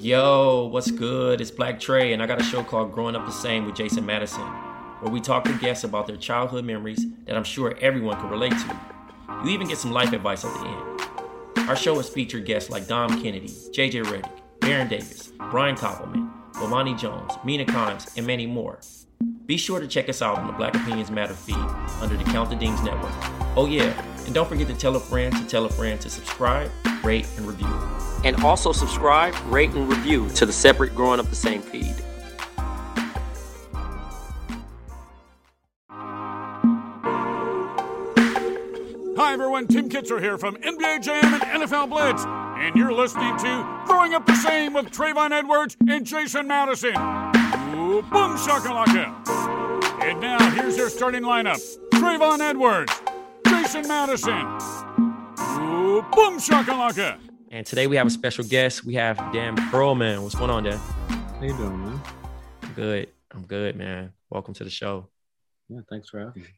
Yo, 0.00 0.66
what's 0.66 0.92
good? 0.92 1.40
It's 1.40 1.50
Black 1.50 1.80
Trey, 1.80 2.12
and 2.12 2.22
I 2.22 2.26
got 2.26 2.40
a 2.40 2.44
show 2.44 2.62
called 2.62 2.92
Growing 2.92 3.16
Up 3.16 3.26
the 3.26 3.32
Same 3.32 3.66
with 3.66 3.74
Jason 3.74 4.06
Madison, 4.06 4.46
where 5.00 5.10
we 5.10 5.20
talk 5.20 5.42
to 5.44 5.52
guests 5.58 5.82
about 5.82 6.06
their 6.06 6.16
childhood 6.16 6.64
memories 6.64 7.04
that 7.24 7.36
I'm 7.36 7.42
sure 7.42 7.76
everyone 7.80 8.16
can 8.20 8.30
relate 8.30 8.52
to. 8.52 8.80
You 9.44 9.50
even 9.50 9.66
get 9.66 9.76
some 9.76 9.90
life 9.90 10.12
advice 10.12 10.44
at 10.44 10.54
the 10.54 10.68
end. 10.68 11.68
Our 11.68 11.74
show 11.74 11.96
has 11.96 12.08
featured 12.08 12.46
guests 12.46 12.70
like 12.70 12.86
Dom 12.86 13.20
Kennedy, 13.20 13.48
JJ 13.48 14.04
Redick, 14.04 14.30
Baron 14.60 14.86
Davis, 14.86 15.32
Brian 15.50 15.74
Koppelman, 15.74 16.30
Bomani 16.52 16.96
Jones, 16.96 17.32
Mina 17.44 17.64
Kimes, 17.64 18.16
and 18.16 18.24
many 18.24 18.46
more. 18.46 18.78
Be 19.46 19.56
sure 19.56 19.80
to 19.80 19.88
check 19.88 20.08
us 20.08 20.22
out 20.22 20.38
on 20.38 20.46
the 20.46 20.52
Black 20.52 20.76
Opinions 20.76 21.10
Matter 21.10 21.34
feed 21.34 21.56
under 22.00 22.16
the 22.16 22.24
Count 22.24 22.50
the 22.50 22.56
Dings 22.56 22.80
Network. 22.84 23.12
Oh 23.56 23.66
yeah, 23.68 24.00
and 24.26 24.32
don't 24.32 24.48
forget 24.48 24.68
to 24.68 24.74
tell 24.74 24.94
a 24.94 25.00
friend 25.00 25.34
to 25.34 25.44
tell 25.48 25.64
a 25.64 25.70
friend 25.70 26.00
to 26.02 26.08
subscribe, 26.08 26.70
rate, 27.02 27.26
and 27.36 27.48
review. 27.48 27.66
And 28.24 28.36
also 28.44 28.72
subscribe, 28.72 29.34
rate, 29.46 29.70
and 29.70 29.88
review 29.88 30.28
to 30.30 30.46
the 30.46 30.52
separate 30.52 30.94
Growing 30.94 31.20
Up 31.20 31.28
the 31.28 31.36
Same 31.36 31.62
feed. 31.62 31.94
Hi, 39.16 39.32
everyone. 39.32 39.66
Tim 39.66 39.88
Kitzrow 39.88 40.20
here 40.20 40.38
from 40.38 40.56
NBA 40.56 41.02
Jam 41.02 41.34
and 41.34 41.42
NFL 41.42 41.90
Blitz. 41.90 42.24
And 42.24 42.74
you're 42.74 42.92
listening 42.92 43.36
to 43.38 43.82
Growing 43.86 44.14
Up 44.14 44.26
the 44.26 44.34
Same 44.34 44.72
with 44.72 44.86
Trayvon 44.86 45.32
Edwards 45.32 45.76
and 45.88 46.04
Jason 46.04 46.46
Madison. 46.46 46.96
Ooh, 47.74 48.02
boom 48.02 48.36
shakalaka. 48.36 49.14
And 50.02 50.20
now, 50.20 50.38
here's 50.50 50.76
your 50.76 50.88
starting 50.88 51.22
lineup 51.22 51.60
Trayvon 51.90 52.40
Edwards, 52.40 52.92
Jason 53.46 53.86
Madison. 53.86 54.46
Ooh, 55.60 56.02
boom 56.12 56.38
shakalaka. 56.38 57.27
And 57.50 57.64
today 57.64 57.86
we 57.86 57.96
have 57.96 58.06
a 58.06 58.10
special 58.10 58.44
guest. 58.44 58.84
We 58.84 58.94
have 58.94 59.16
Dan 59.32 59.56
Perlman. 59.56 60.22
What's 60.22 60.34
going 60.34 60.50
on, 60.50 60.64
Dan? 60.64 60.76
How 60.76 61.42
you 61.42 61.56
doing, 61.56 61.82
man? 61.82 62.00
Good. 62.76 63.08
I'm 63.30 63.46
good, 63.46 63.74
man. 63.74 64.12
Welcome 64.28 64.52
to 64.54 64.64
the 64.64 64.70
show. 64.70 65.08
Yeah, 65.70 65.80
thanks 65.88 66.10
for 66.10 66.18
having 66.18 66.42
me. 66.42 66.48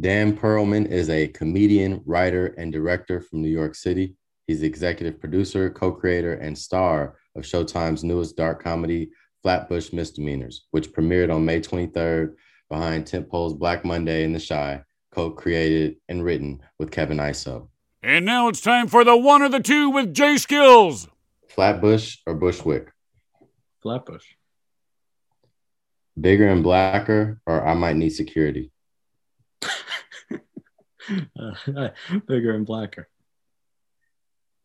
Dan 0.00 0.36
Perlman 0.36 0.90
is 0.90 1.08
a 1.10 1.28
comedian, 1.28 2.02
writer, 2.04 2.48
and 2.58 2.72
director 2.72 3.20
from 3.20 3.40
New 3.40 3.48
York 3.48 3.76
City. 3.76 4.16
He's 4.48 4.60
the 4.60 4.66
executive 4.66 5.20
producer, 5.20 5.70
co 5.70 5.92
creator, 5.92 6.34
and 6.34 6.58
star 6.58 7.16
of 7.36 7.44
Showtime's 7.44 8.02
newest 8.02 8.36
dark 8.36 8.64
comedy, 8.64 9.10
Flatbush 9.44 9.92
Misdemeanors, 9.92 10.66
which 10.72 10.92
premiered 10.92 11.32
on 11.32 11.44
May 11.44 11.60
23rd 11.60 12.34
behind 12.68 13.04
Tentpole's 13.04 13.54
Black 13.54 13.84
Monday 13.84 14.24
in 14.24 14.32
the 14.32 14.44
Chi, 14.44 14.82
co 15.12 15.30
created 15.30 15.98
and 16.08 16.24
written 16.24 16.60
with 16.80 16.90
Kevin 16.90 17.18
Iso. 17.18 17.68
And 18.06 18.24
now 18.24 18.46
it's 18.46 18.60
time 18.60 18.86
for 18.86 19.02
the 19.02 19.16
one 19.16 19.42
or 19.42 19.48
the 19.48 19.58
two 19.58 19.90
with 19.90 20.14
J 20.14 20.36
Skills. 20.36 21.08
Flatbush 21.48 22.18
or 22.24 22.34
Bushwick? 22.34 22.92
Flatbush. 23.82 24.24
Bigger 26.18 26.46
and 26.46 26.62
blacker, 26.62 27.40
or 27.46 27.66
I 27.66 27.74
might 27.74 27.96
need 27.96 28.10
security? 28.10 28.70
Uh, 29.60 31.88
bigger 32.28 32.54
and 32.54 32.64
blacker. 32.64 33.08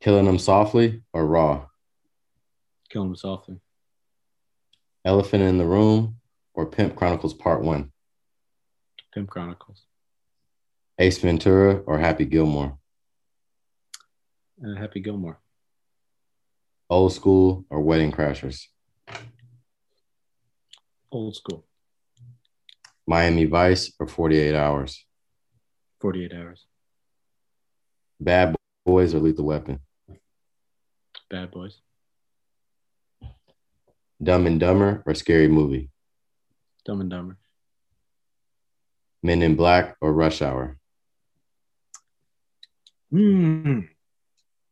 Killing 0.01 0.25
them 0.25 0.37
softly 0.37 1.01
or 1.11 1.25
raw? 1.25 1.65
Killing 2.91 3.09
them 3.09 3.15
softly. 3.15 3.59
Elephant 5.03 5.41
in 5.41 5.57
the 5.57 5.65
Room 5.65 6.17
or 6.53 6.67
Pimp 6.67 6.95
Chronicles 6.95 7.33
Part 7.33 7.63
1? 7.63 7.91
Pimp 9.15 9.29
Chronicles. 9.31 9.81
Ace 10.99 11.17
Ventura 11.17 11.77
or 11.87 11.97
Happy 11.97 12.25
Gilmore? 12.25 12.77
Uh, 14.63 14.75
Happy 14.75 14.99
Gilmore. 14.99 15.39
Old 16.89 17.13
School 17.13 17.65
or 17.69 17.81
Wedding 17.81 18.11
Crashers? 18.11 18.67
Old 21.11 21.35
school. 21.35 21.65
Miami 23.07 23.45
Vice 23.45 23.93
or 23.99 24.07
48 24.07 24.55
Hours? 24.55 25.05
48 25.99 26.33
hours. 26.33 26.65
Bad 28.19 28.55
Boys 28.85 29.13
or 29.13 29.19
Lethal 29.19 29.45
Weapon? 29.45 29.79
Bad 31.29 31.51
boys. 31.51 31.79
Dumb 34.21 34.47
and 34.47 34.59
Dumber 34.59 35.01
or 35.05 35.13
Scary 35.15 35.47
Movie? 35.47 35.89
Dumb 36.85 37.01
and 37.01 37.09
Dumber. 37.09 37.37
Men 39.23 39.41
in 39.41 39.55
Black 39.55 39.95
or 40.01 40.13
Rush 40.13 40.41
Hour? 40.41 40.77
Hmm. 43.11 43.81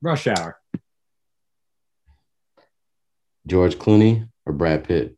Rush 0.01 0.27
hour. 0.27 0.57
George 3.45 3.75
Clooney 3.77 4.29
or 4.45 4.53
Brad 4.53 4.83
Pitt? 4.85 5.17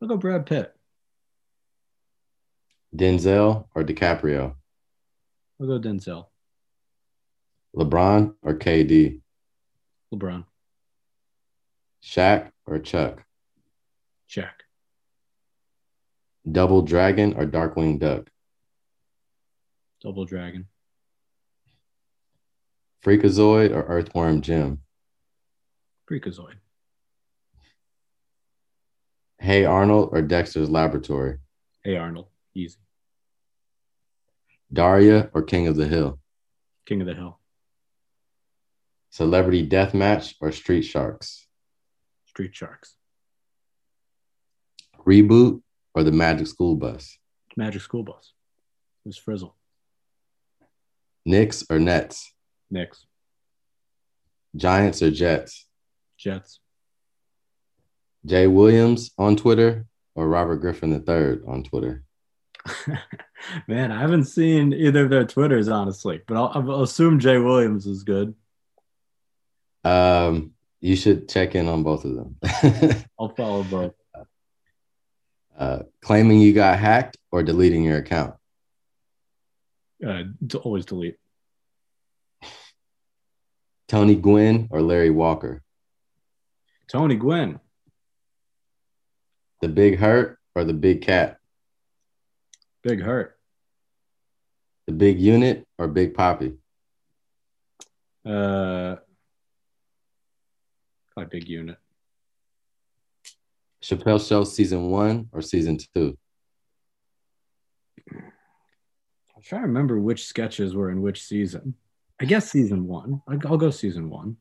I'll 0.00 0.08
go 0.08 0.16
Brad 0.16 0.46
Pitt. 0.46 0.74
Denzel 2.94 3.66
or 3.74 3.84
DiCaprio? 3.84 4.56
I'll 5.60 5.66
go 5.66 5.78
Denzel. 5.78 6.26
LeBron 7.74 8.34
or 8.42 8.58
KD? 8.58 9.20
LeBron. 10.12 10.44
Shaq 12.02 12.50
or 12.66 12.80
Chuck? 12.80 13.24
Shaq. 14.28 14.50
Double 16.50 16.82
Dragon 16.82 17.34
or 17.34 17.46
Darkwing 17.46 17.98
Duck? 17.98 18.28
Double 20.02 20.26
Dragon. 20.26 20.66
Freakazoid 23.04 23.70
or 23.72 23.82
Earthworm 23.82 24.42
Jim? 24.42 24.80
Freakazoid. 26.10 26.54
Hey 29.40 29.64
Arnold 29.64 30.10
or 30.12 30.22
Dexter's 30.22 30.70
Laboratory? 30.70 31.38
Hey 31.82 31.96
Arnold. 31.96 32.28
Easy. 32.54 32.78
Daria 34.72 35.30
or 35.34 35.42
King 35.42 35.66
of 35.66 35.76
the 35.76 35.86
Hill? 35.88 36.20
King 36.86 37.00
of 37.00 37.06
the 37.08 37.14
Hill. 37.14 37.38
Celebrity 39.10 39.68
Deathmatch 39.68 40.34
or 40.40 40.52
Street 40.52 40.82
Sharks? 40.82 41.46
Street 42.26 42.54
Sharks. 42.54 42.96
Reboot 45.04 45.60
or 45.94 46.04
The 46.04 46.12
Magic 46.12 46.46
School 46.46 46.76
Bus? 46.76 47.18
Magic 47.56 47.82
School 47.82 48.04
Bus. 48.04 48.32
It 49.04 49.08
was 49.08 49.18
Frizzle. 49.18 49.56
Knicks 51.26 51.64
or 51.68 51.78
Nets? 51.78 52.31
Knicks. 52.72 53.06
Giants 54.56 55.02
or 55.02 55.10
Jets? 55.10 55.66
Jets. 56.18 56.60
Jay 58.24 58.46
Williams 58.46 59.10
on 59.18 59.36
Twitter 59.36 59.86
or 60.14 60.28
Robert 60.28 60.56
Griffin 60.56 60.92
III 60.92 61.40
on 61.46 61.64
Twitter? 61.64 62.04
Man, 63.68 63.90
I 63.90 64.00
haven't 64.00 64.24
seen 64.24 64.72
either 64.72 65.04
of 65.04 65.10
their 65.10 65.24
Twitters, 65.24 65.68
honestly, 65.68 66.20
but 66.26 66.36
I'll, 66.36 66.52
I'll 66.54 66.82
assume 66.82 67.18
Jay 67.18 67.38
Williams 67.38 67.86
is 67.86 68.04
good. 68.04 68.34
Um, 69.84 70.52
you 70.80 70.94
should 70.94 71.28
check 71.28 71.54
in 71.54 71.68
on 71.68 71.82
both 71.82 72.04
of 72.04 72.14
them. 72.14 72.36
I'll 73.18 73.30
follow 73.30 73.64
both. 73.64 73.94
uh, 75.58 75.80
claiming 76.02 76.40
you 76.40 76.52
got 76.52 76.78
hacked 76.78 77.16
or 77.32 77.42
deleting 77.42 77.82
your 77.82 77.98
account? 77.98 78.34
Uh, 80.06 80.22
to 80.48 80.58
always 80.58 80.84
delete. 80.84 81.16
Tony 83.92 84.14
Gwynn 84.14 84.68
or 84.70 84.80
Larry 84.80 85.10
Walker? 85.10 85.62
Tony 86.88 87.14
Gwynn. 87.14 87.60
The 89.60 89.68
Big 89.68 89.98
Hurt 89.98 90.38
or 90.54 90.64
the 90.64 90.72
Big 90.72 91.02
Cat? 91.02 91.36
Big 92.82 93.02
hurt. 93.02 93.38
The 94.86 94.94
Big 94.94 95.20
Unit 95.20 95.66
or 95.78 95.88
Big 95.88 96.14
Poppy? 96.14 96.54
Uh, 98.24 98.96
big 101.28 101.46
unit. 101.46 101.76
Chappelle 103.82 104.26
Show 104.26 104.44
season 104.44 104.88
one 104.88 105.28
or 105.32 105.42
season 105.42 105.76
two? 105.94 106.16
I'm 108.10 109.42
trying 109.42 109.60
to 109.60 109.66
remember 109.66 110.00
which 110.00 110.24
sketches 110.24 110.74
were 110.74 110.90
in 110.90 111.02
which 111.02 111.22
season. 111.22 111.74
I 112.22 112.24
guess 112.24 112.50
season 112.50 112.86
one. 112.86 113.20
I'll, 113.28 113.38
I'll 113.46 113.56
go 113.58 113.70
season 113.70 114.08
one. 114.08 114.36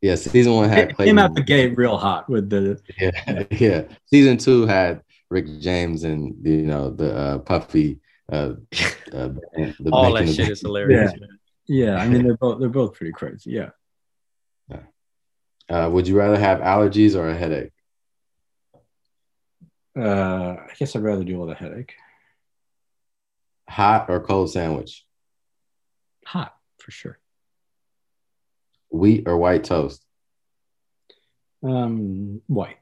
Yeah, 0.00 0.14
season 0.14 0.54
one 0.54 0.70
had 0.70 0.90
It 0.90 0.96
came 0.96 1.18
out 1.18 1.34
the 1.34 1.42
gate 1.42 1.76
real 1.76 1.98
hot 1.98 2.28
with 2.30 2.48
the 2.48 2.80
Yeah, 2.98 3.42
yeah. 3.50 3.82
Season 4.06 4.38
two 4.38 4.66
had 4.66 5.02
Rick 5.28 5.46
James 5.60 6.04
and 6.04 6.34
you 6.42 6.62
know 6.62 6.88
the 6.90 7.14
uh, 7.14 7.38
Puffy. 7.40 8.00
Uh, 8.32 8.54
uh, 9.12 9.28
the 9.52 9.90
All 9.92 10.14
that 10.14 10.26
shit 10.28 10.46
of- 10.46 10.50
is 10.52 10.60
hilarious. 10.62 11.12
man. 11.20 11.28
yeah. 11.68 11.96
I 11.96 12.08
mean 12.08 12.22
they're 12.24 12.36
both 12.38 12.58
they're 12.60 12.70
both 12.70 12.94
pretty 12.94 13.12
crazy. 13.12 13.50
Yeah. 13.52 13.70
Uh, 15.68 15.88
would 15.88 16.08
you 16.08 16.16
rather 16.18 16.36
have 16.38 16.58
allergies 16.58 17.14
or 17.14 17.28
a 17.28 17.36
headache? 17.36 17.70
Uh, 19.96 20.56
I 20.68 20.70
guess 20.78 20.96
I'd 20.96 21.02
rather 21.02 21.22
deal 21.22 21.38
with 21.40 21.50
a 21.50 21.54
headache. 21.54 21.94
Hot 23.68 24.06
or 24.08 24.18
cold 24.20 24.50
sandwich? 24.50 25.04
Hot 26.26 26.54
for 26.80 26.90
sure. 26.90 27.18
Wheat 28.90 29.24
or 29.26 29.36
white 29.36 29.64
toast? 29.64 30.04
Um, 31.62 32.40
white. 32.46 32.76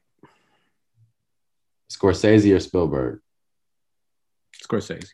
Scorsese 1.91 2.55
or 2.55 2.59
Spielberg? 2.59 3.19
Scorsese. 4.63 5.09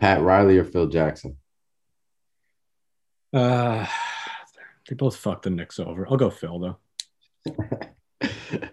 Pat 0.00 0.20
Riley 0.22 0.58
or 0.58 0.64
Phil 0.64 0.88
Jackson? 0.88 1.36
Uh, 3.32 3.86
they 4.88 4.94
both 4.94 5.16
fucked 5.16 5.44
the 5.44 5.50
Knicks 5.50 5.78
over. 5.78 6.06
I'll 6.08 6.16
go 6.16 6.30
Phil 6.30 6.58
though. 6.58 6.76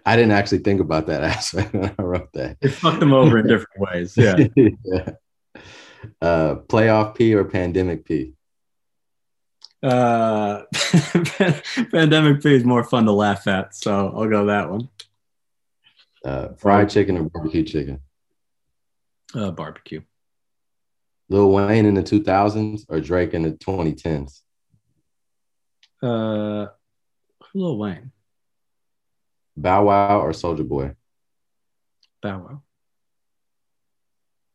I 0.04 0.16
didn't 0.16 0.32
actually 0.32 0.58
think 0.58 0.80
about 0.80 1.06
that 1.06 1.22
aspect 1.36 1.72
when 1.72 1.94
I 1.98 2.02
wrote 2.02 2.32
that. 2.34 2.58
They 2.60 2.68
fucked 2.68 3.00
them 3.00 3.12
over 3.12 3.38
in 3.38 3.46
different 3.46 3.78
ways. 3.78 4.16
Yeah. 4.16 4.36
yeah. 4.56 5.10
Uh, 6.20 6.56
playoff 6.66 7.14
P 7.14 7.34
or 7.34 7.44
pandemic 7.44 8.04
P? 8.04 8.34
Uh, 9.82 10.62
pandemic 11.90 12.42
P 12.42 12.54
is 12.54 12.64
more 12.64 12.84
fun 12.84 13.06
to 13.06 13.12
laugh 13.12 13.46
at, 13.46 13.74
so 13.74 14.12
I'll 14.14 14.28
go 14.28 14.46
that 14.46 14.70
one. 14.70 14.88
Uh, 16.24 16.48
fried 16.58 16.90
chicken 16.90 17.16
or 17.16 17.24
barbecue 17.24 17.62
chicken? 17.62 18.00
Uh, 19.34 19.50
barbecue. 19.50 20.02
Lil 21.30 21.50
Wayne 21.52 21.86
in 21.86 21.94
the 21.94 22.02
2000s 22.02 22.84
or 22.88 23.00
Drake 23.00 23.34
in 23.34 23.42
the 23.42 23.52
2010s? 23.52 24.40
Uh, 26.02 26.66
Lil 27.54 27.78
Wayne. 27.78 28.12
Bow 29.56 29.84
Wow 29.84 30.20
or 30.20 30.32
Soldier 30.32 30.64
Boy? 30.64 30.94
Bow 32.22 32.38
Wow. 32.38 32.62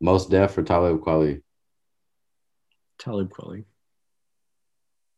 Mos 0.01 0.27
Def 0.27 0.57
or 0.57 0.63
Talib 0.63 0.99
Kweli? 1.01 1.41
Talib 2.99 3.31
Kweli. 3.31 3.65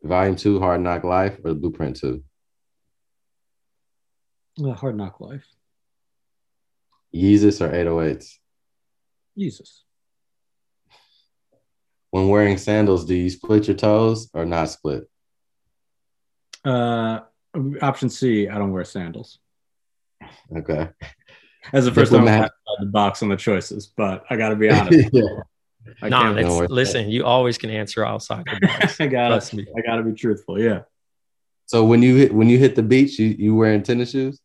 Volume 0.03 0.35
2 0.35 0.59
Hard 0.59 0.81
Knock 0.81 1.03
Life 1.03 1.39
or 1.43 1.53
Blueprint 1.53 1.97
2? 1.97 2.23
Uh, 4.63 4.73
Hard 4.73 4.95
Knock 4.97 5.19
Life. 5.19 5.45
Yeezus 7.13 7.61
or 7.61 7.69
808s? 7.71 8.35
Jesus. 9.37 9.83
When 12.11 12.29
wearing 12.29 12.57
sandals, 12.57 13.05
do 13.05 13.15
you 13.15 13.29
split 13.29 13.67
your 13.67 13.77
toes 13.77 14.29
or 14.33 14.45
not 14.45 14.69
split? 14.69 15.09
Uh, 16.65 17.19
option 17.81 18.09
C, 18.09 18.47
I 18.47 18.57
don't 18.57 18.71
wear 18.71 18.83
sandals. 18.83 19.39
Okay. 20.55 20.89
As 21.73 21.85
the 21.85 21.91
first 21.91 22.11
time 22.11 22.21
Diplomat. 22.21 22.43
outside 22.43 22.79
the 22.85 22.85
box 22.87 23.21
on 23.23 23.29
the 23.29 23.35
choices, 23.35 23.87
but 23.87 24.23
I 24.29 24.37
got 24.37 24.49
to 24.49 24.55
be 24.55 24.69
honest. 24.71 25.09
yeah. 25.13 25.23
I 26.01 26.09
Nah, 26.09 26.21
can't- 26.33 26.35
that's, 26.35 26.71
listen, 26.71 27.09
you 27.09 27.25
always 27.25 27.57
can 27.57 27.69
answer 27.69 28.05
outside 28.05 28.45
the 28.45 28.59
box. 28.67 28.99
I 29.01 29.07
gotta, 29.07 29.35
Trust 29.35 29.53
me. 29.53 29.65
I 29.77 29.81
gotta 29.81 30.03
be 30.03 30.13
truthful. 30.13 30.59
Yeah, 30.59 30.81
So 31.65 31.85
when 31.85 32.01
you 32.01 32.15
hit 32.15 32.33
when 32.33 32.49
you 32.49 32.57
hit 32.57 32.75
the 32.75 32.83
beach, 32.83 33.19
you 33.19 33.27
you 33.37 33.55
wearing 33.55 33.83
tennis 33.83 34.11
shoes? 34.11 34.39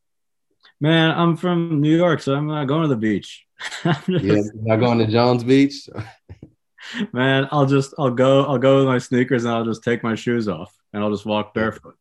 man, 0.80 1.12
I'm 1.16 1.36
from 1.36 1.80
New 1.80 1.96
York, 1.96 2.20
so 2.20 2.34
I'm 2.34 2.48
not 2.48 2.66
going 2.66 2.82
to 2.82 2.88
the 2.88 2.96
beach. 2.96 3.46
I'm 3.84 3.94
just- 4.08 4.24
Yeah, 4.24 4.42
not 4.62 4.76
going 4.80 4.98
to 4.98 5.06
Jones 5.06 5.44
Beach. 5.44 5.88
Man, 7.12 7.46
I'll 7.52 7.64
just, 7.66 7.94
I'll 7.96 8.10
go, 8.10 8.44
I'll 8.44 8.58
go 8.58 8.78
with 8.78 8.86
my 8.86 8.98
sneakers 8.98 9.44
and 9.44 9.54
I'll 9.54 9.64
just 9.64 9.84
take 9.84 10.02
my 10.02 10.16
shoes 10.16 10.48
off 10.48 10.74
and 10.92 11.00
I'll 11.02 11.12
just 11.12 11.24
walk 11.24 11.54
barefoot. 11.54 11.94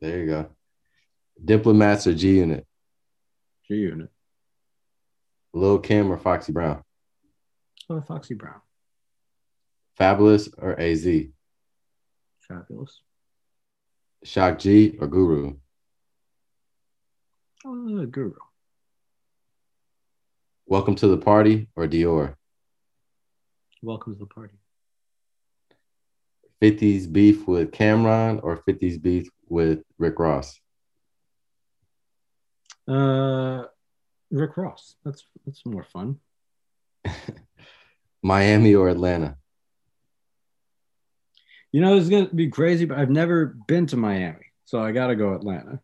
There 0.00 0.18
you 0.18 0.26
go. 0.26 0.48
Diplomats 1.42 2.08
or 2.08 2.12
G 2.14 2.38
Unit? 2.38 2.66
G 3.68 3.74
Unit. 3.76 4.10
Lil 5.54 5.78
Kim 5.78 6.10
or 6.10 6.18
Foxy 6.18 6.50
Brown? 6.50 6.82
Foxy 8.00 8.34
Brown, 8.34 8.60
Fabolous 9.98 10.48
or 10.56 10.78
AZ? 10.80 11.04
Fabolous. 12.50 12.90
Shock 14.24 14.58
G 14.58 14.96
or 15.00 15.06
Guru? 15.08 15.54
Oh, 17.64 18.06
Guru. 18.06 18.34
Welcome 20.66 20.94
to 20.96 21.08
the 21.08 21.18
party 21.18 21.68
or 21.76 21.86
Dior? 21.86 22.34
Welcome 23.82 24.14
to 24.14 24.18
the 24.18 24.26
party. 24.26 24.54
50s 26.62 27.12
beef 27.12 27.48
with 27.48 27.72
Cam'ron 27.72 28.40
or 28.42 28.56
50s 28.56 29.02
beef 29.02 29.28
with 29.48 29.82
Rick 29.98 30.20
Ross? 30.20 30.60
Uh, 32.86 33.64
Rick 34.30 34.56
Ross. 34.56 34.96
That's 35.04 35.24
that's 35.44 35.66
more 35.66 35.84
fun. 35.84 36.18
Miami 38.22 38.74
or 38.74 38.88
Atlanta? 38.88 39.36
You 41.72 41.80
know, 41.80 41.96
it's 41.96 42.08
gonna 42.08 42.28
be 42.28 42.48
crazy, 42.48 42.84
but 42.84 42.98
I've 42.98 43.10
never 43.10 43.56
been 43.66 43.86
to 43.88 43.96
Miami, 43.96 44.44
so 44.64 44.82
I 44.82 44.92
gotta 44.92 45.16
go 45.16 45.34
Atlanta. 45.34 45.80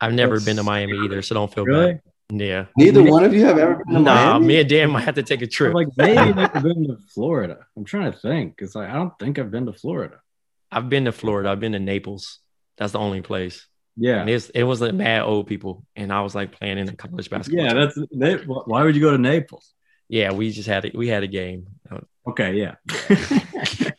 I've 0.00 0.14
never 0.14 0.34
That's 0.34 0.46
been 0.46 0.56
to 0.56 0.62
Miami 0.62 0.98
either, 1.04 1.22
so 1.22 1.34
don't 1.34 1.52
feel 1.52 1.64
Really? 1.64 1.92
bad. 1.94 2.00
Yeah. 2.34 2.64
Neither 2.78 3.02
one 3.04 3.24
of 3.24 3.34
you 3.34 3.44
have 3.44 3.58
ever 3.58 3.74
been 3.84 3.94
to 3.94 4.00
Nah, 4.00 4.32
Miami? 4.38 4.46
me 4.46 4.60
and 4.60 4.68
Dan 4.68 4.90
might 4.90 5.04
have 5.04 5.16
to 5.16 5.22
take 5.22 5.42
a 5.42 5.44
I've 5.44 5.50
trip. 5.50 5.74
like 5.74 5.88
maybe 5.98 6.32
never 6.32 6.60
been 6.60 6.86
to 6.88 6.96
Florida. 7.14 7.58
I'm 7.76 7.84
trying 7.84 8.10
to 8.10 8.18
think. 8.18 8.54
It's 8.58 8.74
like 8.74 8.88
I 8.88 8.94
don't 8.94 9.12
think 9.18 9.38
I've 9.38 9.50
been 9.50 9.66
to 9.66 9.72
Florida. 9.74 10.18
I've 10.70 10.88
been 10.88 11.04
to 11.04 11.12
Florida. 11.12 11.50
I've 11.50 11.60
been 11.60 11.72
to 11.72 11.78
Naples. 11.78 12.38
That's 12.78 12.92
the 12.94 12.98
only 12.98 13.20
place. 13.20 13.66
Yeah, 13.98 14.22
And 14.22 14.30
it's, 14.30 14.48
it 14.48 14.62
was 14.62 14.80
like 14.80 14.94
mad 14.94 15.22
old 15.24 15.46
people. 15.46 15.84
And 15.94 16.10
I 16.10 16.22
was 16.22 16.34
like 16.34 16.52
playing 16.52 16.78
in 16.78 16.88
a 16.88 16.96
college 16.96 17.28
basketball. 17.28 17.66
yeah. 17.66 17.72
team. 17.74 18.06
That's 18.18 18.38
they, 18.40 18.44
why 18.46 18.82
would 18.82 18.94
you 18.96 19.02
go 19.02 19.10
to 19.10 19.18
Naples? 19.18 19.74
Yeah, 20.08 20.32
we 20.32 20.50
just 20.50 20.68
had 20.68 20.84
it. 20.84 20.94
We 20.94 21.08
had 21.08 21.22
a 21.22 21.26
game. 21.26 21.66
Okay, 22.26 22.54
yeah. 22.54 22.76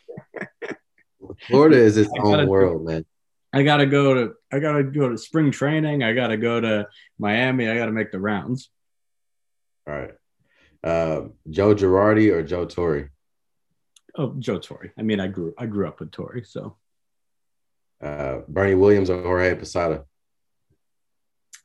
Florida 1.48 1.76
is 1.76 1.96
its 1.96 2.10
gotta 2.10 2.42
own 2.42 2.48
world, 2.48 2.84
man. 2.84 3.04
I 3.52 3.62
gotta 3.62 3.86
go 3.86 4.14
to 4.14 4.32
I 4.52 4.58
gotta 4.58 4.82
go 4.82 5.08
to 5.10 5.18
spring 5.18 5.50
training. 5.50 6.02
I 6.02 6.12
gotta 6.12 6.36
go 6.36 6.60
to 6.60 6.88
Miami. 7.18 7.68
I 7.68 7.76
gotta 7.76 7.92
make 7.92 8.10
the 8.12 8.20
rounds. 8.20 8.70
All 9.86 9.94
right. 9.94 10.12
Uh, 10.82 11.28
Joe 11.48 11.74
Girardi 11.74 12.32
or 12.32 12.42
Joe 12.42 12.64
Torre? 12.66 13.10
Oh, 14.16 14.34
Joe 14.38 14.58
Torre. 14.58 14.92
I 14.98 15.02
mean, 15.02 15.20
I 15.20 15.28
grew 15.28 15.54
I 15.58 15.66
grew 15.66 15.86
up 15.86 16.00
with 16.00 16.10
Torre, 16.10 16.44
so 16.44 16.76
Uh, 18.02 18.40
Bernie 18.48 18.74
Williams 18.74 19.10
or 19.10 19.22
Jorge 19.22 19.54
Posada? 19.54 20.04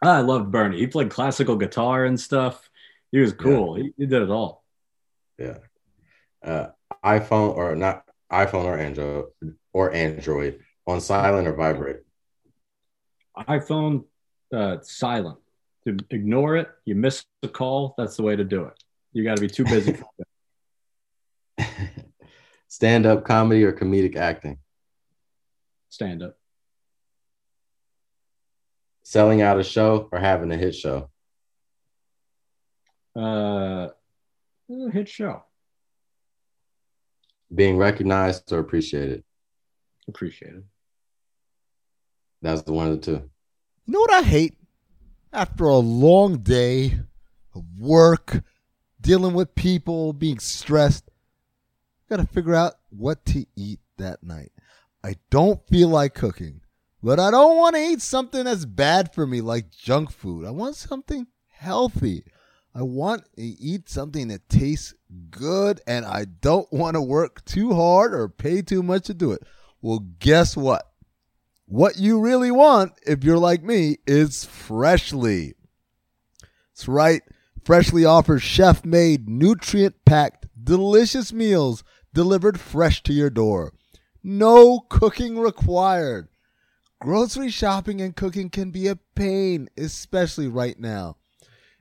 I 0.01 0.21
loved 0.21 0.51
Bernie. 0.51 0.79
He 0.79 0.87
played 0.87 1.09
classical 1.09 1.57
guitar 1.57 2.05
and 2.05 2.19
stuff. 2.19 2.68
He 3.11 3.19
was 3.19 3.33
cool. 3.33 3.75
He, 3.75 3.93
he 3.97 4.05
did 4.05 4.21
it 4.21 4.29
all. 4.29 4.63
Yeah. 5.37 5.57
Uh, 6.43 6.67
iPhone 7.03 7.55
or 7.55 7.75
not 7.75 8.03
iPhone 8.31 8.65
or 8.65 8.77
Android 8.77 9.25
or 9.73 9.93
Android 9.93 10.59
on 10.85 11.01
silent 11.01 11.47
or 11.47 11.53
vibrate? 11.53 12.01
iPhone 13.37 14.05
uh, 14.53 14.77
silent. 14.81 15.37
To 15.85 15.97
ignore 16.09 16.57
it, 16.57 16.69
you 16.85 16.95
miss 16.95 17.23
the 17.41 17.47
call. 17.47 17.95
That's 17.97 18.17
the 18.17 18.23
way 18.23 18.35
to 18.35 18.43
do 18.43 18.65
it. 18.65 18.73
You 19.13 19.23
got 19.23 19.37
to 19.37 19.41
be 19.41 19.47
too 19.47 19.63
busy. 19.63 19.97
Stand 22.67 23.05
up 23.05 23.23
comedy 23.25 23.63
or 23.63 23.71
comedic 23.71 24.15
acting? 24.15 24.59
Stand 25.89 26.21
up. 26.21 26.37
Selling 29.03 29.41
out 29.41 29.59
a 29.59 29.63
show 29.63 30.07
or 30.11 30.19
having 30.19 30.51
a 30.51 30.57
hit 30.57 30.75
show? 30.75 31.09
Uh, 33.15 33.89
hit 34.91 35.09
show. 35.09 35.43
Being 37.53 37.77
recognized 37.77 38.51
or 38.51 38.59
appreciated? 38.59 39.23
Appreciated. 40.07 40.63
That's 42.41 42.61
the 42.61 42.73
one 42.73 42.87
of 42.87 42.99
the 42.99 43.05
two. 43.05 43.29
You 43.85 43.93
know 43.93 43.99
what 43.99 44.13
I 44.13 44.21
hate? 44.21 44.55
After 45.33 45.65
a 45.65 45.77
long 45.77 46.37
day 46.37 46.99
of 47.53 47.63
work, 47.79 48.43
dealing 49.01 49.33
with 49.33 49.55
people, 49.55 50.13
being 50.13 50.39
stressed, 50.39 51.09
gotta 52.09 52.25
figure 52.25 52.55
out 52.55 52.75
what 52.89 53.25
to 53.25 53.45
eat 53.55 53.79
that 53.97 54.23
night. 54.23 54.51
I 55.03 55.15
don't 55.29 55.65
feel 55.67 55.89
like 55.89 56.13
cooking, 56.13 56.61
but 57.01 57.19
I 57.19 57.31
don't 57.31 57.57
want 57.57 57.75
to 57.75 57.81
eat 57.81 58.01
something 58.01 58.45
that's 58.45 58.65
bad 58.65 59.13
for 59.13 59.25
me 59.25 59.41
like 59.41 59.71
junk 59.71 60.11
food. 60.11 60.45
I 60.45 60.51
want 60.51 60.75
something 60.75 61.27
healthy. 61.47 62.23
I 62.73 62.83
want 62.83 63.23
to 63.35 63.41
eat 63.41 63.89
something 63.89 64.27
that 64.27 64.47
tastes 64.47 64.93
good 65.31 65.81
and 65.87 66.05
I 66.05 66.25
don't 66.25 66.71
want 66.71 66.95
to 66.95 67.01
work 67.01 67.43
too 67.45 67.73
hard 67.73 68.13
or 68.13 68.29
pay 68.29 68.61
too 68.61 68.83
much 68.83 69.05
to 69.05 69.13
do 69.13 69.31
it. 69.31 69.41
Well, 69.81 70.05
guess 70.19 70.55
what? 70.55 70.91
What 71.65 71.97
you 71.97 72.19
really 72.19 72.51
want, 72.51 72.93
if 73.05 73.23
you're 73.23 73.37
like 73.37 73.63
me, 73.63 73.97
is 74.07 74.45
Freshly. 74.45 75.53
That's 76.71 76.87
right. 76.87 77.21
Freshly 77.63 78.05
offers 78.05 78.41
chef 78.41 78.85
made, 78.85 79.27
nutrient 79.29 80.05
packed, 80.05 80.47
delicious 80.61 81.31
meals 81.33 81.83
delivered 82.13 82.59
fresh 82.59 83.03
to 83.03 83.13
your 83.13 83.29
door. 83.29 83.73
No 84.23 84.79
cooking 84.89 85.37
required. 85.37 86.27
Grocery 86.99 87.49
shopping 87.49 88.01
and 88.01 88.15
cooking 88.15 88.49
can 88.49 88.71
be 88.71 88.87
a 88.87 88.95
pain, 88.95 89.69
especially 89.77 90.47
right 90.47 90.79
now. 90.79 91.17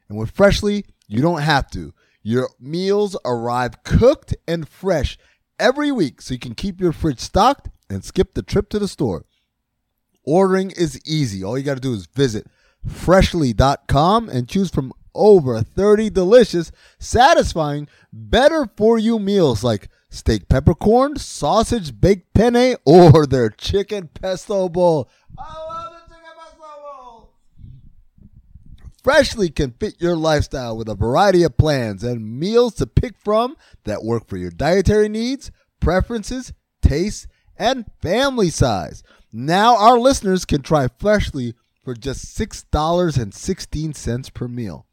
And 0.09 0.19
with 0.19 0.31
Freshly, 0.31 0.85
you 1.07 1.23
don't 1.23 1.43
have 1.43 1.71
to. 1.71 1.93
Your 2.23 2.50
meals 2.61 3.17
arrive 3.25 3.83
cooked 3.85 4.35
and 4.47 4.69
fresh 4.69 5.19
every 5.59 5.91
week 5.93 6.21
so 6.21 6.35
you 6.35 6.41
can 6.41 6.55
keep 6.55 6.81
your 6.81 6.93
fridge 6.93 7.21
stocked 7.21 7.71
and 7.88 8.05
skip 8.05 8.35
the 8.35 8.43
trip 8.43 8.69
to 8.71 8.79
the 8.79 8.88
store. 8.88 9.25
Ordering 10.25 10.71
is 10.73 11.00
easy. 11.07 11.43
All 11.43 11.57
you 11.57 11.65
got 11.65 11.75
to 11.75 11.81
do 11.81 11.95
is 11.95 12.07
visit 12.07 12.47
freshly.com 12.87 14.29
and 14.29 14.49
choose 14.49 14.71
from 14.71 14.93
over 15.15 15.62
30 15.62 16.11
delicious, 16.11 16.71
satisfying, 16.99 17.88
better 18.12 18.69
for 18.77 18.99
you 18.99 19.19
meals 19.19 19.65
like 19.65 19.88
steak 20.11 20.49
peppercorn, 20.49 21.17
sausage 21.17 21.99
baked 21.99 22.33
penne, 22.35 22.77
or 22.85 23.27
their 23.27 23.50
chicken 23.50 24.09
pesto 24.09 24.69
bowl 24.69 25.09
love 25.37 25.93
the 25.93 26.15
chicken 26.15 26.31
pesto 26.38 26.67
bowl. 26.83 27.35
Freshly 29.02 29.49
can 29.49 29.73
fit 29.73 30.00
your 30.00 30.17
lifestyle 30.17 30.76
with 30.76 30.88
a 30.88 30.95
variety 30.95 31.43
of 31.45 31.57
plans 31.57 32.02
and 32.02 32.38
meals 32.38 32.75
to 32.75 32.87
pick 32.87 33.17
from 33.19 33.57
that 33.85 34.02
work 34.02 34.26
for 34.26 34.37
your 34.37 34.50
dietary 34.50 35.09
needs, 35.09 35.50
preferences, 35.81 36.52
tastes, 36.83 37.26
and 37.57 37.87
family 38.02 38.50
size. 38.50 39.02
Now 39.33 39.76
our 39.76 39.99
listeners 39.99 40.45
can 40.45 40.62
try 40.62 40.88
Freshly 40.88 41.55
for 41.85 41.95
just 41.95 42.37
$6.16 42.37 44.35
per 44.35 44.49
meal. 44.49 44.87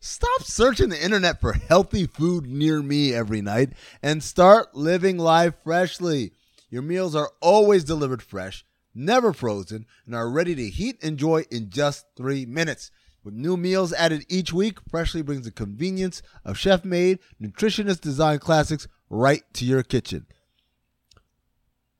Stop 0.00 0.42
searching 0.42 0.88
the 0.88 1.02
internet 1.02 1.40
for 1.40 1.52
healthy 1.52 2.06
food 2.06 2.44
near 2.46 2.82
me 2.82 3.14
every 3.14 3.40
night 3.40 3.72
and 4.02 4.22
start 4.22 4.74
living 4.74 5.16
life 5.16 5.54
freshly. 5.62 6.32
Your 6.68 6.82
meals 6.82 7.14
are 7.14 7.30
always 7.40 7.84
delivered 7.84 8.20
fresh, 8.20 8.64
never 8.94 9.32
frozen, 9.32 9.86
and 10.04 10.14
are 10.14 10.28
ready 10.28 10.56
to 10.56 10.68
heat 10.68 10.96
and 11.02 11.12
enjoy 11.12 11.44
in 11.52 11.70
just 11.70 12.06
three 12.16 12.44
minutes. 12.44 12.90
With 13.24 13.34
new 13.34 13.56
meals 13.56 13.92
added 13.92 14.24
each 14.28 14.52
week, 14.52 14.78
Freshly 14.88 15.22
brings 15.22 15.44
the 15.44 15.52
convenience 15.52 16.22
of 16.44 16.58
chef 16.58 16.84
made, 16.84 17.20
nutritionist 17.40 18.00
designed 18.00 18.40
classics 18.40 18.88
right 19.08 19.42
to 19.54 19.64
your 19.64 19.82
kitchen. 19.82 20.26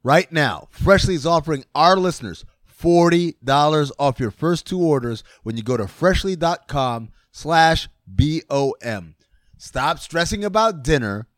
Right 0.03 0.31
now, 0.33 0.67
Freshly 0.71 1.15
is 1.15 1.27
offering 1.27 1.65
our 1.75 1.97
listeners 1.97 2.45
$40 2.83 3.93
off 3.99 4.19
your 4.19 4.33
first 4.33 4.67
two 4.67 4.81
orders 4.81 5.23
when 5.45 5.57
you 5.57 5.63
go 5.63 5.77
to 5.77 5.87
freshly.com 5.87 7.11
slash 7.31 7.89
B-O-M. 8.13 9.15
Stop 9.57 10.01
stressing 10.01 10.45
about 10.45 10.83
dinner. 10.83 11.29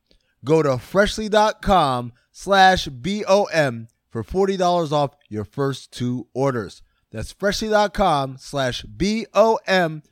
Go 0.45 0.63
to 0.63 0.79
freshly.com 0.79 2.13
slash 2.33 2.87
B-O-M 2.87 3.89
for 4.09 4.25
$40 4.25 4.93
off 4.93 5.17
your 5.29 5.45
first 5.45 5.93
two 5.93 6.27
orders. 6.33 6.81
That's 7.15 7.31
freshly.com 7.31 8.39
slash 8.41 8.83
B-O-M 8.83 10.03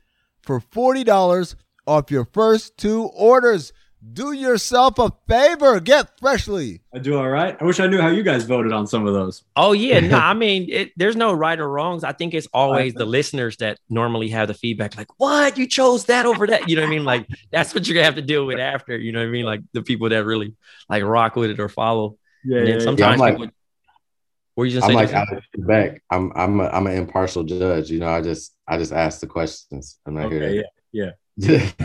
for 0.41 0.61
$40 0.61 1.55
off 1.85 2.09
your 2.09 2.23
first 2.23 2.77
two 2.77 3.03
orders. 3.03 3.73
Do 4.13 4.31
yourself 4.31 4.97
a 4.99 5.11
favor. 5.27 5.81
Get 5.81 6.17
Freshly. 6.17 6.81
I 6.93 6.99
do 6.99 7.17
all 7.17 7.27
right. 7.27 7.57
I 7.59 7.63
wish 7.65 7.81
I 7.81 7.87
knew 7.87 7.99
how 7.99 8.07
you 8.07 8.23
guys 8.23 8.45
voted 8.45 8.71
on 8.71 8.87
some 8.87 9.05
of 9.05 9.13
those. 9.13 9.43
Oh 9.57 9.73
yeah, 9.73 9.99
no, 9.99 10.17
I 10.23 10.33
mean, 10.33 10.67
it, 10.69 10.91
there's 10.95 11.17
no 11.17 11.33
right 11.33 11.59
or 11.59 11.69
wrongs. 11.69 12.05
I 12.05 12.13
think 12.13 12.33
it's 12.33 12.47
always 12.53 12.93
the 12.93 13.05
listeners 13.05 13.57
that 13.57 13.79
normally 13.89 14.29
have 14.29 14.49
the 14.49 14.53
feedback, 14.53 14.97
like, 14.97 15.07
"What 15.19 15.57
you 15.57 15.67
chose 15.67 16.05
that 16.05 16.25
over 16.25 16.47
that?" 16.47 16.67
You 16.67 16.75
know 16.75 16.81
what 16.81 16.87
I 16.87 16.91
mean? 16.91 17.05
Like 17.05 17.27
that's 17.51 17.73
what 17.73 17.87
you're 17.87 17.95
gonna 17.95 18.03
have 18.03 18.15
to 18.15 18.21
deal 18.21 18.45
with 18.45 18.59
after. 18.59 18.97
You 18.97 19.13
know 19.13 19.19
what 19.19 19.27
I 19.27 19.31
mean? 19.31 19.45
Like 19.45 19.61
the 19.71 19.83
people 19.83 20.09
that 20.09 20.25
really 20.25 20.53
like 20.89 21.03
rock 21.03 21.37
with 21.37 21.51
it 21.51 21.61
or 21.61 21.69
follow. 21.69 22.17
Yeah, 22.43 22.57
and 22.59 22.67
then 22.67 22.79
yeah, 22.79 22.83
sometimes 22.83 23.19
Yeah, 23.21 23.25
I'm 23.25 23.35
people. 23.37 23.53
What 24.55 24.65
you 24.65 24.71
just 24.71 24.87
I'm 24.87 24.93
like 24.93 25.09
Jason? 25.09 25.27
Alex 25.31 25.47
Beck. 25.57 26.03
I'm 26.11 26.31
I'm 26.35 26.59
a, 26.59 26.67
I'm 26.67 26.87
an 26.87 26.97
impartial 26.97 27.43
judge. 27.43 27.89
You 27.89 27.99
know, 27.99 28.09
I 28.09 28.21
just 28.21 28.55
I 28.67 28.77
just 28.77 28.91
ask 28.93 29.19
the 29.19 29.27
questions. 29.27 29.99
I'm 30.05 30.13
not 30.15 30.25
Okay, 30.25 30.53
here 30.53 30.63
yeah. 30.91 31.11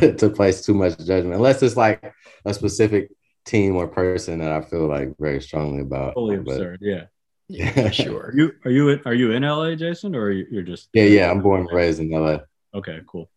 to, 0.01 0.15
to 0.17 0.31
place 0.31 0.65
too 0.65 0.75
much 0.75 0.99
judgment, 0.99 1.35
unless 1.35 1.63
it's 1.63 1.77
like 1.77 2.13
a 2.45 2.53
specific 2.53 3.11
team 3.47 3.77
or 3.77 3.89
person 3.89 4.41
that 4.41 4.53
I 4.53 4.61
feel 4.61 4.87
like 4.87 5.15
very 5.19 5.41
strongly 5.41 5.81
about. 5.83 6.15
Totally 6.15 6.37
But- 6.39 6.53
absurd. 6.53 6.79
Yeah. 6.83 7.05
yeah, 7.49 7.91
sure. 8.03 8.27
Are 8.27 8.33
you 8.37 8.53
are 8.67 8.71
you 8.71 8.89
in, 8.91 9.01
are 9.07 9.15
you 9.15 9.33
in 9.33 9.43
LA, 9.43 9.75
Jason, 9.75 10.15
or 10.15 10.31
you, 10.31 10.47
you're 10.51 10.63
just 10.63 10.91
Yeah, 10.93 11.05
yeah. 11.05 11.31
I'm 11.31 11.41
born 11.41 11.61
and 11.63 11.71
raised 11.73 11.99
in 12.01 12.11
LA. 12.11 12.39
Okay, 12.75 13.01
cool. 13.07 13.31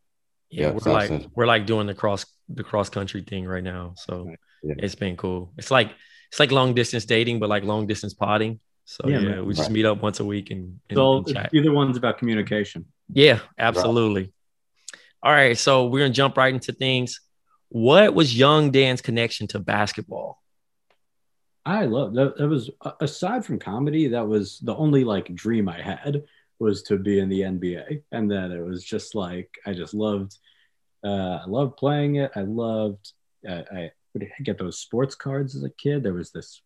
Yeah, 0.49 0.67
Yeah, 0.67 0.71
we're 0.73 0.79
South 0.81 0.93
like 0.93 1.07
Central. 1.07 1.31
we're 1.33 1.45
like 1.45 1.65
doing 1.65 1.87
the 1.87 1.95
cross 1.95 2.25
the 2.49 2.63
cross 2.65 2.89
country 2.89 3.21
thing 3.21 3.45
right 3.47 3.63
now. 3.63 3.93
So 3.95 4.27
Yeah. 4.63 4.75
it's 4.79 4.95
been 4.95 5.15
cool. 5.15 5.53
It's 5.57 5.71
like 5.71 5.91
it's 6.29 6.39
like 6.41 6.51
long 6.51 6.73
distance 6.73 7.05
dating, 7.05 7.39
but 7.39 7.47
like 7.47 7.63
long 7.63 7.87
distance 7.87 8.13
potting. 8.13 8.59
So 8.91 9.07
Yeah, 9.07 9.19
yeah, 9.19 9.41
we 9.41 9.53
just 9.53 9.69
Right. 9.69 9.71
meet 9.71 9.85
up 9.85 10.01
once 10.03 10.19
a 10.19 10.25
week 10.25 10.51
and, 10.51 10.77
and, 10.89 10.97
So 10.97 11.17
and 11.19 11.27
chat. 11.27 11.49
either 11.53 11.71
one's 11.71 11.95
about 11.95 12.17
communication. 12.17 12.85
Yeah, 13.13 13.39
absolutely. 13.57 14.33
All 15.23 15.31
right, 15.31 15.57
so 15.57 15.87
we're 15.87 15.99
gonna 15.99 16.13
jump 16.13 16.35
right 16.35 16.53
into 16.53 16.73
things. 16.73 17.21
What 17.69 18.13
was 18.13 18.37
young 18.37 18.69
Dan's 18.69 19.01
connection 19.01 19.47
to 19.47 19.59
basketball? 19.59 20.41
I 21.65 21.85
love 21.85 22.15
that. 22.15 22.35
That 22.37 22.49
was 22.49 22.69
aside 22.99 23.45
from 23.45 23.59
comedy, 23.59 24.09
that 24.09 24.27
was 24.27 24.59
the 24.59 24.75
only 24.75 25.05
like 25.05 25.33
dream 25.35 25.69
I 25.69 25.81
had 25.81 26.23
was 26.59 26.83
to 26.83 26.97
be 26.97 27.19
in 27.19 27.29
the 27.29 27.41
NBA, 27.41 28.03
and 28.11 28.29
then 28.29 28.51
it 28.51 28.59
was 28.61 28.83
just 28.83 29.15
like 29.15 29.49
I 29.65 29.73
just 29.73 29.93
loved. 29.93 30.37
Uh, 31.01 31.39
I 31.43 31.45
loved 31.47 31.77
playing 31.77 32.15
it. 32.15 32.31
I 32.35 32.41
loved. 32.41 33.13
Uh, 33.47 33.61
I 33.71 33.91
would 34.13 34.27
get 34.43 34.57
those 34.57 34.79
sports 34.79 35.15
cards 35.15 35.55
as 35.55 35.63
a 35.63 35.69
kid. 35.69 36.03
There 36.03 36.13
was 36.13 36.31
this. 36.31 36.61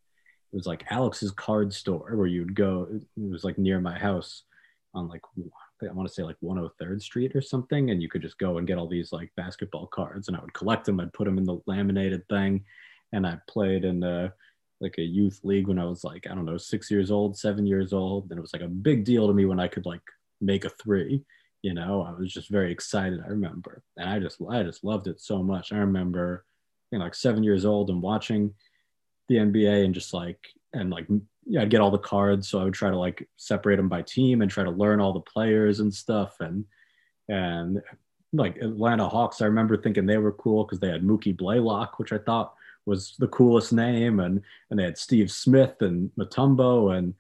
It 0.56 0.60
was 0.60 0.68
like 0.68 0.86
Alex's 0.90 1.32
card 1.32 1.74
store 1.74 2.16
where 2.16 2.28
you'd 2.28 2.56
go. 2.56 2.88
It 2.90 3.04
was 3.18 3.44
like 3.44 3.58
near 3.58 3.82
my 3.82 4.00
house, 4.00 4.44
on 4.94 5.10
like 5.10 5.20
I 5.82 5.92
want 5.92 6.08
to 6.08 6.14
say 6.14 6.24
like 6.24 6.38
103rd 6.42 7.02
Street 7.02 7.36
or 7.36 7.42
something, 7.42 7.90
and 7.90 8.02
you 8.02 8.08
could 8.08 8.22
just 8.22 8.38
go 8.38 8.58
and 8.58 8.66
get 8.66 8.78
all 8.78 8.88
these 8.88 9.12
like 9.12 9.30
basketball 9.36 9.88
cards, 9.88 10.30
and 10.30 10.38
I 10.38 10.40
would 10.40 10.54
collect 10.54 10.86
them. 10.86 11.02
I'd 11.02 11.12
put 11.12 11.26
them 11.26 11.38
in 11.38 11.44
the 11.44 11.60
laminated 11.66 12.26
thing, 12.30 12.64
and 13.12 13.28
I 13.28 13.38
played 13.50 13.84
in 13.84 14.00
the 14.00 14.32
like 14.80 14.96
a 14.98 15.02
youth 15.02 15.42
league 15.44 15.68
when 15.68 15.78
I 15.78 15.84
was 15.84 16.06
like, 16.06 16.26
I 16.26 16.34
don't 16.34 16.46
know, 16.46 16.58
six 16.58 16.90
years 16.90 17.12
old, 17.12 17.38
seven 17.38 17.68
years 17.68 17.92
old. 17.92 18.32
And 18.32 18.38
it 18.38 18.42
was 18.42 18.54
like 18.54 18.62
a 18.62 18.70
big 18.70 19.04
deal 19.04 19.28
to 19.28 19.34
me 19.34 19.44
when 19.44 19.60
I 19.60 19.68
could 19.68 19.86
like 19.86 20.04
make 20.40 20.64
a 20.64 20.70
three. 20.70 21.22
You 21.64 21.74
know, 21.74 22.02
I 22.02 22.18
was 22.18 22.32
just 22.32 22.50
very 22.50 22.72
excited, 22.72 23.20
I 23.26 23.28
remember. 23.28 23.84
And 23.98 24.10
I 24.10 24.20
just 24.20 24.38
I 24.50 24.64
just 24.64 24.86
loved 24.86 25.08
it 25.08 25.20
so 25.20 25.44
much. 25.44 25.74
I 25.74 25.80
remember 25.80 26.46
you 26.94 27.00
know, 27.00 27.04
like 27.04 27.16
seven 27.16 27.44
years 27.44 27.66
old 27.66 27.90
and 27.90 28.02
watching 28.02 28.54
the 29.28 29.36
NBA 29.36 29.86
and 29.86 29.94
just 29.94 30.14
like 30.14 30.40
and 30.74 30.90
like 30.90 31.08
yeah, 31.46 31.62
I'd 31.62 31.70
get 31.70 31.82
all 31.82 31.92
the 31.92 31.98
cards. 31.98 32.48
So 32.48 32.60
I 32.60 32.64
would 32.64 32.74
try 32.74 32.90
to 32.90 32.98
like 32.98 33.28
separate 33.38 33.78
them 33.78 33.90
by 33.90 34.02
team 34.02 34.42
and 34.42 34.50
try 34.50 34.64
to 34.64 34.72
learn 34.72 35.00
all 35.00 35.14
the 35.14 35.20
players 35.20 35.80
and 35.80 35.94
stuff. 35.94 36.38
And 36.40 36.66
and 37.30 37.82
like 38.34 38.58
Atlanta 38.58 39.08
Hawks, 39.08 39.42
I 39.42 39.46
remember 39.46 39.78
thinking 39.78 40.06
they 40.06 40.18
were 40.18 40.32
cool 40.34 40.64
because 40.64 40.80
they 40.80 40.90
had 40.90 41.04
Mookie 41.04 41.38
Blaylock, 41.38 42.00
which 42.00 42.12
I 42.12 42.18
thought 42.18 42.54
was 42.86 43.16
the 43.18 43.28
coolest 43.28 43.74
name, 43.74 44.20
and 44.20 44.42
and 44.70 44.80
they 44.80 44.84
had 44.84 44.98
Steve 44.98 45.32
Smith 45.32 45.82
and 45.82 46.12
Mutombo, 46.18 46.98
and 46.98 47.14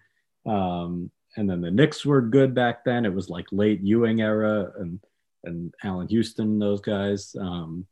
um, 0.46 1.12
and 1.38 1.50
then 1.50 1.62
the 1.62 1.72
Knicks 1.72 2.06
were 2.06 2.22
good 2.22 2.54
back 2.54 2.84
then. 2.84 3.06
It 3.06 3.14
was 3.14 3.30
like 3.30 3.46
late 3.52 3.82
Ewing 3.82 4.22
era, 4.22 4.72
and 4.80 5.00
and 5.44 5.74
Allan 5.84 6.08
Houston, 6.08 6.60
those 6.60 6.82
guys. 6.82 7.36
Um, 7.40 7.86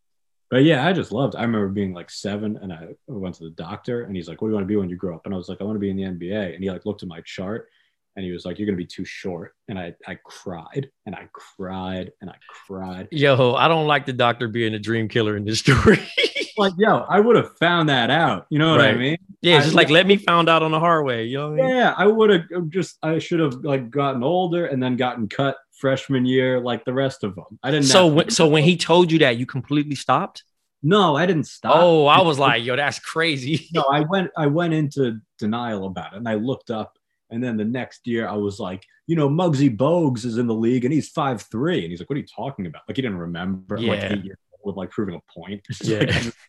but 0.53 0.65
yeah, 0.65 0.85
I 0.87 0.93
just 0.93 1.11
loved. 1.11 1.35
I 1.35 1.41
remember 1.41 1.67
being 1.67 1.95
like 1.95 2.11
seven, 2.11 2.59
and 2.61 2.71
I 2.71 2.89
went 3.07 3.33
to 3.37 3.45
the 3.45 3.49
doctor, 3.49 4.03
and 4.03 4.15
he's 4.15 4.29
like, 4.29 4.39
"What 4.39 4.49
do 4.49 4.51
you 4.51 4.55
want 4.55 4.65
to 4.65 4.71
be 4.71 4.75
when 4.75 4.87
you 4.87 4.95
grow 4.95 5.15
up?" 5.15 5.25
And 5.25 5.33
I 5.33 5.37
was 5.37 5.49
like, 5.49 5.59
"I 5.61 5.63
want 5.63 5.77
to 5.77 5.79
be 5.79 5.89
in 5.89 5.97
the 5.97 6.03
NBA." 6.03 6.53
And 6.53 6.63
he 6.63 6.69
like 6.69 6.85
looked 6.85 7.01
at 7.01 7.09
my 7.09 7.21
chart, 7.21 7.69
and 8.15 8.23
he 8.23 8.31
was 8.31 8.45
like, 8.45 8.59
"You're 8.59 8.67
gonna 8.67 8.77
be 8.77 8.85
too 8.85 9.03
short." 9.03 9.55
And 9.67 9.79
I 9.79 9.95
I 10.07 10.19
cried, 10.23 10.91
and 11.07 11.15
I 11.15 11.27
cried, 11.33 12.11
and 12.21 12.29
I 12.29 12.35
cried. 12.67 13.07
Yo, 13.09 13.55
I 13.55 13.67
don't 13.67 13.87
like 13.87 14.05
the 14.05 14.13
doctor 14.13 14.47
being 14.47 14.75
a 14.75 14.79
dream 14.79 15.07
killer 15.07 15.35
in 15.35 15.43
this 15.43 15.57
story. 15.57 15.97
Like, 16.55 16.73
yo, 16.77 16.97
I 17.09 17.19
would 17.19 17.35
have 17.35 17.57
found 17.57 17.89
that 17.89 18.11
out. 18.11 18.45
You 18.51 18.59
know 18.59 18.73
what 18.73 18.81
I 18.81 18.93
mean? 18.93 19.17
yeah, 19.41 19.59
just 19.59 19.73
I- 19.73 19.75
like 19.75 19.89
let 19.89 20.05
me 20.05 20.17
found 20.17 20.47
out 20.49 20.61
on 20.61 20.69
the 20.69 20.79
hard 20.79 21.03
way. 21.03 21.25
You 21.25 21.39
know 21.39 21.47
I 21.47 21.55
mean? 21.55 21.67
Yeah, 21.67 21.95
I 21.97 22.05
would 22.05 22.29
have 22.29 22.69
just. 22.69 22.99
I 23.01 23.17
should 23.17 23.39
have 23.39 23.55
like 23.65 23.89
gotten 23.89 24.21
older 24.21 24.67
and 24.67 24.81
then 24.81 24.95
gotten 24.95 25.27
cut 25.27 25.57
freshman 25.73 26.25
year, 26.25 26.59
like 26.59 26.85
the 26.85 26.93
rest 26.93 27.23
of 27.23 27.35
them. 27.35 27.59
I 27.63 27.71
didn't. 27.71 27.85
So 27.87 28.07
when, 28.07 28.29
so 28.29 28.47
when 28.47 28.63
he 28.63 28.77
told 28.77 29.11
you 29.11 29.19
that, 29.19 29.37
you 29.37 29.45
completely 29.45 29.95
stopped. 29.95 30.43
no, 30.81 31.15
I 31.15 31.25
didn't 31.25 31.45
stop. 31.47 31.75
Oh, 31.77 32.05
I 32.05 32.21
was 32.21 32.39
like, 32.39 32.63
yo, 32.63 32.75
that's 32.75 32.99
crazy. 32.99 33.67
no, 33.73 33.83
I 33.91 34.01
went. 34.01 34.31
I 34.37 34.47
went 34.47 34.73
into 34.73 35.19
denial 35.39 35.85
about 35.87 36.13
it, 36.13 36.17
and 36.17 36.27
I 36.27 36.35
looked 36.35 36.69
up, 36.71 36.97
and 37.29 37.43
then 37.43 37.57
the 37.57 37.65
next 37.65 38.05
year 38.07 38.27
I 38.27 38.35
was 38.35 38.59
like, 38.59 38.85
you 39.07 39.15
know, 39.15 39.29
Muggsy 39.29 39.75
Bogues 39.75 40.25
is 40.25 40.37
in 40.37 40.47
the 40.47 40.53
league, 40.53 40.85
and 40.85 40.93
he's 40.93 41.09
five 41.09 41.41
three, 41.41 41.81
and 41.83 41.89
he's 41.91 41.99
like, 41.99 42.09
what 42.09 42.15
are 42.17 42.21
you 42.21 42.27
talking 42.27 42.65
about? 42.67 42.83
Like 42.87 42.97
he 42.97 43.01
didn't 43.01 43.17
remember, 43.19 43.77
like 43.79 44.01
Yeah. 44.01 44.13
eight 44.13 44.25
years 44.63 44.69
old, 44.71 44.77
like 44.77 44.89
proving 44.91 45.15
a 45.15 45.19
point. 45.39 45.61
Yeah. 45.83 45.99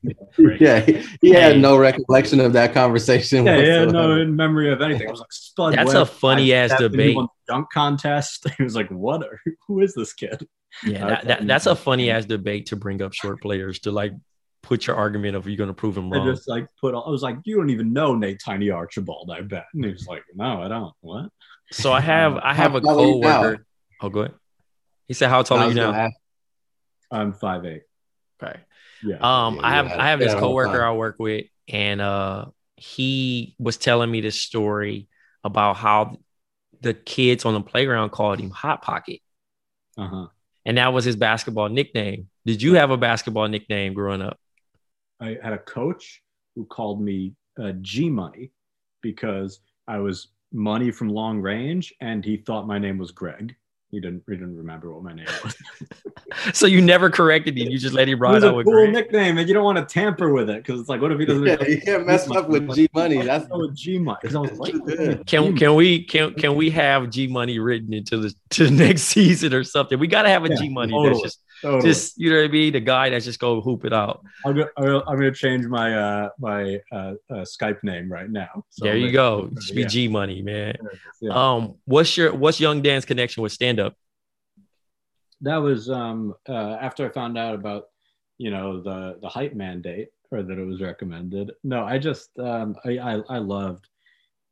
like- 0.02 0.60
Yeah, 0.60 0.80
he, 0.80 1.04
he 1.20 1.30
had 1.30 1.58
no 1.58 1.76
recollection 1.76 2.40
of 2.40 2.52
that 2.54 2.72
conversation. 2.74 3.46
Yeah, 3.46 3.58
yeah, 3.58 3.84
no 3.84 4.12
in 4.20 4.36
memory 4.36 4.72
of 4.72 4.80
anything. 4.80 5.08
I 5.08 5.10
was 5.10 5.20
like, 5.20 5.32
Spud. 5.32 5.74
That's 5.74 5.92
Webb, 5.94 6.02
a 6.02 6.06
funny 6.06 6.52
ass 6.52 6.72
5'7", 6.72 6.78
debate. 6.78 7.16
won 7.16 7.26
the 7.46 7.52
Dunk 7.52 7.70
contest. 7.72 8.46
He 8.56 8.62
was 8.62 8.76
like, 8.76 8.88
"What? 8.90 9.22
Are, 9.22 9.40
who 9.66 9.80
is 9.80 9.94
this 9.94 10.12
kid?" 10.12 10.46
Yeah, 10.84 11.04
I 11.06 11.08
that, 11.10 11.24
that, 11.26 11.46
that's 11.46 11.66
a 11.66 11.76
funny 11.76 12.10
ass 12.10 12.24
debate 12.24 12.66
to 12.66 12.76
bring 12.76 13.00
up 13.02 13.12
short 13.12 13.40
players 13.40 13.78
to 13.80 13.92
like 13.92 14.12
put 14.62 14.86
your 14.86 14.96
argument 14.96 15.36
of 15.36 15.46
you're 15.46 15.56
gonna 15.56 15.74
prove 15.74 15.96
him 15.96 16.12
I 16.12 16.16
wrong. 16.16 16.26
just 16.26 16.48
like 16.48 16.66
put. 16.80 16.94
all- 16.94 17.04
I 17.06 17.10
was 17.10 17.22
like, 17.22 17.36
"You 17.44 17.56
don't 17.56 17.70
even 17.70 17.92
know 17.92 18.14
Nate 18.14 18.40
Tiny 18.44 18.70
Archibald." 18.70 19.30
I 19.32 19.42
bet. 19.42 19.66
And 19.74 19.84
he 19.84 19.90
was 19.92 20.06
like, 20.06 20.22
"No, 20.34 20.62
I 20.62 20.68
don't." 20.68 20.92
What? 21.00 21.30
So 21.72 21.92
I 21.92 22.00
have 22.00 22.36
I 22.36 22.54
have 22.54 22.74
a 22.74 22.80
How 22.80 22.86
tall 22.86 23.00
are 23.00 23.06
you 23.06 23.20
now? 23.20 23.36
coworker. 23.42 23.66
Oh, 24.02 24.08
go 24.08 24.20
ahead. 24.20 24.34
He 25.08 25.14
said, 25.14 25.28
"How 25.30 25.42
tall 25.42 25.58
are 25.58 25.62
you 25.62 25.68
was 25.68 25.76
now?" 25.76 25.92
ask- 25.92 26.16
I'm 27.10 27.32
five 27.34 27.64
eight. 27.66 27.82
Okay. 28.44 28.60
Yeah. 29.02 29.22
Um, 29.22 29.58
Yeah, 29.58 29.62
I 29.62 29.76
have 29.76 29.94
yeah, 29.94 29.98
I 29.98 30.10
have 30.10 30.20
this 30.20 30.34
yeah, 30.34 30.34
coworker. 30.34 30.82
I 30.82 30.92
work 30.94 31.16
with, 31.18 31.46
and 31.68 32.00
uh, 32.00 32.46
he 32.76 33.56
was 33.58 33.76
telling 33.76 34.10
me 34.10 34.20
this 34.20 34.40
story 34.40 35.08
about 35.44 35.76
how 35.76 36.18
the 36.82 36.94
kids 36.94 37.44
on 37.44 37.54
the 37.54 37.62
playground 37.62 38.10
called 38.10 38.40
him 38.40 38.50
Hot 38.50 38.82
Pocket, 38.82 39.20
Uh 39.96 40.08
huh. 40.08 40.28
and 40.64 40.78
that 40.78 40.92
was 40.92 41.04
his 41.04 41.16
basketball 41.16 41.68
nickname. 41.68 42.28
Did 42.46 42.62
you 42.62 42.74
have 42.74 42.90
a 42.90 42.96
basketball 42.96 43.48
nickname 43.48 43.94
growing 43.94 44.22
up? 44.22 44.38
I 45.20 45.38
had 45.42 45.52
a 45.52 45.58
coach 45.58 46.22
who 46.54 46.66
called 46.66 47.00
me 47.02 47.34
uh, 47.60 47.72
G 47.80 48.08
Money 48.08 48.52
because 49.00 49.60
I 49.88 49.98
was 49.98 50.28
money 50.52 50.90
from 50.92 51.08
long 51.08 51.40
range, 51.40 51.92
and 52.00 52.24
he 52.24 52.36
thought 52.36 52.66
my 52.68 52.78
name 52.78 52.98
was 52.98 53.10
Greg. 53.10 53.56
He 53.94 54.00
didn't. 54.00 54.22
He 54.28 54.32
didn't 54.34 54.56
remember 54.56 54.92
what 54.92 55.02
my 55.04 55.12
name 55.14 55.26
was. 55.42 55.56
So 56.52 56.66
you 56.66 56.82
never 56.82 57.10
corrected 57.10 57.56
him. 57.56 57.68
You 57.70 57.78
just 57.78 57.94
let 57.94 58.08
him 58.08 58.18
it 58.18 58.20
ride 58.20 58.34
was 58.34 58.44
out 58.44 58.58
a 58.58 58.64
cool 58.64 58.72
Greg. 58.72 58.92
nickname, 58.92 59.38
and 59.38 59.46
you 59.46 59.54
don't 59.54 59.62
want 59.62 59.78
to 59.78 59.84
tamper 59.84 60.32
with 60.32 60.50
it 60.50 60.64
because 60.64 60.80
it's 60.80 60.88
like, 60.88 61.00
what 61.00 61.12
if 61.12 61.20
he 61.20 61.26
doesn't? 61.26 61.46
Yeah, 61.46 61.64
you 61.64 61.80
can't 61.80 62.06
mess 62.06 62.28
up 62.28 62.48
with 62.48 62.74
G 62.74 62.88
Money. 62.92 63.22
That's 63.22 63.46
with 63.50 63.76
G 63.76 63.98
Money. 63.98 64.18
Because 64.20 64.34
I 64.34 64.40
was 64.40 64.58
like, 64.58 64.74
Can 65.26 65.56
can 65.56 65.74
we 65.76 66.02
can 66.04 66.34
can 66.34 66.56
we 66.56 66.70
have 66.70 67.10
G 67.10 67.28
Money 67.28 67.60
written 67.60 67.92
into 67.94 68.16
the 68.18 68.34
to 68.50 68.64
the 68.64 68.70
next 68.72 69.02
season 69.14 69.54
or 69.54 69.62
something? 69.62 69.98
We 69.98 70.08
gotta 70.08 70.28
have 70.28 70.44
a 70.44 70.48
Yeah, 70.48 70.56
G 70.56 70.68
Money 70.70 70.92
totally. 70.92 71.10
that's 71.22 71.22
just 71.22 71.40
Totally. 71.64 71.82
just 71.82 72.18
you 72.18 72.30
know 72.30 72.36
what 72.36 72.44
I 72.44 72.48
mean. 72.48 72.72
The 72.74 72.80
guy 72.80 73.10
that's 73.10 73.24
just 73.24 73.40
go 73.40 73.60
hoop 73.60 73.84
it 73.84 73.92
out. 73.92 74.22
I'll 74.44 74.52
go, 74.52 74.68
I'll, 74.76 75.02
I'm 75.08 75.18
going 75.18 75.32
to 75.32 75.38
change 75.38 75.66
my 75.66 75.96
uh, 75.96 76.28
my 76.38 76.80
uh, 76.92 77.14
uh, 77.30 77.44
Skype 77.44 77.82
name 77.82 78.12
right 78.12 78.30
now. 78.30 78.64
So 78.70 78.84
there 78.84 78.96
you 78.96 79.10
go. 79.10 79.50
It 79.56 79.62
should 79.62 79.76
be 79.76 79.82
Yeah. 79.82 79.88
G 79.88 80.08
Money, 80.08 80.42
man. 80.42 80.76
There 80.80 80.90
it 80.90 80.94
is, 80.94 81.00
yeah. 81.22 81.32
Um, 81.32 81.74
what's 81.86 82.16
your 82.16 82.34
what's 82.34 82.60
Young 82.60 82.82
Dan's 82.82 83.04
connection 83.04 83.42
with 83.42 83.52
stand 83.52 83.80
up? 83.80 83.94
that 85.40 85.56
was 85.56 85.90
um, 85.90 86.34
uh, 86.48 86.76
after 86.80 87.06
I 87.06 87.10
found 87.10 87.36
out 87.38 87.54
about 87.54 87.84
you 88.38 88.50
know 88.50 88.82
the 88.82 89.18
the 89.20 89.28
hype 89.28 89.54
mandate 89.54 90.08
or 90.30 90.42
that 90.42 90.58
it 90.58 90.64
was 90.64 90.80
recommended. 90.80 91.52
No, 91.62 91.84
I 91.84 91.98
just 91.98 92.30
um, 92.38 92.76
I, 92.84 92.98
I 92.98 93.12
I 93.28 93.38
loved 93.38 93.88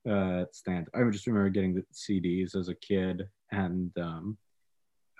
uh, 0.08 0.44
stand. 0.52 0.88
I 0.94 1.02
just 1.10 1.26
remember 1.26 1.50
getting 1.50 1.74
the 1.74 1.84
CDs 1.92 2.54
as 2.54 2.68
a 2.68 2.74
kid 2.74 3.28
and 3.50 3.90
um, 3.98 4.38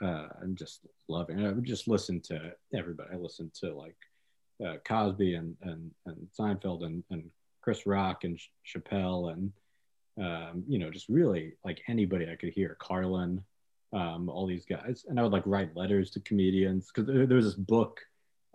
uh, 0.03 0.29
and 0.41 0.57
just 0.57 0.81
loving. 1.09 1.45
I 1.45 1.53
would 1.53 1.65
just 1.65 1.89
listen 1.89 2.21
to 2.23 2.53
everybody. 2.75 3.11
I 3.13 3.17
listened 3.17 3.55
to 3.61 3.75
like 3.75 3.97
uh, 4.65 4.77
Cosby 4.85 5.35
and 5.35 5.57
and 5.63 5.91
and 6.07 6.29
Seinfeld 6.39 6.85
and 6.85 7.03
and 7.11 7.25
Chris 7.61 7.87
Rock 7.87 8.25
and 8.25 8.39
Ch- 8.39 8.51
Chappelle 8.67 9.33
and 9.33 9.53
um, 10.21 10.65
you 10.67 10.79
know 10.79 10.91
just 10.91 11.09
really 11.09 11.55
like 11.65 11.83
anybody 11.89 12.29
I 12.31 12.37
could 12.37 12.53
hear. 12.53 12.77
Carlin 12.81 13.43
um, 13.93 14.29
all 14.29 14.47
these 14.47 14.65
guys, 14.65 15.05
and 15.09 15.19
I 15.19 15.23
would 15.23 15.33
like 15.33 15.43
write 15.47 15.77
letters 15.77 16.11
to 16.13 16.21
comedians 16.21 16.91
because 16.93 17.07
there, 17.07 17.27
there 17.27 17.37
was 17.37 17.47
this 17.47 17.55
book 17.55 18.01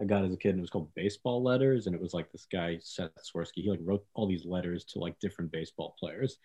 I 0.02 0.06
got 0.06 0.26
as 0.26 0.34
a 0.34 0.38
kid, 0.38 0.50
and 0.50 0.60
it 0.60 0.62
was 0.62 0.70
called 0.70 0.94
Baseball 0.96 1.44
Letters, 1.44 1.88
and 1.88 1.96
it 1.96 2.02
was 2.02 2.14
like 2.14 2.32
this 2.32 2.48
guy 2.52 2.78
Seth 2.82 3.12
Swirsky. 3.24 3.64
He 3.64 3.70
like 3.70 3.80
wrote 3.84 4.06
all 4.14 4.28
these 4.28 4.46
letters 4.46 4.84
to 4.86 5.00
like 5.00 5.20
different 5.20 5.52
baseball 5.52 5.96
players. 6.00 6.38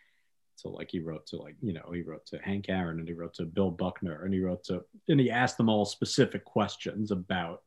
So 0.62 0.71
like 0.71 0.90
he 0.90 1.00
wrote 1.00 1.26
to 1.28 1.37
like 1.37 1.57
you 1.61 1.73
know 1.73 1.90
he 1.92 2.02
wrote 2.02 2.25
to 2.26 2.38
Hank 2.38 2.66
Aaron 2.69 3.00
and 3.00 3.09
he 3.09 3.14
wrote 3.14 3.35
to 3.35 3.45
Bill 3.45 3.71
Buckner 3.71 4.25
and 4.25 4.33
he 4.33 4.40
wrote 4.40 4.64
to 4.64 4.85
and 5.09 5.19
he 5.19 5.31
asked 5.31 5.57
them 5.57 5.69
all 5.69 5.85
specific 5.85 6.45
questions 6.45 7.11
about 7.11 7.62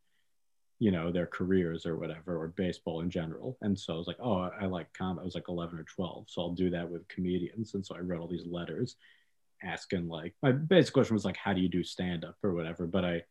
you 0.79 0.91
know 0.91 1.11
their 1.11 1.25
careers 1.25 1.85
or 1.85 1.97
whatever 1.97 2.41
or 2.41 2.47
baseball 2.49 3.01
in 3.01 3.09
general. 3.09 3.57
And 3.61 3.77
so 3.77 3.93
I 3.93 3.97
was 3.97 4.07
like, 4.07 4.19
oh, 4.21 4.49
I, 4.59 4.65
like 4.65 4.91
com. 4.93 5.19
I 5.19 5.23
was 5.23 5.35
like 5.35 5.49
11 5.49 5.77
or 5.77 5.83
12, 5.83 6.25
so 6.29 6.41
I'll 6.41 6.51
do 6.51 6.69
that 6.69 6.89
with 6.89 7.07
comedians. 7.07 7.73
And 7.73 7.85
so 7.85 7.95
I 7.95 7.99
wrote 7.99 8.21
all 8.21 8.27
these 8.27 8.47
letters 8.47 8.95
asking 9.63 10.07
like 10.07 10.33
my 10.41 10.51
basic 10.51 10.93
question 10.93 11.13
was 11.13 11.25
like 11.25 11.37
how 11.37 11.53
do 11.53 11.61
you 11.61 11.69
do 11.69 11.83
stand 11.83 12.25
up 12.25 12.35
or 12.43 12.53
whatever 12.53 12.85
but 12.85 13.05
i 13.05 13.21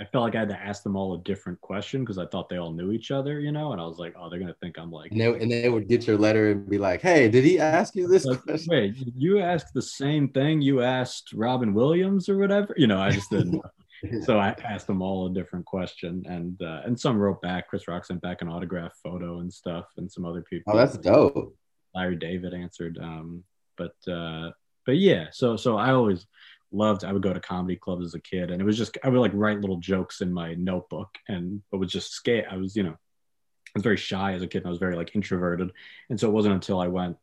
i 0.00 0.04
felt 0.04 0.24
like 0.24 0.34
i 0.34 0.40
had 0.40 0.48
to 0.48 0.60
ask 0.60 0.82
them 0.82 0.96
all 0.96 1.14
a 1.14 1.22
different 1.22 1.60
question 1.60 2.00
because 2.00 2.18
i 2.18 2.26
thought 2.26 2.48
they 2.48 2.56
all 2.56 2.72
knew 2.72 2.90
each 2.90 3.10
other 3.10 3.38
you 3.40 3.52
know 3.52 3.72
and 3.72 3.80
i 3.80 3.84
was 3.84 3.98
like 3.98 4.14
oh 4.18 4.28
they're 4.28 4.40
gonna 4.40 4.54
think 4.60 4.78
i'm 4.78 4.90
like, 4.90 5.10
and 5.12 5.20
they, 5.20 5.26
and 5.26 5.50
they 5.50 5.68
would 5.68 5.88
get 5.88 6.06
your 6.06 6.16
letter 6.16 6.52
and 6.52 6.68
be 6.68 6.78
like, 6.78 7.00
"Hey, 7.00 7.28
did 7.28 7.44
he 7.44 7.58
ask 7.58 7.94
you 7.94 8.08
this 8.08 8.24
like, 8.24 8.42
question?" 8.42 8.70
wait 8.70 8.94
you 9.16 9.40
asked 9.40 9.74
the 9.74 9.82
same 9.82 10.28
thing 10.28 10.60
you 10.60 10.82
asked 10.82 11.32
robin 11.34 11.74
williams 11.74 12.28
or 12.28 12.38
whatever 12.38 12.74
you 12.76 12.86
know 12.86 13.00
i 13.00 13.10
just 13.10 13.30
didn't 13.30 13.52
know. 13.52 13.62
so 14.22 14.38
i 14.38 14.48
asked 14.64 14.86
them 14.86 15.02
all 15.02 15.26
a 15.26 15.34
different 15.34 15.64
question 15.66 16.24
and 16.26 16.60
uh, 16.62 16.80
and 16.86 16.98
some 16.98 17.18
wrote 17.18 17.42
back 17.42 17.68
chris 17.68 17.86
rock 17.86 18.04
sent 18.04 18.20
back 18.22 18.40
an 18.40 18.48
autograph 18.48 18.92
photo 19.02 19.40
and 19.40 19.52
stuff 19.52 19.86
and 19.98 20.10
some 20.10 20.24
other 20.24 20.42
people 20.42 20.72
Oh, 20.72 20.76
that's 20.76 20.96
dope. 20.96 21.54
Larry 21.94 22.16
David 22.16 22.54
answered. 22.54 22.98
Um, 23.00 23.44
but 23.76 23.94
uh, 24.10 24.50
but 24.86 24.96
yeah, 24.96 25.26
so 25.32 25.56
so 25.56 25.76
I 25.76 25.90
always 25.92 26.26
loved. 26.72 27.04
I 27.04 27.12
would 27.12 27.22
go 27.22 27.32
to 27.32 27.40
comedy 27.40 27.76
clubs 27.76 28.06
as 28.06 28.14
a 28.14 28.20
kid, 28.20 28.50
and 28.50 28.60
it 28.60 28.64
was 28.64 28.78
just 28.78 28.96
I 29.02 29.08
would 29.08 29.20
like 29.20 29.32
write 29.34 29.60
little 29.60 29.78
jokes 29.78 30.20
in 30.20 30.32
my 30.32 30.54
notebook, 30.54 31.08
and 31.28 31.62
it 31.72 31.76
was 31.76 31.92
just 31.92 32.12
scared. 32.12 32.46
I 32.50 32.56
was 32.56 32.76
you 32.76 32.82
know 32.82 32.90
I 32.90 33.72
was 33.74 33.82
very 33.82 33.96
shy 33.96 34.34
as 34.34 34.42
a 34.42 34.46
kid, 34.46 34.58
and 34.58 34.66
I 34.66 34.70
was 34.70 34.78
very 34.78 34.96
like 34.96 35.14
introverted, 35.14 35.70
and 36.08 36.18
so 36.18 36.28
it 36.28 36.32
wasn't 36.32 36.54
until 36.54 36.80
I 36.80 36.88
went 36.88 37.16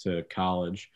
to 0.00 0.22
college 0.30 0.90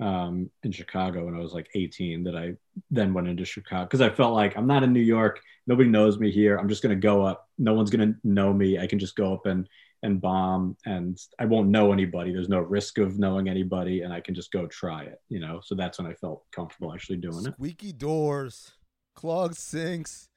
um, 0.00 0.50
in 0.62 0.72
Chicago 0.72 1.26
when 1.26 1.34
I 1.34 1.40
was 1.40 1.52
like 1.52 1.68
18 1.74 2.24
that 2.24 2.34
I 2.34 2.54
then 2.90 3.12
went 3.12 3.28
into 3.28 3.44
Chicago 3.44 3.84
because 3.84 4.00
I 4.00 4.10
felt 4.10 4.34
like 4.34 4.56
I'm 4.56 4.66
not 4.66 4.82
in 4.82 4.92
New 4.92 5.00
York. 5.00 5.40
Nobody 5.66 5.88
knows 5.88 6.18
me 6.18 6.30
here. 6.30 6.56
I'm 6.56 6.68
just 6.68 6.82
gonna 6.82 6.96
go 6.96 7.22
up. 7.24 7.48
No 7.58 7.74
one's 7.74 7.90
gonna 7.90 8.14
know 8.24 8.52
me. 8.52 8.78
I 8.78 8.86
can 8.86 8.98
just 8.98 9.16
go 9.16 9.34
up 9.34 9.46
and 9.46 9.68
and 10.02 10.20
bomb 10.20 10.76
and 10.86 11.18
I 11.38 11.44
won't 11.44 11.68
know 11.68 11.92
anybody. 11.92 12.32
There's 12.32 12.48
no 12.48 12.60
risk 12.60 12.98
of 12.98 13.18
knowing 13.18 13.48
anybody 13.48 14.02
and 14.02 14.12
I 14.12 14.20
can 14.20 14.34
just 14.34 14.52
go 14.52 14.66
try 14.66 15.04
it, 15.04 15.20
you 15.28 15.40
know? 15.40 15.60
So 15.62 15.74
that's 15.74 15.98
when 15.98 16.06
I 16.06 16.14
felt 16.14 16.44
comfortable 16.52 16.94
actually 16.94 17.18
doing 17.18 17.46
it. 17.46 17.54
Squeaky 17.54 17.92
doors, 17.92 18.72
clogged 19.14 19.56
sinks, 19.56 20.28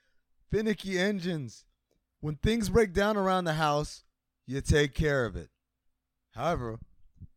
finicky 0.52 0.99
engines. 0.99 1.65
When 2.19 2.36
things 2.36 2.69
break 2.69 2.93
down 2.93 3.17
around 3.17 3.45
the 3.45 3.54
house, 3.54 4.04
you 4.45 4.62
take 4.62 4.93
care 4.93 5.26
of 5.26 5.36
it. 5.36 5.49
However, 6.36 6.80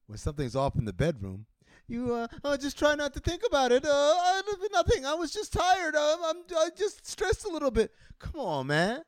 when 0.06 0.18
something's 0.18 0.56
off 0.56 0.76
in 0.76 0.84
the 0.84 0.92
bedroom, 0.92 1.46
you 1.88 2.14
uh, 2.14 2.28
oh, 2.42 2.56
just 2.56 2.78
try 2.78 2.94
not 2.94 3.14
to 3.14 3.20
think 3.20 3.42
about 3.46 3.70
it. 3.70 3.84
Uh, 3.84 3.88
I, 3.88 4.42
nothing. 4.72 5.06
I 5.06 5.14
was 5.14 5.32
just 5.32 5.52
tired. 5.52 5.94
Um, 5.94 6.18
I'm 6.24 6.36
I 6.56 6.68
just 6.76 7.06
stressed 7.06 7.44
a 7.44 7.48
little 7.48 7.70
bit. 7.70 7.92
Come 8.18 8.40
on, 8.40 8.66
man. 8.66 9.02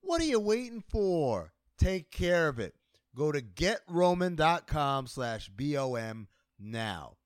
What 0.00 0.20
are 0.20 0.26
you 0.26 0.38
waiting 0.38 0.84
for? 0.88 1.53
Take 1.84 2.10
care 2.10 2.48
of 2.48 2.58
it. 2.58 2.74
Go 3.14 3.30
to 3.30 3.42
getroman.com 3.42 5.06
slash 5.06 5.50
BOM 5.50 6.28
now. 6.58 7.18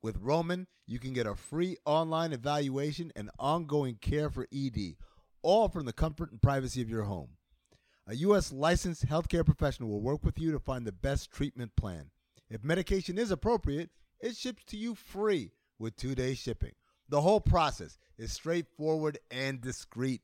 With 0.00 0.18
Roman, 0.20 0.68
you 0.86 1.00
can 1.00 1.12
get 1.12 1.26
a 1.26 1.34
free 1.34 1.76
online 1.84 2.32
evaluation 2.32 3.12
and 3.16 3.28
ongoing 3.40 3.96
care 3.96 4.30
for 4.30 4.46
ED, 4.54 4.94
all 5.42 5.68
from 5.68 5.84
the 5.84 5.92
comfort 5.92 6.30
and 6.30 6.40
privacy 6.40 6.80
of 6.80 6.88
your 6.88 7.02
home. 7.02 7.30
A 8.06 8.14
U.S. 8.14 8.52
licensed 8.52 9.04
healthcare 9.04 9.44
professional 9.44 9.88
will 9.88 10.00
work 10.00 10.24
with 10.24 10.38
you 10.38 10.52
to 10.52 10.60
find 10.60 10.86
the 10.86 10.92
best 10.92 11.32
treatment 11.32 11.74
plan. 11.74 12.10
If 12.48 12.62
medication 12.62 13.18
is 13.18 13.32
appropriate, 13.32 13.90
it 14.20 14.36
ships 14.36 14.62
to 14.66 14.76
you 14.76 14.94
free 14.94 15.50
with 15.76 15.96
two 15.96 16.14
day 16.14 16.34
shipping. 16.34 16.74
The 17.08 17.20
whole 17.20 17.40
process 17.40 17.98
is 18.16 18.32
straightforward 18.32 19.18
and 19.28 19.60
discreet. 19.60 20.22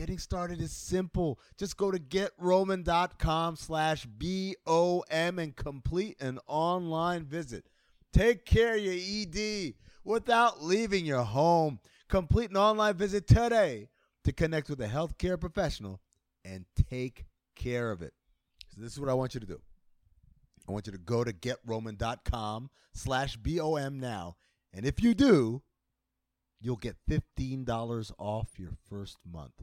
Getting 0.00 0.16
started 0.16 0.62
is 0.62 0.72
simple. 0.72 1.38
Just 1.58 1.76
go 1.76 1.90
to 1.90 1.98
getroman.com 1.98 3.56
slash 3.56 4.06
B-O-M 4.06 5.38
and 5.38 5.54
complete 5.54 6.22
an 6.22 6.38
online 6.46 7.26
visit. 7.26 7.66
Take 8.10 8.46
care 8.46 8.76
of 8.76 8.80
your 8.80 8.94
ED 8.94 9.74
without 10.02 10.64
leaving 10.64 11.04
your 11.04 11.22
home. 11.22 11.80
Complete 12.08 12.48
an 12.48 12.56
online 12.56 12.94
visit 12.94 13.26
today 13.26 13.90
to 14.24 14.32
connect 14.32 14.70
with 14.70 14.80
a 14.80 14.88
healthcare 14.88 15.38
professional 15.38 16.00
and 16.46 16.64
take 16.88 17.26
care 17.54 17.90
of 17.90 18.00
it. 18.00 18.14
So 18.74 18.80
this 18.80 18.94
is 18.94 19.00
what 19.00 19.10
I 19.10 19.14
want 19.14 19.34
you 19.34 19.40
to 19.40 19.46
do. 19.46 19.60
I 20.66 20.72
want 20.72 20.86
you 20.86 20.92
to 20.92 20.98
go 20.98 21.24
to 21.24 21.32
getroman.com 21.34 22.70
slash 22.94 23.36
B-O-M 23.36 24.00
now. 24.00 24.36
And 24.72 24.86
if 24.86 25.02
you 25.02 25.12
do, 25.12 25.60
you'll 26.58 26.76
get 26.76 26.96
$15 27.06 28.12
off 28.18 28.58
your 28.58 28.72
first 28.88 29.18
month. 29.30 29.62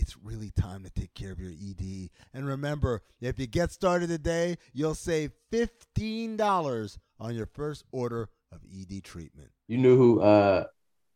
It's 0.00 0.16
really 0.16 0.50
time 0.58 0.82
to 0.84 0.90
take 0.90 1.12
care 1.12 1.30
of 1.30 1.38
your 1.38 1.50
ED. 1.50 2.08
And 2.32 2.46
remember, 2.46 3.02
if 3.20 3.38
you 3.38 3.46
get 3.46 3.70
started 3.70 4.08
today, 4.08 4.56
you'll 4.72 4.94
save 4.94 5.32
$15 5.52 6.98
on 7.20 7.34
your 7.34 7.44
first 7.44 7.84
order 7.92 8.30
of 8.50 8.60
ED 8.74 9.04
treatment. 9.04 9.50
You 9.68 9.76
knew 9.76 9.96
who 9.98 10.20
uh 10.22 10.64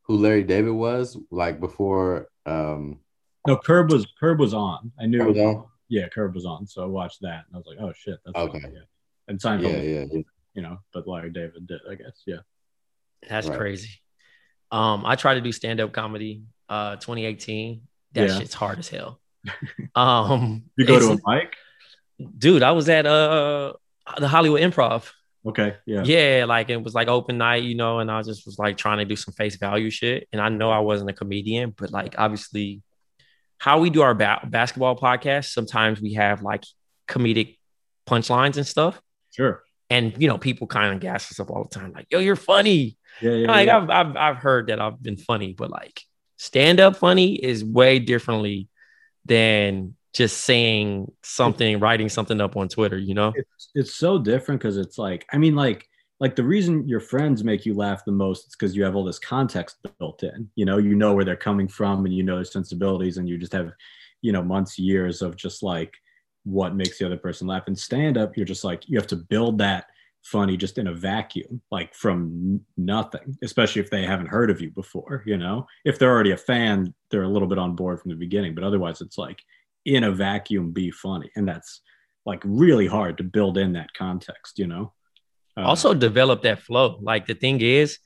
who 0.03 0.19
Larry 0.19 0.43
David 0.45 0.73
was 0.73 1.17
like 1.31 1.61
before 1.61 2.29
um 2.45 3.01
No, 3.47 3.57
Curb 3.57 3.91
was 3.91 4.07
Curb 4.21 4.39
was 4.39 4.53
on. 4.53 4.93
I 5.01 5.07
knew 5.07 5.25
was 5.25 5.39
on? 5.39 5.65
Yeah, 5.89 6.09
Curb 6.09 6.35
was 6.35 6.45
on. 6.45 6.67
So 6.67 6.83
I 6.83 6.87
watched 6.87 7.23
that 7.23 7.45
and 7.47 7.55
I 7.55 7.57
was 7.57 7.67
like, 7.67 7.79
oh 7.81 7.93
shit, 7.97 8.19
that's 8.27 8.37
Okay. 8.37 8.61
funny. 8.61 8.75
And 9.29 9.41
Seinfeld, 9.41 9.63
yeah, 9.63 9.81
yeah, 10.01 10.05
yeah. 10.13 10.23
you 10.53 10.61
know, 10.63 10.77
but 10.93 11.09
Larry 11.09 11.31
David 11.31 11.67
did, 11.67 11.81
I 11.91 11.95
guess. 11.95 12.23
Yeah. 12.27 12.41
That's 13.31 13.49
Right. 13.49 13.59
crazy. 13.59 13.89
Um, 14.71 15.07
I 15.07 15.17
tried 15.17 15.35
to 15.37 15.41
do 15.41 15.53
stand 15.53 15.81
up 15.81 15.93
comedy, 15.93 16.43
uh, 16.69 16.97
2018. 16.97 17.81
That 18.15 18.29
Yeah. 18.29 18.39
shit's 18.39 18.55
hard 18.55 18.79
as 18.79 18.89
hell. 18.89 19.21
Um, 19.95 20.65
You 20.77 20.87
go 20.87 20.99
to 20.99 21.21
a 21.23 21.31
mic? 21.31 21.55
dude. 22.39 22.63
I 22.63 22.73
was 22.73 22.89
at 22.89 23.07
uh 23.07 23.73
the 24.19 24.29
Hollywood 24.29 24.61
Improv. 24.63 25.11
Okay. 25.47 25.77
Yeah. 25.85 26.03
Yeah, 26.05 26.45
like 26.49 26.71
it 26.71 26.83
was 26.83 26.95
like 26.95 27.09
open 27.09 27.37
night, 27.39 27.65
you 27.65 27.75
know, 27.75 27.99
and 27.99 28.11
I 28.11 28.23
just 28.23 28.47
was 28.47 28.59
like 28.59 28.77
trying 28.79 28.99
to 28.99 29.05
do 29.05 29.17
some 29.17 29.35
face 29.35 29.57
value 29.57 29.91
shit. 29.91 30.27
And 30.33 30.41
I 30.41 30.49
know 30.49 30.71
I 30.71 30.79
wasn't 30.79 31.11
a 31.11 31.13
comedian, 31.13 31.75
but 31.77 31.91
like 31.91 32.15
obviously, 32.19 32.83
how 33.59 33.79
we 33.81 33.91
do 33.91 34.01
our 34.03 34.15
ba- 34.15 34.47
basketball 34.49 34.97
podcast, 34.97 35.53
sometimes 35.53 36.01
we 36.01 36.15
have 36.15 36.43
like 36.43 36.65
comedic 37.09 37.59
punchlines 38.07 38.57
and 38.57 38.67
stuff. 38.67 39.01
Sure. 39.33 39.63
And 39.91 40.15
you 40.21 40.29
know, 40.29 40.39
people 40.39 40.67
kind 40.67 40.95
of 40.95 41.01
gas 41.01 41.31
us 41.31 41.39
up 41.41 41.51
all 41.51 41.65
the 41.65 41.79
time, 41.79 41.93
like, 41.93 42.07
yo, 42.11 42.19
you're 42.21 42.37
funny. 42.37 42.97
Yeah, 43.21 43.33
yeah, 43.33 43.47
like 43.49 43.67
yeah. 43.67 43.77
I've, 43.79 43.91
I've 43.91 44.17
I've 44.17 44.37
heard 44.39 44.69
that 44.69 44.81
I've 44.81 45.03
been 45.03 45.17
funny, 45.19 45.53
but 45.53 45.71
like 45.71 46.01
stand 46.37 46.81
up 46.81 46.97
funny 46.97 47.35
is 47.35 47.65
way 47.65 47.99
differently 47.99 48.69
than 49.25 49.95
just 50.13 50.43
saying 50.43 51.11
something, 51.23 51.81
writing 51.81 52.09
something 52.09 52.41
up 52.41 52.57
on 52.57 52.69
Twitter. 52.69 52.99
You 52.99 53.15
know? 53.15 53.33
it's 53.35 53.71
it's 53.75 53.95
so 53.95 54.19
different 54.19 54.61
because 54.61 54.77
it's 54.77 54.99
like 54.99 55.27
I 55.33 55.39
mean 55.39 55.55
like 55.55 55.89
like 56.21 56.37
the 56.37 56.45
reason 56.45 56.89
your 56.89 57.01
friends 57.01 57.43
make 57.43 57.67
you 57.67 57.75
laugh 57.75 58.05
the 58.05 58.13
most 58.13 58.47
is 58.47 58.57
because 58.57 58.77
you 58.77 58.85
have 58.85 58.95
all 58.95 59.05
this 59.05 59.19
context 59.19 59.77
built 59.99 60.23
in. 60.23 60.49
You 60.55 60.65
know, 60.65 60.79
you 60.79 60.95
know 60.95 61.13
where 61.13 61.25
they're 61.25 61.37
coming 61.37 61.69
from 61.69 62.05
and 62.05 62.15
you 62.15 62.23
know 62.23 62.37
their 62.37 62.45
sensibilities 62.45 63.17
and 63.17 63.29
you 63.29 63.37
just 63.37 63.53
have, 63.53 63.73
you 64.23 64.33
know, 64.33 64.43
months, 64.43 64.79
years 64.79 65.23
of 65.23 65.37
just 65.37 65.63
like 65.63 65.93
what 66.45 66.77
makes 66.77 66.99
the 66.99 67.07
other 67.07 67.17
person 67.17 67.49
laugh. 67.49 67.65
And 67.67 67.79
stand 67.79 68.17
up, 68.17 68.37
you're 68.37 68.47
just 68.47 68.65
like 68.65 68.89
you 68.89 68.97
have 68.97 69.09
to 69.09 69.17
build 69.17 69.59
that 69.59 69.87
funny 70.25 70.57
just 70.57 70.79
in 70.79 70.87
a 70.87 70.95
vacuum, 70.95 71.61
like 71.71 71.95
from 71.95 72.61
nothing, 72.77 73.37
especially 73.43 73.83
if 73.83 73.91
they 73.91 74.05
haven't 74.05 74.27
heard 74.27 74.51
of 74.51 74.61
you 74.61 74.71
before, 74.71 75.23
you 75.27 75.37
know. 75.37 75.67
If 75.85 75.99
they're 75.99 76.11
already 76.11 76.33
a 76.33 76.37
fan, 76.37 76.95
they're 77.11 77.23
a 77.23 77.29
little 77.29 77.49
bit 77.49 77.59
on 77.59 77.77
board 77.77 78.01
from 78.01 78.11
the 78.11 78.17
beginning, 78.17 78.55
but 78.55 78.65
otherwise 78.65 79.01
it's 79.01 79.19
like 79.19 79.43
in 79.85 80.05
a 80.05 80.13
vacuum 80.13 80.73
be 80.73 80.91
funny. 80.91 81.31
And 81.37 81.47
that's 81.47 81.83
like 82.25 82.43
really 82.45 82.87
hard 82.87 83.19
to 83.19 83.25
build 83.25 83.59
in 83.59 83.75
that 83.75 83.93
context, 83.95 84.59
you 84.59 84.67
know. 84.67 84.93
Uh, 85.57 85.63
also 85.63 85.95
develop 85.95 86.43
that 86.43 86.61
flow. 86.61 86.99
Like 87.01 87.27
the 87.27 87.35
thing 87.35 87.61
is, 87.61 87.99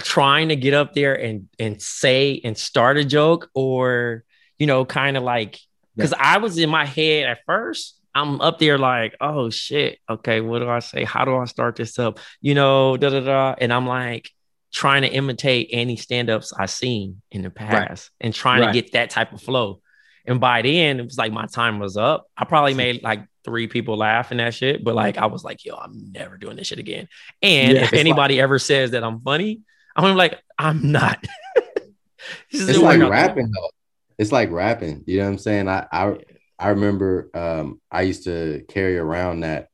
trying 0.00 0.48
to 0.48 0.56
get 0.56 0.74
up 0.74 0.92
there 0.92 1.14
and 1.14 1.48
and 1.58 1.80
say 1.80 2.40
and 2.44 2.56
start 2.56 2.96
a 2.96 3.04
joke, 3.04 3.50
or 3.54 4.24
you 4.58 4.66
know, 4.66 4.84
kind 4.84 5.16
of 5.16 5.22
like 5.22 5.60
because 5.94 6.14
I 6.18 6.38
was 6.38 6.58
in 6.58 6.70
my 6.70 6.86
head 6.86 7.28
at 7.28 7.38
first. 7.46 7.95
I'm 8.16 8.40
up 8.40 8.58
there 8.58 8.78
like, 8.78 9.14
oh 9.20 9.50
shit, 9.50 9.98
okay, 10.08 10.40
what 10.40 10.60
do 10.60 10.68
I 10.70 10.78
say? 10.78 11.04
How 11.04 11.24
do 11.26 11.36
I 11.36 11.44
start 11.44 11.76
this 11.76 11.98
up? 11.98 12.18
You 12.40 12.54
know, 12.54 12.96
da 12.96 13.10
da 13.10 13.20
da. 13.20 13.54
And 13.60 13.72
I'm 13.72 13.86
like 13.86 14.30
trying 14.72 15.02
to 15.02 15.08
imitate 15.08 15.68
any 15.70 15.96
stand-ups 15.96 16.52
I've 16.58 16.70
seen 16.70 17.20
in 17.30 17.42
the 17.42 17.50
past 17.50 18.10
and 18.20 18.32
trying 18.32 18.60
Right. 18.62 18.68
to 18.68 18.72
get 18.72 18.92
that 18.92 19.10
type 19.10 19.32
of 19.34 19.42
flow. 19.42 19.80
And 20.24 20.40
by 20.40 20.62
then, 20.62 20.98
it 20.98 21.04
was 21.04 21.18
like 21.18 21.30
my 21.32 21.46
time 21.46 21.78
was 21.78 21.96
up. 21.98 22.26
I 22.36 22.46
probably 22.46 22.74
made 22.74 23.02
like 23.02 23.26
three 23.44 23.68
people 23.68 23.96
laugh 23.98 24.32
in 24.32 24.38
that 24.38 24.54
shit, 24.54 24.82
but 24.82 24.94
like 24.94 25.18
I 25.18 25.26
was 25.26 25.44
like, 25.44 25.64
yo, 25.64 25.76
I'm 25.76 26.10
never 26.12 26.38
doing 26.38 26.56
this 26.56 26.68
shit 26.68 26.78
again. 26.78 27.08
And 27.42 27.76
Yeah, 27.76 27.84
if 27.84 27.92
anybody 27.92 28.40
ever 28.40 28.58
says 28.58 28.92
that 28.92 29.04
I'm 29.04 29.20
funny, 29.20 29.60
I'm 29.94 30.16
like, 30.16 30.40
I'm 30.58 30.90
not. 30.90 31.22
It's 32.50 32.78
like 32.80 33.00
rapping 33.10 33.50
though. 33.52 33.70
It's 34.18 34.32
like 34.32 34.50
rapping. 34.50 35.04
You 35.06 35.18
know 35.18 35.24
what 35.24 35.30
I'm 35.30 35.38
saying? 35.38 35.68
I 35.68 35.86
I 35.92 36.16
I 36.58 36.68
remember 36.70 37.30
um 37.34 37.80
I 37.90 38.02
used 38.02 38.24
to 38.24 38.64
carry 38.68 38.98
around 38.98 39.40
that 39.40 39.68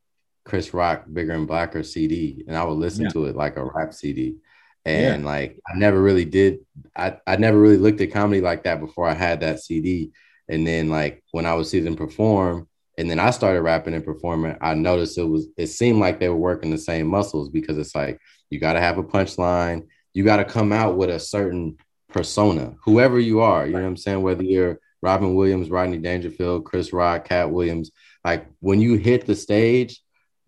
Chris 0.45 0.75
Rock 0.75 1.05
Bigger 1.13 1.33
and 1.33 1.47
Blacker 1.47 1.83
CD 1.83 2.45
and 2.49 2.57
I 2.57 2.65
would 2.65 2.79
listen 2.79 3.05
Yeah. 3.05 3.11
to 3.13 3.27
it 3.27 3.37
like 3.37 3.57
a 3.57 3.65
rap 3.65 3.95
CD. 3.95 4.37
And 4.85 5.25
like 5.25 5.61
I 5.73 5.79
never 5.79 6.03
really 6.03 6.25
did 6.25 6.59
I, 6.97 7.19
I 7.27 7.37
never 7.37 7.59
really 7.59 7.77
looked 7.77 8.01
at 8.01 8.11
comedy 8.13 8.41
like 8.41 8.65
that 8.65 8.81
before 8.81 9.07
I 9.09 9.15
had 9.15 9.41
that 9.41 9.61
CD. 9.61 10.11
And 10.49 10.67
then 10.67 10.89
like 10.89 11.23
when 11.31 11.47
I 11.47 11.55
would 11.55 11.67
see 11.67 11.81
them 11.81 11.95
perform 11.97 12.69
and 12.99 13.09
then 13.09 13.21
I 13.21 13.31
started 13.31 13.63
rapping 13.63 13.95
and 13.95 14.05
performing, 14.05 14.57
I 14.61 14.75
noticed 14.75 15.17
it 15.19 15.23
was 15.25 15.47
it 15.57 15.69
seemed 15.69 16.01
like 16.01 16.19
they 16.19 16.29
were 16.29 16.37
working 16.37 16.71
the 16.71 16.79
same 16.79 17.07
muscles 17.07 17.49
because 17.49 17.79
it's 17.79 17.95
like 17.95 18.19
you 18.51 18.59
gotta 18.59 18.81
have 18.81 18.99
a 18.99 19.05
punchline, 19.05 19.87
you 20.15 20.25
gotta 20.25 20.45
come 20.45 20.73
out 20.73 20.97
with 20.97 21.11
a 21.11 21.21
certain 21.21 21.77
persona, 22.09 22.75
whoever 22.85 23.19
you 23.19 23.41
are, 23.41 23.65
you 23.67 23.73
know 23.73 23.83
what 23.83 23.87
I'm 23.89 23.97
saying? 23.97 24.21
Whether 24.21 24.43
you're 24.43 24.79
Robin 25.03 25.35
Williams, 25.35 25.69
Rodney 25.71 25.99
Dangerfield, 25.99 26.65
Chris 26.65 26.93
Rock, 26.93 27.27
Katt 27.29 27.51
Williams, 27.51 27.91
like 28.25 28.47
when 28.61 28.81
you 28.81 28.95
hit 28.95 29.27
the 29.27 29.35
stage, 29.35 30.01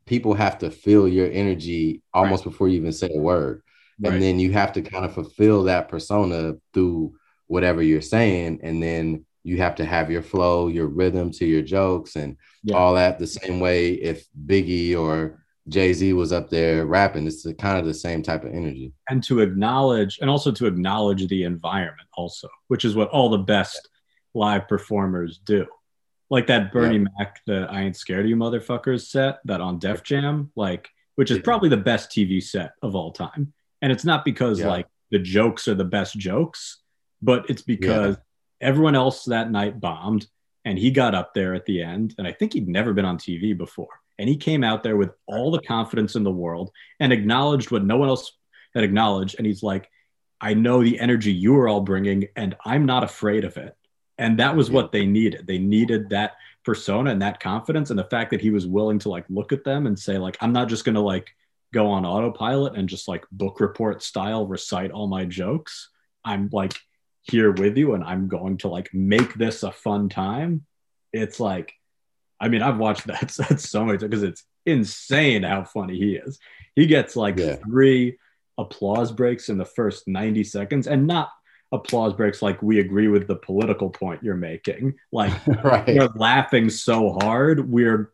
people 0.07 0.35
have 0.35 0.59
to 0.59 0.71
feel 0.71 1.09
your 1.09 1.31
energy 1.31 2.03
almost 2.13 2.45
before 2.45 2.69
you 2.69 2.77
even 2.77 2.93
say 2.93 3.11
a 3.15 3.19
word. 3.19 3.63
Right. 4.01 4.13
And 4.15 4.23
then 4.23 4.39
you 4.39 4.53
have 4.53 4.73
to 4.75 4.83
kind 4.83 5.05
of 5.05 5.15
fulfill 5.15 5.65
that 5.65 5.89
persona 5.89 6.55
through 6.73 7.15
whatever 7.47 7.83
you're 7.83 8.01
saying. 8.01 8.61
And 8.63 8.83
then 8.83 9.25
you 9.43 9.59
have 9.59 9.75
to 9.77 9.85
have 9.85 10.11
your 10.11 10.23
flow, 10.23 10.69
your 10.69 10.87
rhythm 10.87 11.31
to 11.33 11.45
your 11.47 11.63
jokes 11.63 12.17
and 12.17 12.37
Yeah. 12.63 12.77
all 12.77 12.95
that 12.95 13.19
the 13.19 13.27
same 13.27 13.61
way 13.61 13.93
if 13.93 14.27
Biggie 14.47 14.97
or 14.99 15.45
Jay-Z 15.69 16.13
was 16.13 16.33
up 16.33 16.51
there 16.51 16.85
rapping, 16.87 17.27
it's 17.27 17.43
the, 17.43 17.55
kind 17.55 17.79
of 17.79 17.87
the 17.87 17.95
same 17.95 18.23
type 18.23 18.45
of 18.45 18.53
energy. 18.53 18.93
and 19.09 19.23
to 19.25 19.41
acknowledge 19.41 20.19
and 20.21 20.29
also 20.31 20.51
to 20.53 20.67
acknowledge 20.67 21.27
the 21.29 21.43
environment 21.45 22.09
also 22.17 22.49
which 22.69 22.85
is 22.85 22.95
what 22.95 23.09
all 23.11 23.29
the 23.31 23.39
best 23.39 23.89
live 24.35 24.69
performers 24.69 25.39
do. 25.39 25.67
Like 26.31 26.47
that 26.49 26.73
bernie 26.73 26.99
mac 27.19 27.41
the 27.47 27.67
i 27.71 27.83
ain't 27.83 27.97
scared 27.97 28.25
of 28.25 28.29
you 28.31 28.35
motherfuckers 28.37 29.07
set 29.07 29.39
that 29.45 29.61
on 29.61 29.79
def 29.79 30.03
jam 30.03 30.51
like 30.57 30.89
which 31.17 31.31
is 31.31 31.39
probably 31.39 31.69
the 31.69 31.77
best 31.77 32.11
tv 32.11 32.43
set 32.43 32.73
of 32.83 32.95
all 32.97 33.13
time. 33.13 33.53
And 33.83 33.93
it's 33.93 34.05
not 34.05 34.25
because 34.25 34.59
Yeah. 34.59 34.69
like 34.69 34.87
the 35.11 35.19
jokes 35.21 35.69
are 35.69 35.75
the 35.75 35.85
best 35.85 36.19
jokes 36.19 36.81
but 37.23 37.49
it's 37.49 37.63
because 37.63 38.17
everyone 38.61 38.95
else 38.97 39.25
that 39.27 39.51
night 39.51 39.79
bombed 39.81 40.27
and 40.65 40.79
he 40.79 40.91
got 40.91 41.15
up 41.15 41.35
there 41.35 41.55
at 41.55 41.67
the 41.67 41.83
end 41.83 42.15
and 42.19 42.27
i 42.27 42.33
think 42.33 42.55
he'd 42.55 42.69
never 42.69 42.93
been 42.95 43.05
on 43.05 43.19
tv 43.19 43.57
before 43.57 44.01
and 44.19 44.29
he 44.29 44.37
came 44.37 44.65
out 44.65 44.83
there 44.83 44.97
with 44.97 45.11
all 45.27 45.51
the 45.51 45.61
confidence 45.61 46.17
in 46.17 46.25
the 46.25 46.31
world 46.33 46.71
and 47.01 47.13
acknowledged 47.13 47.71
what 47.71 47.85
no 47.85 47.97
one 47.99 48.09
else 48.09 48.33
had 48.75 48.83
acknowledged 48.83 49.37
and 49.39 49.47
he's 49.47 49.63
like 49.63 49.89
i 50.41 50.55
know 50.55 50.83
the 50.83 50.99
energy 50.99 51.33
you 51.33 51.55
are 51.57 51.69
all 51.69 51.81
bringing 51.83 52.27
and 52.35 52.57
i'm 52.65 52.87
not 52.87 53.05
afraid 53.05 53.45
of 53.45 53.57
it 53.57 53.77
and 54.19 54.39
that 54.39 54.57
was 54.57 54.71
what 54.71 54.93
they 54.93 55.07
needed. 55.07 55.47
They 55.47 55.59
needed 55.59 56.11
that 56.11 56.33
persona 56.65 57.11
and 57.11 57.21
that 57.23 57.41
confidence 57.41 57.91
and 57.91 57.99
the 57.99 58.05
fact 58.05 58.31
that 58.31 58.41
he 58.41 58.51
was 58.51 58.67
willing 58.67 58.99
to 59.01 59.09
like 59.11 59.25
look 59.29 59.53
at 59.53 59.65
them 59.65 59.87
and 59.87 59.99
say 59.99 60.17
like 60.17 60.35
i'm 60.41 60.53
not 60.55 60.67
just 60.67 60.83
going 60.87 60.95
to 60.95 61.01
like 61.03 61.29
go 61.75 61.89
on 61.89 62.07
autopilot 62.07 62.75
and 62.75 62.89
just 62.89 63.07
like 63.07 63.25
book 63.33 63.61
report 63.61 64.03
style 64.03 64.47
recite 64.47 64.91
all 64.91 65.07
my 65.07 65.25
jokes. 65.27 65.91
I'm 66.25 66.49
like 66.53 66.73
here 67.23 67.51
with 67.53 67.77
you 67.77 67.95
and 67.95 68.05
i'm 68.05 68.29
going 68.29 68.59
to 68.59 68.69
like 68.69 68.89
make 68.95 69.35
this 69.35 69.63
a 69.63 69.73
fun 69.73 70.09
time. 70.09 70.65
It's 71.13 71.39
like 71.39 71.73
i 72.41 72.49
mean 72.49 72.63
i've 72.63 72.79
watched 72.79 73.07
that 73.09 73.31
set 73.31 73.61
so 73.61 73.85
many 73.85 73.99
times 73.99 74.11
because 74.11 74.23
it's 74.23 74.45
insane 74.65 75.43
how 75.43 75.65
funny 75.65 75.99
he 75.99 76.15
is. 76.17 76.39
He 76.77 76.87
gets 76.87 77.15
like 77.15 77.39
Yeah. 77.39 77.57
three 77.57 78.17
applause 78.57 79.13
breaks 79.13 79.49
in 79.51 79.59
the 79.59 79.65
first 79.67 80.09
90 80.09 80.45
seconds 80.45 80.87
and 80.87 81.07
not 81.07 81.29
applause 81.75 82.13
breaks 82.15 82.41
like 82.43 82.63
we 82.63 82.81
agree 82.81 83.09
with 83.09 83.27
the 83.27 83.37
political 83.37 83.91
point 83.91 84.23
you're 84.23 84.35
making 84.37 84.95
like 85.13 85.33
right. 85.65 85.87
we're 85.89 86.09
laughing 86.17 86.71
so 86.71 87.11
hard 87.21 87.71
we're 87.71 88.13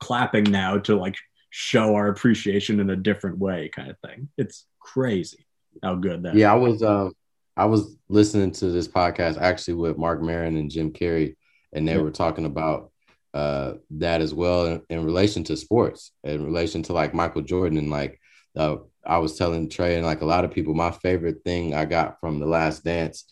clapping 0.00 0.44
now 0.44 0.78
to 0.78 0.96
like 0.96 1.14
show 1.50 1.94
our 1.94 2.08
appreciation 2.08 2.80
in 2.80 2.90
a 2.90 2.96
different 2.96 3.38
way 3.38 3.68
kind 3.68 3.90
of 3.90 3.96
thing 4.06 4.28
it's 4.38 4.66
crazy 4.80 5.46
how 5.82 5.94
good 5.94 6.22
that 6.22 6.34
Yeah, 6.34 6.52
I 6.52 6.56
was 6.56 6.82
um 6.82 7.12
I 7.56 7.66
was 7.66 7.96
listening 8.08 8.50
to 8.52 8.70
this 8.70 8.88
podcast 8.88 9.38
actually 9.40 9.74
with 9.74 9.98
Marc 9.98 10.22
Maron 10.22 10.56
and 10.56 10.70
Jim 10.70 10.90
Carrey, 10.90 11.36
and 11.74 11.86
they 11.86 11.92
Yeah. 11.96 12.00
were 12.02 12.10
talking 12.10 12.46
about 12.46 12.90
uh 13.34 13.74
that 13.90 14.20
as 14.22 14.32
well 14.34 14.66
in, 14.66 14.82
in 14.90 15.04
relation 15.04 15.44
to 15.44 15.56
sports, 15.56 16.12
in 16.24 16.44
relation 16.44 16.82
to 16.84 16.92
like 16.94 17.12
Michael 17.14 17.42
Jordan 17.42 17.78
and 17.78 17.90
like 17.90 18.18
uh 18.56 18.76
I 19.04 19.18
was 19.18 19.36
telling 19.36 19.68
Trey 19.68 19.96
and 19.96 20.06
like 20.06 20.20
a 20.20 20.26
lot 20.26 20.44
of 20.44 20.52
people, 20.52 20.74
my 20.74 20.92
favorite 20.92 21.42
thing 21.44 21.74
I 21.74 21.84
got 21.84 22.20
from 22.20 22.38
the 22.38 22.46
last 22.46 22.84
dance 22.84 23.24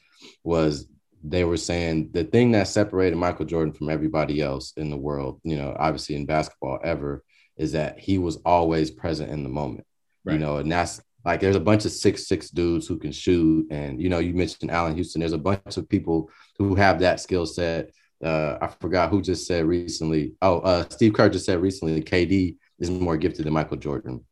was 0.43 0.87
they 1.23 1.45
were 1.45 1.57
saying 1.57 2.11
the 2.13 2.25
thing 2.25 2.53
that 2.53 2.67
separated 2.67 3.17
Michael 3.17 3.45
Jordan 3.45 3.73
from 3.73 3.89
everybody 3.89 4.41
else 4.41 4.73
in 4.77 4.91
the 4.91 4.97
world, 4.97 5.41
you 5.45 5.57
know, 5.57 5.77
obviously 5.79 6.17
in 6.17 6.27
basketball 6.27 6.81
ever, 6.83 7.23
is 7.57 7.73
that 7.73 7.99
he 7.99 8.19
was 8.19 8.39
always 8.45 8.91
present 8.91 9.31
in 9.31 9.43
the 9.43 9.49
moment. 9.49 9.87
You 10.25 10.39
know, 10.39 10.59
and 10.59 10.71
that's 10.71 11.01
like 11.25 11.41
there's 11.41 11.57
a 11.57 11.61
bunch 11.61 11.85
of 11.85 11.93
six 11.93 12.29
six 12.29 12.51
dudes 12.51 12.87
who 12.87 12.99
can 12.99 13.11
shoot, 13.11 13.67
and 13.71 14.01
you 14.01 14.09
know, 14.09 14.19
you 14.19 14.35
mentioned 14.35 14.71
Allan 14.71 14.95
Houston. 14.95 15.21
There's 15.21 15.33
a 15.33 15.39
bunch 15.39 15.77
of 15.77 15.89
people 15.89 16.31
who 16.59 16.75
have 16.75 17.01
that 17.01 17.21
skill 17.21 17.47
set. 17.47 17.91
Uh, 18.23 18.59
I 18.61 18.69
forgot 18.81 19.11
who 19.11 19.23
just 19.23 19.47
said 19.47 19.65
recently. 19.65 20.35
Oh, 20.43 20.61
uh, 20.61 20.89
Steve 20.91 21.15
Kerr 21.15 21.31
just 21.31 21.47
said 21.47 21.61
recently, 21.61 22.01
KD 22.03 22.57
is 22.79 22.91
more 22.91 23.17
gifted 23.17 23.47
than 23.47 23.55
Michael 23.55 23.79
Jordan, 23.79 24.25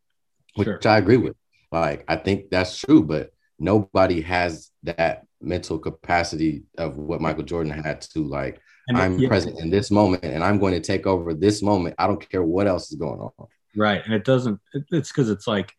which 0.58 0.66
Sure. 0.66 0.80
I 0.84 0.98
agree 0.98 1.16
with. 1.16 1.36
Like, 1.70 2.04
I 2.08 2.16
think 2.16 2.50
that's 2.50 2.78
true, 2.78 3.02
but 3.02 3.30
nobody 3.58 4.20
has 4.22 4.70
that 4.84 5.24
mental 5.40 5.78
capacity 5.78 6.64
of 6.76 6.96
what 6.96 7.20
Michael 7.20 7.44
Jordan 7.44 7.72
had 7.72 8.00
to 8.02 8.24
like. 8.24 8.60
And 8.88 8.96
I'm 8.96 9.18
yeah, 9.18 9.28
present 9.28 9.60
in 9.60 9.68
this 9.68 9.90
moment, 9.90 10.24
and 10.24 10.42
I'm 10.42 10.58
going 10.58 10.72
to 10.72 10.80
take 10.80 11.06
over 11.06 11.34
this 11.34 11.62
moment. 11.62 11.94
I 11.98 12.06
don't 12.06 12.26
care 12.30 12.42
what 12.42 12.66
else 12.66 12.90
is 12.90 12.98
going 12.98 13.20
on. 13.20 13.32
right 13.76 14.02
and 14.04 14.14
it 14.14 14.24
doesn't 14.24 14.58
it's 14.90 15.12
because 15.12 15.28
it's 15.28 15.46
like 15.46 15.74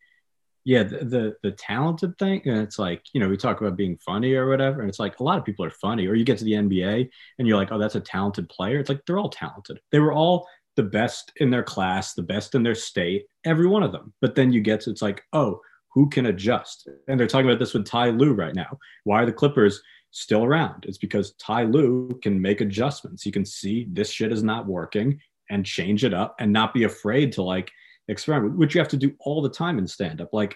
yeah 0.66 0.84
the, 0.84 0.98
the 1.06 1.36
the 1.44 1.52
talented 1.52 2.18
thing 2.20 2.42
and 2.46 2.58
it's 2.60 2.78
like 2.78 3.02
you 3.14 3.20
know 3.20 3.28
we 3.28 3.38
talk 3.38 3.62
about 3.62 3.76
being 3.76 3.98
funny 4.06 4.34
or 4.34 4.48
whatever 4.48 4.82
and 4.82 4.90
it's 4.90 5.00
like 5.00 5.20
a 5.20 5.24
lot 5.24 5.38
of 5.40 5.46
people 5.46 5.66
are 5.66 5.72
funny 5.72 6.06
or 6.08 6.14
you 6.14 6.24
get 6.24 6.38
to 6.38 6.44
the 6.44 6.54
nba 6.54 7.10
and 7.40 7.48
you're 7.48 7.58
like 7.58 7.72
oh 7.72 7.78
that's 7.78 7.96
a 7.96 8.00
talented 8.00 8.48
player 8.50 8.80
it's 8.80 8.90
like 8.90 9.02
they're 9.06 9.18
all 9.18 9.30
talented 9.30 9.80
they 9.92 10.00
were 10.00 10.14
all 10.14 10.48
the 10.80 10.84
best 10.84 11.34
in 11.42 11.50
their 11.50 11.64
class 11.64 12.14
the 12.14 12.24
best 12.24 12.56
in 12.56 12.64
their 12.64 12.74
state 12.74 13.26
every 13.44 13.68
one 13.68 13.84
of 13.84 13.92
them. 13.92 14.14
But 14.22 14.36
then 14.36 14.54
you 14.54 14.62
get 14.62 14.80
to 14.82 14.92
it's 14.92 15.02
like 15.02 15.22
oh 15.34 15.60
who 15.94 16.08
can 16.10 16.28
adjust? 16.28 16.88
And 17.08 17.20
they're 17.20 17.28
talking 17.28 17.50
about 17.50 17.60
this 17.60 17.74
with 17.74 17.86
ty 17.86 18.10
lue 18.10 18.34
right 18.34 18.56
now. 18.56 18.78
Why 19.04 19.24
are 19.24 19.26
the 19.26 19.34
clippers 19.34 19.82
still 20.12 20.44
around? 20.44 20.86
It's 20.88 20.98
because 20.98 21.34
ty 21.34 21.64
lue 21.64 22.18
can 22.22 22.42
make 22.42 22.62
adjustments. 22.62 23.24
He 23.24 23.32
can 23.32 23.46
see 23.46 23.88
this 23.92 24.12
shit 24.12 24.32
is 24.32 24.44
not 24.44 24.68
working 24.68 25.20
and 25.50 25.66
change 25.66 26.04
it 26.04 26.14
up 26.14 26.36
and 26.40 26.54
not 26.54 26.74
be 26.74 26.84
afraid 26.84 27.32
to 27.34 27.44
like 27.44 27.72
experiment, 28.08 28.58
which 28.58 28.76
you 28.76 28.80
have 28.80 28.88
to 28.90 28.98
do 28.98 29.14
all 29.20 29.42
the 29.42 29.50
time 29.50 29.78
in 29.80 29.88
stand 29.88 30.22
up. 30.22 30.30
Like 30.32 30.56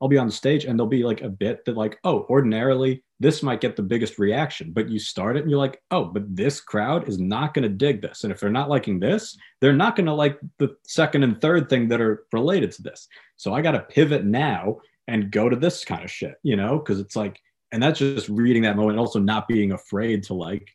I'll 0.00 0.08
be 0.08 0.18
on 0.18 0.26
the 0.26 0.32
stage 0.32 0.64
and 0.64 0.78
there'll 0.78 0.88
be 0.88 1.04
like 1.04 1.20
a 1.20 1.28
bit 1.28 1.64
that 1.66 1.76
like, 1.76 1.98
oh, 2.04 2.26
ordinarily 2.30 3.04
this 3.20 3.42
might 3.42 3.60
get 3.60 3.76
the 3.76 3.82
biggest 3.82 4.18
reaction, 4.18 4.72
but 4.72 4.88
you 4.88 4.98
start 4.98 5.36
it 5.36 5.42
and 5.42 5.50
you're 5.50 5.58
like, 5.58 5.82
oh, 5.90 6.06
but 6.06 6.34
this 6.34 6.58
crowd 6.58 7.06
is 7.06 7.18
not 7.18 7.52
going 7.52 7.62
to 7.62 7.68
dig 7.68 8.00
this. 8.00 8.24
And 8.24 8.32
if 8.32 8.40
they're 8.40 8.50
not 8.50 8.70
liking 8.70 8.98
this, 8.98 9.36
they're 9.60 9.74
not 9.74 9.94
going 9.94 10.06
to 10.06 10.14
like 10.14 10.40
the 10.58 10.74
second 10.86 11.22
and 11.22 11.38
third 11.38 11.68
thing 11.68 11.88
that 11.88 12.00
are 12.00 12.24
related 12.32 12.72
to 12.72 12.82
this. 12.82 13.06
So 13.36 13.52
I 13.52 13.60
got 13.60 13.72
to 13.72 13.80
pivot 13.80 14.24
now 14.24 14.78
and 15.06 15.30
go 15.30 15.50
to 15.50 15.56
this 15.56 15.84
kind 15.84 16.02
of 16.02 16.10
shit, 16.10 16.36
you 16.42 16.56
know, 16.56 16.78
because 16.78 16.98
it's 16.98 17.14
like, 17.14 17.38
and 17.72 17.82
that's 17.82 17.98
just 17.98 18.28
reading 18.30 18.62
that 18.62 18.76
moment, 18.76 18.98
also 18.98 19.18
not 19.18 19.46
being 19.46 19.72
afraid 19.72 20.22
to 20.24 20.34
like, 20.34 20.74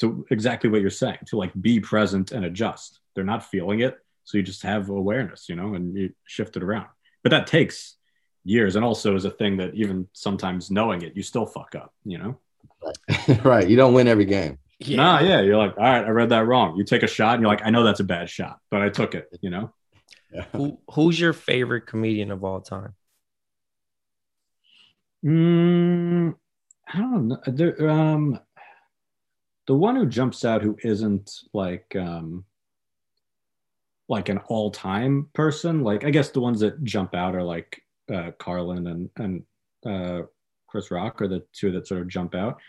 to 0.00 0.24
exactly 0.30 0.70
what 0.70 0.80
you're 0.80 0.88
saying, 0.88 1.18
to 1.26 1.36
like 1.36 1.52
be 1.60 1.78
present 1.78 2.32
and 2.32 2.46
adjust. 2.46 3.00
They're 3.14 3.22
not 3.22 3.44
feeling 3.44 3.80
it. 3.80 3.98
So 4.24 4.38
you 4.38 4.42
just 4.42 4.62
have 4.62 4.88
awareness, 4.88 5.48
you 5.48 5.56
know, 5.56 5.74
and 5.74 5.94
you 5.94 6.14
shift 6.24 6.56
it 6.56 6.62
around. 6.62 6.86
But 7.22 7.30
that 7.30 7.46
takes 7.46 7.96
years. 8.44 8.76
And 8.76 8.84
also 8.84 9.14
is 9.14 9.24
a 9.24 9.30
thing 9.30 9.56
that 9.58 9.74
even 9.74 10.08
sometimes 10.12 10.70
knowing 10.70 11.02
it 11.02 11.16
you 11.16 11.22
still 11.22 11.46
fuck 11.46 11.74
up 11.74 11.92
you 12.04 12.18
know? 12.18 12.38
Right. 13.44 13.68
You 13.68 13.76
don't 13.76 13.94
win 13.94 14.08
every 14.08 14.24
game. 14.24 14.58
Yeah. 14.78 14.96
nah 14.96 15.20
yeah. 15.20 15.40
You're 15.40 15.58
like 15.58 15.76
all 15.76 15.84
right 15.84 16.04
i 16.04 16.08
read 16.08 16.30
that 16.30 16.46
wrong. 16.46 16.76
You 16.76 16.84
take 16.84 17.02
a 17.02 17.06
shot 17.06 17.34
and 17.34 17.42
you're 17.42 17.50
like 17.50 17.64
i 17.64 17.70
know 17.70 17.84
that's 17.84 18.00
a 18.00 18.04
bad 18.04 18.28
shot 18.30 18.58
but 18.70 18.82
i 18.82 18.88
took 18.88 19.14
it 19.14 19.28
you 19.40 19.50
know? 19.50 19.72
Yeah. 20.32 20.44
Who, 20.52 20.78
who's 20.92 21.18
your 21.18 21.32
favorite 21.32 21.86
comedian 21.86 22.30
of 22.30 22.44
all 22.44 22.60
time? 22.60 22.94
Mm, 25.24 26.34
i 26.88 26.98
don't 26.98 27.28
know 27.28 27.38
there, 27.46 27.90
um 27.90 28.40
the 29.66 29.74
one 29.74 29.94
who 29.96 30.06
jumps 30.06 30.44
out 30.44 30.62
who 30.62 30.76
isn't 30.82 31.30
like 31.52 31.94
um 31.94 32.44
like 34.08 34.28
an 34.30 34.38
all-time 34.48 35.28
person 35.34 35.84
like 35.84 36.04
i 36.04 36.10
guess 36.10 36.30
the 36.30 36.40
ones 36.40 36.60
that 36.60 36.82
jump 36.82 37.14
out 37.14 37.36
are 37.36 37.42
like 37.42 37.82
uh, 38.12 38.30
Carlin 38.38 38.86
and 38.86 39.10
and 39.16 39.42
uh, 39.86 40.26
Chris 40.66 40.90
Rock 40.90 41.20
are 41.22 41.28
the 41.28 41.44
two 41.52 41.72
that 41.72 41.86
sort 41.86 42.00
of 42.00 42.08
jump 42.08 42.34
out. 42.34 42.60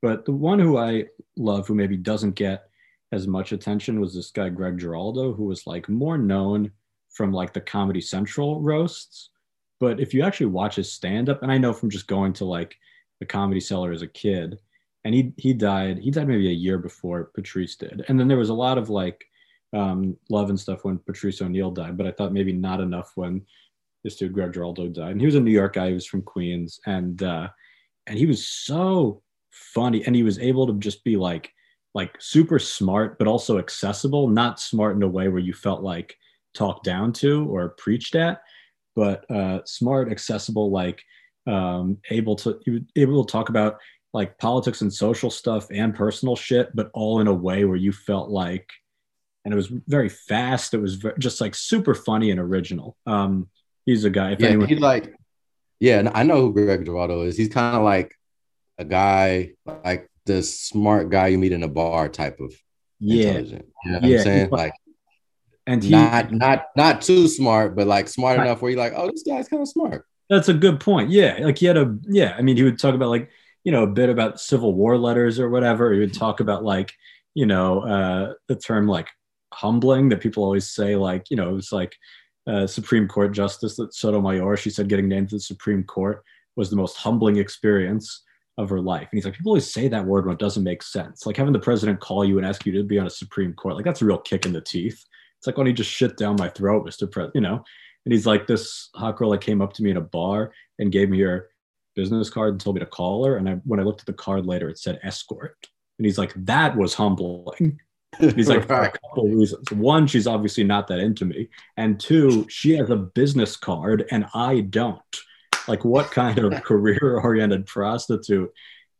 But 0.00 0.24
the 0.24 0.32
one 0.32 0.58
who 0.58 0.78
I 0.78 1.06
love, 1.36 1.66
who 1.66 1.74
maybe 1.74 1.96
doesn't 1.96 2.36
get 2.36 2.68
as 3.10 3.26
much 3.26 3.52
attention, 3.52 4.00
was 4.00 4.14
this 4.14 4.30
guy 4.30 4.48
Greg 4.48 4.78
Giraldo, 4.78 5.32
who 5.32 5.44
was 5.44 5.66
like 5.66 5.88
more 5.88 6.18
known 6.18 6.70
from 7.10 7.32
like 7.32 7.52
the 7.52 7.60
Comedy 7.60 8.00
Central 8.00 8.60
roasts. 8.60 9.30
But 9.80 10.00
if 10.00 10.14
you 10.14 10.22
actually 10.22 10.46
watch 10.46 10.76
his 10.76 10.92
stand 10.92 11.28
up, 11.28 11.42
and 11.42 11.50
I 11.50 11.58
know 11.58 11.72
from 11.72 11.90
just 11.90 12.06
going 12.06 12.32
to 12.34 12.44
like 12.44 12.76
the 13.20 13.26
Comedy 13.26 13.60
Cellar 13.60 13.92
as 13.92 14.02
a 14.02 14.08
kid, 14.08 14.58
and 15.04 15.14
he 15.14 15.32
he 15.36 15.52
died 15.52 15.98
he 15.98 16.10
died 16.10 16.28
maybe 16.28 16.48
a 16.48 16.52
year 16.52 16.78
before 16.78 17.30
Patrice 17.34 17.76
did, 17.76 18.04
and 18.08 18.18
then 18.18 18.28
there 18.28 18.38
was 18.38 18.50
a 18.50 18.54
lot 18.54 18.78
of 18.78 18.88
like 18.90 19.24
um, 19.72 20.16
love 20.30 20.48
and 20.48 20.58
stuff 20.58 20.84
when 20.84 20.98
Patrice 20.98 21.42
O'Neal 21.42 21.70
died, 21.70 21.96
but 21.96 22.06
I 22.06 22.12
thought 22.12 22.32
maybe 22.32 22.52
not 22.52 22.80
enough 22.80 23.12
when 23.16 23.44
this 24.08 24.16
dude 24.16 24.32
Greg 24.32 24.54
Giraldo 24.54 24.88
died, 24.88 25.12
and 25.12 25.20
he 25.20 25.26
was 25.26 25.34
a 25.34 25.40
New 25.40 25.50
York 25.50 25.74
guy. 25.74 25.88
He 25.88 25.94
was 25.94 26.06
from 26.06 26.22
Queens, 26.22 26.80
and 26.86 27.22
uh, 27.22 27.48
and 28.06 28.18
he 28.18 28.26
was 28.26 28.46
so 28.48 29.22
funny, 29.50 30.04
and 30.04 30.16
he 30.16 30.22
was 30.22 30.38
able 30.38 30.66
to 30.66 30.74
just 30.74 31.04
be 31.04 31.16
like 31.16 31.52
like 31.94 32.16
super 32.18 32.58
smart, 32.58 33.18
but 33.18 33.28
also 33.28 33.58
accessible. 33.58 34.28
Not 34.28 34.60
smart 34.60 34.96
in 34.96 35.02
a 35.02 35.08
way 35.08 35.28
where 35.28 35.40
you 35.40 35.52
felt 35.52 35.82
like 35.82 36.16
talked 36.54 36.84
down 36.84 37.12
to 37.12 37.46
or 37.50 37.70
preached 37.70 38.14
at, 38.14 38.40
but 38.96 39.30
uh, 39.30 39.60
smart, 39.64 40.10
accessible, 40.10 40.70
like 40.70 41.02
um, 41.46 41.98
able 42.10 42.36
to 42.36 42.60
able 42.96 43.24
to 43.24 43.30
talk 43.30 43.50
about 43.50 43.78
like 44.14 44.38
politics 44.38 44.80
and 44.80 44.92
social 44.92 45.30
stuff 45.30 45.66
and 45.70 45.94
personal 45.94 46.34
shit, 46.34 46.74
but 46.74 46.90
all 46.94 47.20
in 47.20 47.26
a 47.26 47.34
way 47.34 47.66
where 47.66 47.76
you 47.76 47.92
felt 47.92 48.30
like, 48.30 48.70
and 49.44 49.52
it 49.52 49.56
was 49.56 49.70
very 49.86 50.08
fast. 50.08 50.72
It 50.72 50.80
was 50.80 51.04
just 51.18 51.42
like 51.42 51.54
super 51.54 51.94
funny 51.94 52.30
and 52.30 52.40
original. 52.40 52.96
Um, 53.06 53.48
He's 53.88 54.04
a 54.04 54.10
guy. 54.10 54.32
If 54.32 54.40
yeah, 54.40 54.48
anyone- 54.48 54.68
he 54.68 54.74
like, 54.74 55.14
yeah, 55.80 56.10
I 56.12 56.22
know 56.22 56.42
who 56.42 56.52
Greg 56.52 56.84
Giraldo 56.84 57.22
is. 57.22 57.38
He's 57.38 57.48
kind 57.48 57.74
of 57.74 57.82
like 57.82 58.14
a 58.76 58.84
guy, 58.84 59.52
like 59.64 60.10
the 60.26 60.42
smart 60.42 61.08
guy 61.08 61.28
you 61.28 61.38
meet 61.38 61.52
in 61.52 61.62
a 61.62 61.68
bar 61.68 62.10
type 62.10 62.38
of 62.38 62.52
yeah. 63.00 63.28
intelligent. 63.28 63.64
You 63.86 63.92
know 63.92 64.00
yeah, 64.02 64.18
I'm 64.18 64.22
saying? 64.24 64.50
Like, 64.50 64.74
and 65.66 65.82
he, 65.82 65.88
not 65.88 66.30
not 66.30 66.66
not 66.76 67.00
too 67.00 67.28
smart, 67.28 67.76
but 67.76 67.86
like 67.86 68.08
smart 68.08 68.38
enough 68.38 68.60
where 68.60 68.70
you're 68.70 68.78
like, 68.78 68.92
oh, 68.94 69.10
this 69.10 69.22
guy's 69.22 69.48
kind 69.48 69.62
of 69.62 69.68
smart. 69.68 70.04
That's 70.28 70.50
a 70.50 70.54
good 70.54 70.80
point. 70.80 71.08
Yeah, 71.08 71.38
like 71.40 71.56
he 71.56 71.64
had 71.64 71.78
a 71.78 71.96
yeah. 72.10 72.34
I 72.36 72.42
mean, 72.42 72.58
he 72.58 72.64
would 72.64 72.78
talk 72.78 72.94
about 72.94 73.08
like 73.08 73.30
you 73.64 73.72
know 73.72 73.84
a 73.84 73.86
bit 73.86 74.10
about 74.10 74.38
Civil 74.38 74.74
War 74.74 74.98
letters 74.98 75.40
or 75.40 75.48
whatever. 75.48 75.94
He 75.94 76.00
would 76.00 76.12
talk 76.12 76.40
about 76.40 76.62
like 76.62 76.92
you 77.32 77.46
know 77.46 77.80
uh, 77.80 78.34
the 78.48 78.56
term 78.56 78.86
like 78.86 79.08
humbling 79.54 80.10
that 80.10 80.20
people 80.20 80.44
always 80.44 80.68
say 80.68 80.94
like 80.94 81.30
you 81.30 81.38
know 81.38 81.48
it 81.48 81.54
was 81.54 81.72
like 81.72 81.96
uh, 82.48 82.66
Supreme 82.66 83.06
Court 83.06 83.32
Justice 83.32 83.76
that 83.76 83.94
Sotomayor, 83.94 84.56
she 84.56 84.70
said 84.70 84.88
getting 84.88 85.08
named 85.08 85.28
to 85.30 85.36
the 85.36 85.40
Supreme 85.40 85.84
Court 85.84 86.24
was 86.56 86.70
the 86.70 86.76
most 86.76 86.96
humbling 86.96 87.36
experience 87.36 88.24
of 88.56 88.68
her 88.70 88.80
life. 88.80 89.08
And 89.10 89.18
he's 89.18 89.24
like, 89.24 89.34
people 89.34 89.50
always 89.50 89.72
say 89.72 89.86
that 89.86 90.04
word 90.04 90.26
when 90.26 90.34
it 90.34 90.40
doesn't 90.40 90.64
make 90.64 90.82
sense. 90.82 91.26
Like 91.26 91.36
having 91.36 91.52
the 91.52 91.60
president 91.60 92.00
call 92.00 92.24
you 92.24 92.38
and 92.38 92.46
ask 92.46 92.66
you 92.66 92.72
to 92.72 92.82
be 92.82 92.98
on 92.98 93.06
a 93.06 93.10
Supreme 93.10 93.52
Court, 93.52 93.76
like 93.76 93.84
that's 93.84 94.02
a 94.02 94.04
real 94.04 94.18
kick 94.18 94.46
in 94.46 94.52
the 94.52 94.60
teeth. 94.60 95.04
It's 95.38 95.46
like 95.46 95.56
when 95.56 95.68
he 95.68 95.72
just 95.72 95.90
shit 95.90 96.16
down 96.16 96.36
my 96.36 96.48
throat, 96.48 96.84
Mr. 96.84 97.08
President, 97.08 97.36
you 97.36 97.40
know? 97.40 97.62
And 98.04 98.12
he's 98.12 98.26
like, 98.26 98.46
this 98.46 98.88
hot 98.94 99.16
girl 99.16 99.30
like 99.30 99.40
came 99.40 99.62
up 99.62 99.72
to 99.74 99.82
me 99.82 99.90
in 99.90 99.96
a 99.98 100.02
bar 100.02 100.52
and 100.78 100.90
gave 100.90 101.10
me 101.10 101.20
her 101.20 101.50
business 101.94 102.30
card 102.30 102.54
and 102.54 102.60
told 102.60 102.74
me 102.74 102.80
to 102.80 102.86
call 102.86 103.24
her. 103.26 103.36
And 103.36 103.48
I, 103.48 103.52
when 103.64 103.78
I 103.78 103.84
looked 103.84 104.00
at 104.00 104.06
the 104.06 104.12
card 104.12 104.46
later, 104.46 104.68
it 104.68 104.78
said 104.78 104.98
escort. 105.02 105.56
And 105.98 106.06
he's 106.06 106.18
like, 106.18 106.32
that 106.46 106.76
was 106.76 106.94
humbling. 106.94 107.78
He's 108.18 108.48
like, 108.48 108.66
for 108.66 108.82
a 108.82 108.90
couple 108.90 109.26
of 109.26 109.32
reasons. 109.32 109.70
One, 109.70 110.06
she's 110.06 110.26
obviously 110.26 110.64
not 110.64 110.88
that 110.88 110.98
into 110.98 111.24
me. 111.24 111.48
And 111.76 112.00
two, 112.00 112.46
she 112.48 112.76
has 112.76 112.90
a 112.90 112.96
business 112.96 113.56
card 113.56 114.06
and 114.10 114.26
I 114.34 114.60
don't. 114.60 115.00
Like, 115.66 115.84
what 115.84 116.10
kind 116.10 116.38
of 116.38 116.62
career 116.64 117.20
oriented 117.22 117.66
prostitute 117.66 118.50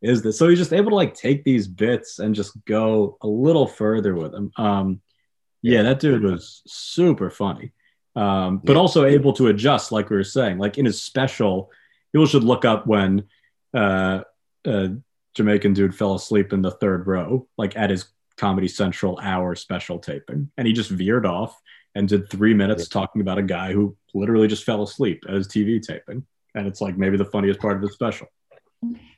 is 0.03 0.23
this? 0.23 0.39
So 0.39 0.49
he's 0.49 0.59
just 0.59 0.73
able 0.73 0.91
to 0.91 0.97
like 0.97 1.15
take 1.15 1.43
these 1.43 1.67
bits 1.67 2.19
and 2.19 2.35
just 2.35 2.65
go 2.65 3.17
a 3.23 3.27
little 3.27 3.67
further 3.67 4.15
with 4.15 4.33
them. 4.33 4.53
Um, 4.57 5.01
yeah, 5.63 5.83
that 5.83 6.01
dude 6.01 6.23
was 6.23 6.63
super 6.67 7.31
funny. 7.31 7.73
Um, 8.15 8.61
but 8.65 8.77
also 8.77 9.05
able 9.05 9.33
to 9.35 9.47
adjust, 9.49 9.93
like 9.93 10.11
we 10.11 10.17
were 10.17 10.25
saying, 10.25 10.59
like 10.59 10.77
in 10.77 10.85
his 10.85 11.01
special, 11.01 11.71
people 12.13 12.27
should 12.27 12.45
look 12.45 12.65
up 12.65 12.87
when 12.87 13.25
uh, 13.75 14.23
uh, 14.67 14.89
Jamaican 15.35 15.75
dude 15.75 15.95
fell 15.95 16.15
asleep 16.15 16.53
in 16.53 16.63
the 16.63 16.71
third 16.71 17.07
row, 17.07 17.47
like 17.57 17.77
at 17.77 17.91
his 17.91 18.07
Comedy 18.39 18.69
Central 18.69 19.19
hour 19.23 19.55
special 19.55 19.99
taping, 19.99 20.51
and 20.57 20.67
he 20.67 20.73
just 20.73 20.91
veered 20.91 21.27
off 21.27 21.59
and 21.95 22.09
did 22.09 22.31
three 22.31 22.55
minutes 22.55 22.89
talking 22.89 23.21
about 23.21 23.39
a 23.39 23.43
guy 23.43 23.73
who 23.73 23.97
literally 24.15 24.49
just 24.49 24.65
fell 24.65 24.83
asleep 24.83 25.25
at 25.29 25.35
his 25.35 25.49
TV 25.49 25.83
taping, 25.83 26.25
and 26.55 26.67
it's 26.67 26.81
like 26.81 26.97
maybe 26.97 27.17
the 27.17 27.25
funniest 27.25 27.61
part 27.61 27.77
of 27.77 27.83
the 27.83 27.89
special. 27.89 28.29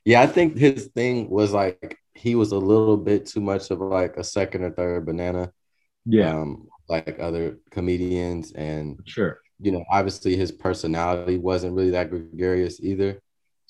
Yeah, 0.05 0.23
I 0.23 0.27
think 0.27 0.57
his 0.57 0.87
thing 0.95 1.29
was 1.29 1.53
like 1.53 1.99
he 2.15 2.35
was 2.35 2.53
a 2.53 2.59
little 2.59 2.97
bit 2.97 3.27
too 3.27 3.41
much 3.41 3.71
of 3.71 3.81
like 3.81 4.17
a 4.17 4.25
second 4.25 4.65
or 4.65 4.71
third 4.71 5.07
banana. 5.07 5.53
Yeah, 6.07 6.35
um, 6.35 6.69
like 6.89 7.19
other 7.21 7.59
comedians, 7.71 8.53
and 8.53 9.01
sure, 9.05 9.41
you 9.61 9.73
know, 9.73 9.85
obviously 9.91 10.37
his 10.37 10.51
personality 10.51 11.37
wasn't 11.37 11.75
really 11.75 11.91
that 11.91 12.11
gregarious 12.11 12.81
either. 12.81 13.21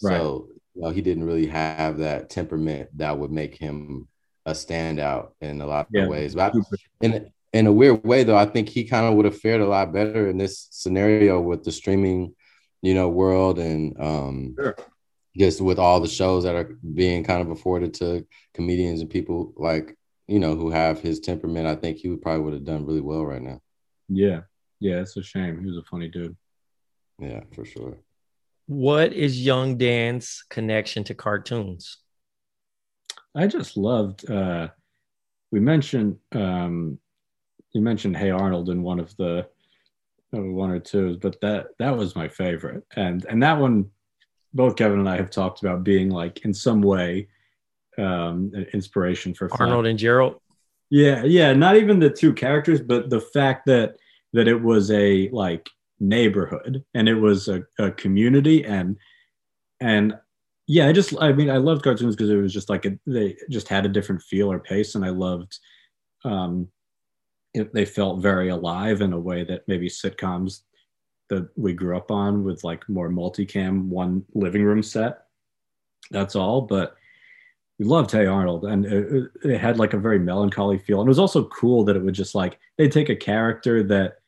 Right. 0.03 0.17
So 0.17 0.49
you 0.75 0.83
know, 0.83 0.91
he 0.91 1.03
didn't 1.03 1.25
really 1.25 1.47
have 1.47 1.99
that 1.99 2.31
temperament 2.31 2.91
that 2.97 3.19
would 3.19 3.33
make 3.33 3.57
him 3.57 4.09
a 4.47 4.53
standout 4.53 5.31
in 5.41 5.61
a 5.61 5.67
lot 5.67 5.89
yeah. 5.91 6.03
of 6.03 6.09
ways. 6.09 6.35
But 6.35 6.55
I, 6.55 6.61
in 7.01 7.33
in 7.53 7.67
a 7.67 7.73
weird 7.73 8.05
way, 8.05 8.23
though, 8.23 8.37
I 8.37 8.47
think 8.47 8.69
he 8.69 8.85
kind 8.85 9.07
of 9.07 9.15
would 9.15 9.25
have 9.25 9.39
fared 9.39 9.61
a 9.61 9.67
lot 9.67 9.93
better 9.93 10.29
in 10.29 10.39
this 10.39 10.69
scenario 10.71 11.41
with 11.41 11.65
the 11.65 11.73
streaming, 11.73 12.35
you 12.81 12.95
know, 12.95 13.09
world 13.09 13.59
and 13.59 14.01
um, 14.01 14.55
sure. 14.59 14.77
just 15.37 15.61
with 15.61 15.79
all 15.79 16.01
the 16.01 16.09
shows 16.09 16.45
that 16.45 16.55
are 16.55 16.77
being 16.95 17.25
kind 17.25 17.43
of 17.43 17.51
afforded 17.51 17.95
to 17.95 18.27
comedians 18.55 19.01
and 19.01 19.11
people 19.11 19.53
like 19.57 19.97
you 20.29 20.39
know 20.39 20.55
who 20.55 20.71
have 20.71 21.01
his 21.01 21.21
temperament. 21.21 21.67
I 21.67 21.75
think 21.75 21.99
he 21.99 22.09
would 22.09 22.23
probably 22.23 22.43
would 22.43 22.55
have 22.55 22.65
done 22.65 22.87
really 22.87 23.01
well 23.01 23.27
right 23.27 23.43
now. 23.43 23.61
Yeah, 24.09 24.43
yeah, 24.79 25.01
it's 25.01 25.17
a 25.17 25.23
shame. 25.23 25.61
He 25.61 25.67
was 25.67 25.77
a 25.77 25.83
funny 25.83 26.09
dude. 26.09 26.37
Yeah, 27.19 27.41
for 27.53 27.65
sure. 27.65 27.99
What 28.67 29.13
is 29.13 29.45
Young 29.45 29.77
Dan's 29.77 30.45
connection 30.49 31.03
to 31.05 31.15
cartoons? 31.15 31.99
I 33.35 33.47
just 33.47 33.77
loved. 33.77 34.29
Uh, 34.29 34.69
we 35.53 35.61
mentioned 35.61 36.19
um, 36.33 36.99
you 37.73 37.81
mentioned 37.81 38.17
Hey 38.17 38.31
Arnold 38.31 38.69
in 38.71 38.83
one 38.83 39.01
of 39.01 39.17
the 39.17 39.47
uh, 40.35 40.41
one 40.41 40.71
or 40.71 40.81
two, 40.81 41.19
but 41.21 41.41
that 41.41 41.69
that 41.79 41.97
was 41.97 42.17
my 42.17 42.29
favorite, 42.29 42.85
and 42.97 43.25
and 43.27 43.43
that 43.43 43.59
one, 43.59 43.91
both 44.55 44.77
Kevin 44.77 44.99
and 44.99 45.09
I 45.09 45.17
have 45.17 45.31
talked 45.31 45.63
about 45.63 45.85
being 45.85 46.11
like 46.11 46.45
in 46.45 46.53
some 46.55 46.83
way 46.83 47.29
um, 47.99 48.51
an 48.55 48.67
inspiration 48.73 49.35
for 49.35 49.49
Arnold 49.61 49.87
and 49.87 49.99
Gerald. 49.99 50.41
Yeah, 50.91 51.23
yeah, 51.25 51.53
not 51.53 51.77
even 51.77 52.01
the 52.01 52.11
two 52.11 52.33
characters, 52.33 52.81
but 52.81 53.11
the 53.11 53.21
fact 53.21 53.67
that 53.67 53.97
that 54.33 54.49
it 54.49 54.61
was 54.61 54.91
a 54.91 55.29
like 55.31 55.69
neighborhood 56.01 56.83
and 56.95 57.09
it 57.09 57.15
was 57.15 57.49
a, 57.49 57.63
a 57.79 57.91
community 57.91 58.65
and 58.65 58.97
and 59.81 60.15
yeah, 60.73 60.87
I 60.87 60.93
just 60.93 61.21
I 61.21 61.33
mean 61.33 61.51
I 61.51 61.57
loved 61.57 61.83
cartoons 61.83 62.15
because 62.15 62.31
it 62.31 62.37
was 62.37 62.53
just 62.53 62.71
like 62.71 62.87
a, 62.87 62.97
they 63.05 63.37
just 63.51 63.67
had 63.67 63.85
a 63.85 63.89
different 63.89 64.23
feel 64.23 64.53
or 64.53 64.61
pace, 64.61 64.95
and 64.95 65.05
I 65.05 65.09
loved 65.09 65.59
um, 66.25 66.69
it, 67.55 67.75
they 67.75 67.85
felt 67.85 68.23
very 68.23 68.51
alive 68.51 69.01
in 69.01 69.13
a 69.13 69.19
way 69.19 69.43
that 69.43 69.67
maybe 69.67 69.89
sitcoms 69.89 70.61
that 71.29 71.49
we 71.57 71.73
grew 71.73 71.97
up 71.97 72.13
on 72.13 72.45
with 72.45 72.63
like 72.63 72.89
more 72.89 73.11
multicam 73.11 73.89
one 73.89 74.25
living 74.35 74.63
room 74.63 74.81
set. 74.81 75.25
That's 76.13 76.37
all, 76.37 76.61
but 76.61 76.95
we 77.81 77.85
loved 77.85 78.13
Hey 78.13 78.27
Arnold, 78.27 78.65
and 78.65 78.87
it, 78.87 79.29
it, 79.43 79.59
had 79.59 79.77
like 79.77 79.93
a 79.93 79.99
very 79.99 80.21
melancholy 80.21 80.79
feel. 80.79 81.01
And 81.01 81.09
it 81.09 81.11
was 81.11 81.19
also 81.19 81.49
cool 81.49 81.83
that 81.87 81.97
it 81.97 82.03
would 82.05 82.15
just 82.15 82.37
like 82.37 82.61
they'd 82.79 82.93
take 82.93 83.09
a 83.09 83.17
character 83.17 83.83
that, 83.89 84.19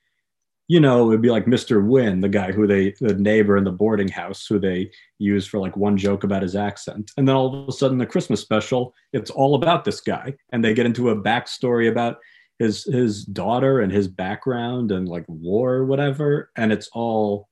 you 0.69 0.81
know, 0.81 1.11
it'd 1.11 1.23
be 1.23 1.31
like 1.31 1.47
Mr. 1.47 1.85
Hyunh, 1.85 2.23
the 2.23 2.29
guy 2.29 2.53
who 2.53 2.67
they, 2.67 2.95
the 3.01 3.15
neighbor 3.15 3.57
in 3.57 3.65
the 3.65 3.73
boarding 3.73 4.09
house, 4.09 4.47
who 4.47 4.59
they 4.59 4.91
use 5.19 5.47
for 5.47 5.59
like 5.59 5.77
one 5.77 5.97
joke 5.97 6.25
about 6.25 6.43
his 6.43 6.57
accent, 6.57 7.11
and 7.17 7.27
then 7.27 7.35
all 7.35 7.63
of 7.63 7.69
a 7.69 7.73
sudden 7.73 7.99
the 7.99 8.07
Christmas 8.07 8.41
special, 8.41 8.95
it's 9.13 9.31
all 9.31 9.55
about 9.55 9.85
this 9.85 10.01
guy, 10.01 10.35
and 10.53 10.65
they 10.65 10.75
get 10.75 10.87
into 10.87 11.11
a 11.11 11.21
backstory 11.21 11.91
about 11.91 12.19
his 12.59 12.85
his 12.85 13.25
daughter 13.25 13.81
and 13.81 13.93
his 13.93 14.09
background 14.09 14.93
and 14.93 15.09
like 15.09 15.25
war 15.29 15.75
or 15.75 15.85
whatever, 15.87 16.51
and 16.57 16.73
it's 16.73 16.89
all 16.93 17.49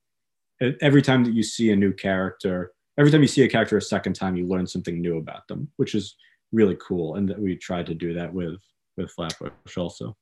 every 0.81 1.01
time 1.01 1.23
that 1.23 1.33
you 1.33 1.43
see 1.43 1.71
a 1.71 1.75
new 1.75 1.91
character 1.91 2.71
every 2.97 3.11
time 3.11 3.21
you 3.21 3.27
see 3.27 3.43
a 3.43 3.49
character 3.49 3.77
a 3.77 3.81
second 3.81 4.13
time, 4.13 4.35
you 4.35 4.45
learn 4.45 4.67
something 4.67 5.01
new 5.01 5.17
about 5.17 5.47
them, 5.47 5.67
which 5.77 5.95
is 5.95 6.15
really 6.51 6.77
cool. 6.79 7.15
And 7.15 7.27
that 7.29 7.39
we 7.39 7.55
tried 7.55 7.85
to 7.87 7.95
do 7.95 8.13
that 8.13 8.33
with 8.33 8.59
with 8.97 9.11
Flatbush 9.11 9.77
also. 9.77 10.15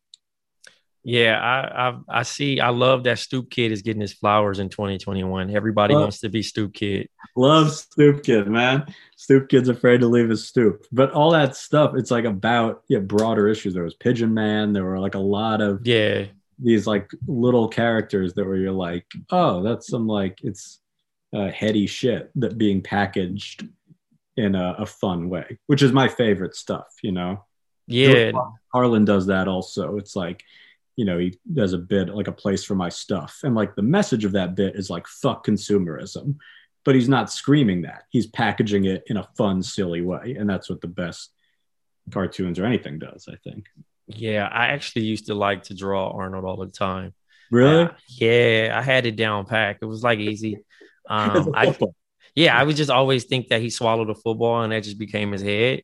Yeah, 1.04 1.40
I, 1.40 1.90
I, 1.90 2.20
I 2.20 2.24
see. 2.24 2.60
I 2.60 2.70
love 2.70 3.04
that 3.06 3.20
Stoop 3.20 3.50
Kid 3.50 3.72
is 3.72 3.82
getting 3.82 4.02
his 4.02 4.14
flowers 4.14 4.60
in 4.60 4.70
2021. 4.70 5.50
Everybody 5.50 5.94
love, 5.94 6.02
wants 6.04 6.20
to 6.20 6.30
be 6.30 6.44
Stoop 6.44 6.74
Kid. 6.74 7.08
Love 7.36 7.72
Stoop 7.72 8.24
Kid, 8.24 8.48
man. 8.48 8.86
Stoop 9.16 9.50
Kid's 9.50 9.70
afraid 9.70 10.02
to 10.02 10.08
leave 10.08 10.30
his 10.30 10.48
stoop, 10.48 10.86
but 10.92 11.12
all 11.12 11.32
that 11.32 11.56
stuff. 11.56 11.94
It's 11.96 12.12
like 12.12 12.26
about 12.26 12.84
yeah 12.90 13.00
broader 13.00 13.48
issues. 13.48 13.74
There 13.74 13.84
was 13.84 13.96
Pigeon 13.96 14.34
Man. 14.34 14.74
There 14.74 14.86
were 14.86 15.00
like 15.00 15.16
a 15.16 15.20
lot 15.20 15.62
of 15.62 15.86
yeah 15.86 16.26
these 16.62 16.86
like 16.86 17.10
little 17.26 17.70
characters 17.70 18.34
that 18.34 18.44
were 18.44 18.58
you're 18.58 18.70
like 18.70 19.06
oh 19.30 19.64
that's 19.64 19.88
some 19.88 20.06
like 20.08 20.38
it's 20.44 20.82
uh, 21.34 21.50
heady 21.50 21.88
shit 21.88 22.32
that 22.36 22.58
being 22.58 22.82
packaged 22.82 23.68
in 24.38 24.56
a, 24.56 24.76
a, 24.80 24.86
fun 24.86 25.30
way, 25.30 25.60
which 25.68 25.82
is 25.82 25.92
my 25.92 26.08
favorite 26.08 26.56
stuff, 26.56 26.88
you 27.04 27.12
know? 27.12 27.46
Yeah. 27.88 28.32
Carlin 28.72 29.06
does 29.06 29.28
that 29.28 29.48
also. 29.48 29.98
It's 29.98 30.16
like, 30.16 30.44
you 31.00 31.06
know, 31.06 31.18
he 31.18 31.40
does 31.54 31.72
a 31.72 31.78
bit 31.78 32.10
like 32.10 32.28
a 32.28 32.34
place 32.34 32.66
for 32.66 32.76
my 32.76 32.90
stuff. 32.90 33.40
And 33.44 33.56
like 33.56 33.74
the 33.74 33.82
message 33.82 34.26
of 34.26 34.34
that 34.34 34.56
bit 34.56 34.76
is 34.76 34.90
like, 34.90 35.08
fuck 35.08 35.46
consumerism. 35.46 36.36
But 36.84 36.96
he's 36.96 37.08
not 37.08 37.32
screaming 37.32 37.84
that. 37.84 38.04
He's 38.10 38.28
packaging 38.28 38.84
it 38.84 39.06
in 39.08 39.16
a 39.16 39.30
fun, 39.38 39.64
silly 39.64 40.02
way. 40.02 40.36
And 40.38 40.50
that's 40.50 40.70
what 40.70 40.82
the 40.82 40.90
best 40.90 41.32
cartoons 42.12 42.60
or 42.60 42.66
anything 42.66 43.00
does, 43.00 43.30
I 43.32 43.38
think. 43.50 43.68
Yeah. 44.08 44.50
I 44.52 44.68
actually 44.68 45.04
used 45.04 45.28
to 45.28 45.36
like 45.36 45.64
to 45.64 45.74
draw 45.74 46.12
Arnold 46.12 46.44
all 46.44 46.58
the 46.58 46.68
time. 46.68 47.14
Really? 47.50 47.84
Uh, 47.84 47.92
yeah. 48.10 48.74
I 48.78 48.82
had 48.82 49.06
it 49.06 49.16
down 49.16 49.46
pack. 49.46 49.78
It 49.82 49.86
was 49.86 50.04
like 50.04 50.20
easy. 50.20 50.60
Um, 51.12 51.56
I, 51.56 51.76
yeah, 52.36 52.56
I 52.56 52.64
would 52.64 52.76
just 52.76 52.92
always 52.92 53.24
think 53.24 53.48
that 53.48 53.62
he 53.62 53.72
swallowed 53.72 54.12
a 54.12 54.14
football 54.14 54.62
and 54.62 54.72
that 54.72 54.84
just 54.84 55.00
became 55.00 55.32
his 55.32 55.42
head. 55.42 55.82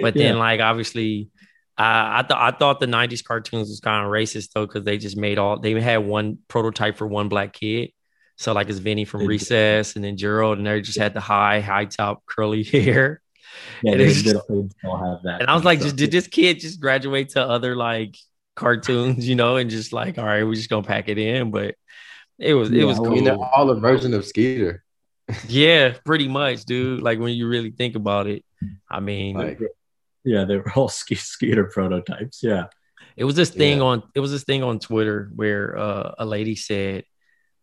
But 0.00 0.14
then, 0.14 0.36
yeah. 0.36 0.40
like, 0.40 0.60
obviously, 0.60 1.28
I, 1.78 2.20
I 2.20 2.22
thought 2.22 2.54
I 2.54 2.56
thought 2.56 2.80
the 2.80 2.86
'90s 2.86 3.24
cartoons 3.24 3.68
was 3.68 3.80
kind 3.80 4.04
of 4.04 4.10
racist 4.10 4.50
though 4.52 4.66
because 4.66 4.84
they 4.84 4.98
just 4.98 5.16
made 5.16 5.38
all 5.38 5.58
they 5.58 5.78
had 5.80 5.98
one 5.98 6.38
prototype 6.48 6.96
for 6.96 7.06
one 7.06 7.28
black 7.28 7.52
kid. 7.52 7.90
So 8.36 8.52
like 8.52 8.68
it's 8.68 8.78
Vinny 8.78 9.04
from 9.04 9.26
Recess 9.26 9.96
and 9.96 10.04
then 10.04 10.16
Gerald, 10.16 10.58
and 10.58 10.66
they 10.66 10.80
just 10.80 10.98
had 10.98 11.14
the 11.14 11.20
high, 11.20 11.60
high 11.60 11.84
top 11.84 12.24
curly 12.26 12.62
hair. 12.64 13.20
Yeah, 13.82 13.96
they, 13.96 14.12
just, 14.12 14.34
all 14.48 14.68
have 14.96 15.22
that. 15.24 15.40
And 15.40 15.50
I 15.50 15.54
was 15.54 15.64
like, 15.64 15.80
just 15.80 15.96
did 15.96 16.10
this 16.10 16.26
kid 16.26 16.60
just 16.60 16.80
graduate 16.80 17.30
to 17.30 17.42
other 17.42 17.76
like 17.76 18.16
cartoons, 18.56 19.28
you 19.28 19.34
know, 19.34 19.56
and 19.56 19.70
just 19.70 19.92
like, 19.92 20.18
all 20.18 20.24
right, 20.24 20.44
we're 20.44 20.54
just 20.54 20.70
gonna 20.70 20.86
pack 20.86 21.08
it 21.08 21.18
in. 21.18 21.50
But 21.50 21.76
it 22.38 22.54
was 22.54 22.70
it 22.70 22.84
was 22.84 22.98
cool. 22.98 23.12
I 23.12 23.14
mean, 23.14 23.28
all 23.28 23.70
a 23.70 23.78
version 23.78 24.14
of 24.14 24.24
Skeeter. 24.24 24.82
yeah, 25.48 25.94
pretty 26.04 26.28
much, 26.28 26.64
dude. 26.64 27.02
Like 27.02 27.18
when 27.18 27.34
you 27.34 27.46
really 27.46 27.70
think 27.70 27.94
about 27.94 28.26
it, 28.26 28.44
I 28.90 29.00
mean, 29.00 29.36
like, 29.36 29.60
yeah, 30.24 30.44
they 30.44 30.56
were 30.56 30.72
all 30.74 30.88
ske- 31.00 31.14
Skeeter 31.14 31.64
prototypes. 31.64 32.42
Yeah, 32.42 32.66
it 33.16 33.24
was 33.24 33.34
this 33.34 33.50
thing 33.50 33.78
yeah. 33.78 33.84
on 33.84 34.02
it 34.14 34.20
was 34.20 34.30
this 34.30 34.44
thing 34.44 34.62
on 34.62 34.78
Twitter 34.78 35.30
where 35.34 35.76
uh, 35.76 36.14
a 36.18 36.26
lady 36.26 36.56
said, 36.56 37.04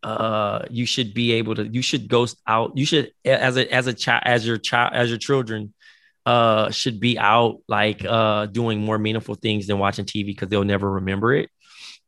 uh, 0.04 0.66
"You 0.70 0.86
should 0.86 1.14
be 1.14 1.34
able 1.34 1.56
to. 1.56 1.68
You 1.68 1.82
should 1.82 2.08
go 2.08 2.28
out. 2.48 2.78
You 2.78 2.86
should 2.86 3.12
as 3.26 3.58
a 3.58 3.72
as 3.74 3.88
a 3.88 3.94
child 3.94 4.24
as 4.26 4.46
your 4.46 4.58
child 4.58 4.94
as 4.94 5.10
your 5.10 5.20
children." 5.20 5.74
uh 6.26 6.70
should 6.70 7.00
be 7.00 7.18
out 7.18 7.62
like 7.70 8.04
uh 8.04 8.46
doing 8.46 8.82
more 8.82 9.00
meaningful 9.00 9.36
things 9.36 9.68
than 9.68 9.80
watching 9.80 10.04
TV 10.04 10.26
because 10.26 10.50
they'll 10.50 10.66
never 10.66 10.92
remember 10.92 11.34
it 11.34 11.50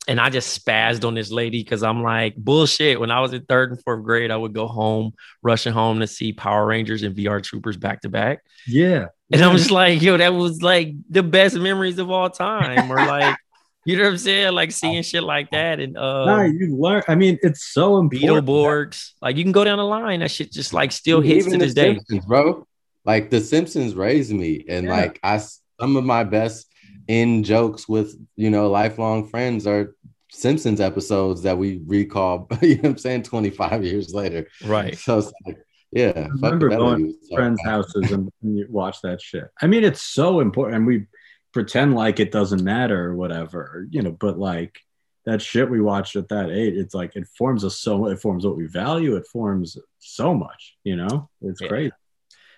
and 0.08 0.20
I 0.20 0.30
just 0.30 0.66
spazzed 0.66 1.06
on 1.06 1.14
this 1.14 1.32
lady 1.32 1.64
because 1.64 1.84
I'm 1.84 2.02
like, 2.02 2.36
bullshit. 2.36 3.00
When 3.00 3.12
I 3.12 3.20
was 3.20 3.34
in 3.34 3.46
third 3.46 3.72
and 3.72 3.82
fourth 3.84 4.04
grade, 4.04 4.32
I 4.32 4.38
would 4.38 4.54
go 4.54 4.68
home, 4.68 5.14
rushing 5.44 5.74
home 5.74 6.00
to 6.00 6.08
see 6.08 6.34
Power 6.34 6.66
Rangers 6.66 7.04
and 7.04 7.16
VR 7.16 7.42
Troopers 7.44 7.78
back 7.78 8.02
to 8.02 8.10
back. 8.10 8.40
Yeah. 8.68 9.08
And 9.32 9.42
I'm 9.42 9.58
just 9.58 9.72
like, 9.72 10.02
yo, 10.02 10.18
that 10.18 10.34
was 10.34 10.62
like 10.62 10.94
the 11.10 11.24
best 11.24 11.56
memories 11.56 11.98
of 12.00 12.10
all 12.10 12.30
time. 12.30 12.92
Or 12.92 12.96
like, 12.98 13.36
you 13.86 13.98
know 13.98 14.04
what 14.04 14.12
I'm 14.12 14.18
saying? 14.18 14.54
Like 14.54 14.72
seeing 14.72 15.02
shit 15.04 15.24
like 15.24 15.52
that. 15.52 15.80
And 15.80 15.98
uh 15.98 16.26
no, 16.26 16.42
you 16.44 16.76
learn. 16.78 17.04
I 17.08 17.16
mean, 17.16 17.40
it's 17.42 17.72
so 17.72 17.98
important. 17.98 18.46
Beetleborgs. 18.48 19.12
Like 19.22 19.38
you 19.38 19.44
can 19.44 19.52
go 19.52 19.64
down 19.64 19.78
the 19.78 19.86
line. 19.86 20.20
That 20.20 20.32
shit 20.32 20.52
just 20.52 20.74
like 20.74 20.92
still 20.92 21.22
hits 21.22 21.48
Even 21.48 21.60
to 21.60 21.66
this 21.66 21.74
day. 21.74 21.96
Simpsons, 21.96 22.26
bro. 22.26 22.68
Like 23.06 23.30
the 23.30 23.42
Simpsons 23.42 23.96
raised 23.96 24.34
me. 24.34 24.66
And 24.68 24.86
yeah. 24.86 24.92
like 24.92 25.20
I 25.24 25.38
some 25.80 25.96
of 25.96 26.04
my 26.04 26.24
best 26.24 26.68
in 27.08 27.44
jokes 27.44 27.90
with 27.90 28.16
you 28.36 28.50
know 28.50 28.70
lifelong 28.70 29.28
friends 29.28 29.66
are 29.66 29.96
Simpsons 30.32 30.80
episodes 30.80 31.42
that 31.44 31.58
we 31.58 31.82
recall. 31.86 32.48
You 32.62 32.76
know 32.76 32.82
what 32.82 32.90
I'm 32.92 32.98
saying? 32.98 33.24
25 33.24 33.84
years 33.84 34.14
later, 34.14 34.48
right? 34.66 34.98
So 34.98 35.20
it's 35.20 35.34
like, 35.46 35.58
yeah. 35.92 36.12
I 36.16 36.28
remember 36.28 36.70
going 36.70 37.14
to 37.14 37.36
friends' 37.36 37.62
houses 37.64 38.12
and, 38.12 38.30
and 38.42 38.58
you 38.58 38.66
watch 38.70 39.02
that 39.02 39.22
shit. 39.22 39.50
I 39.62 39.68
mean, 39.68 39.84
it's 39.84 40.02
so 40.02 40.40
important, 40.40 40.78
and 40.78 40.88
we 40.88 41.06
pretend 41.54 41.96
like 41.96 42.20
it 42.20 42.32
doesn't 42.32 42.64
matter 42.64 43.08
or 43.10 43.16
whatever, 43.16 43.88
you 43.90 44.02
know. 44.02 44.12
But 44.12 44.40
like 44.40 44.80
that 45.26 45.42
shit 45.42 45.70
we 45.70 45.82
watched 45.82 46.16
at 46.16 46.30
that 46.30 46.50
age, 46.50 46.76
it's 46.76 46.96
like 46.96 47.16
it 47.16 47.28
forms 47.38 47.66
us 47.66 47.80
so. 47.80 48.08
It 48.08 48.22
forms 48.22 48.46
what 48.46 48.58
we 48.58 48.68
value. 48.68 49.16
It 49.16 49.28
forms 49.28 49.78
so 50.00 50.34
much. 50.34 50.78
You 50.84 50.96
know, 50.96 51.30
it's 51.42 51.62
yeah. 51.62 51.68
crazy. 51.68 51.92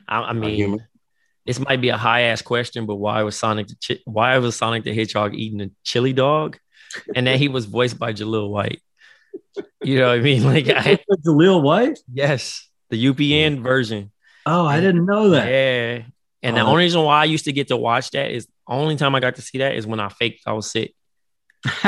I, 0.08 0.20
I 0.22 0.34
mean, 0.34 0.86
this 1.46 1.60
might 1.60 1.82
be 1.82 1.90
a 1.90 1.98
high 1.98 2.22
ass 2.24 2.42
question, 2.42 2.86
but 2.86 2.96
why 2.96 3.24
was 3.24 3.38
Sonic 3.38 3.68
the 3.68 3.76
Ch- 3.76 4.02
why 4.06 4.38
was 4.38 4.56
Sonic 4.56 4.84
the 4.84 4.94
Hedgehog 4.94 5.34
eating 5.34 5.62
a 5.62 5.70
chili 5.84 6.14
dog, 6.14 6.58
and 7.16 7.28
that 7.28 7.38
he 7.38 7.48
was 7.48 7.66
voiced 7.66 8.00
by 8.00 8.14
Jaleel 8.14 8.50
White? 8.50 8.82
You 9.84 10.00
know 10.00 10.08
what 10.10 10.20
I 10.20 10.22
mean? 10.22 10.44
Like 10.54 10.70
I, 10.70 11.00
Jaleel 11.26 11.62
White? 11.62 12.00
Yes, 12.12 12.70
the 12.94 13.06
UPN 13.06 13.62
version. 13.62 14.12
Oh, 14.46 14.66
I 14.66 14.80
didn't 14.80 15.06
know 15.06 15.30
that. 15.30 15.48
Yeah, 15.48 16.04
and 16.42 16.56
oh. 16.56 16.60
the 16.60 16.66
only 16.66 16.84
reason 16.84 17.02
why 17.02 17.22
I 17.22 17.26
used 17.26 17.46
to 17.46 17.54
get 17.54 17.70
to 17.70 17.78
watch 17.78 18.12
that 18.12 18.32
is 18.32 18.48
only 18.68 18.96
time 18.96 19.16
I 19.16 19.20
got 19.20 19.36
to 19.36 19.42
see 19.42 19.60
that 19.60 19.76
is 19.76 19.88
when 19.88 20.00
I 20.00 20.10
faked 20.10 20.44
I 20.48 20.54
was 20.54 20.72
sick. 20.72 20.94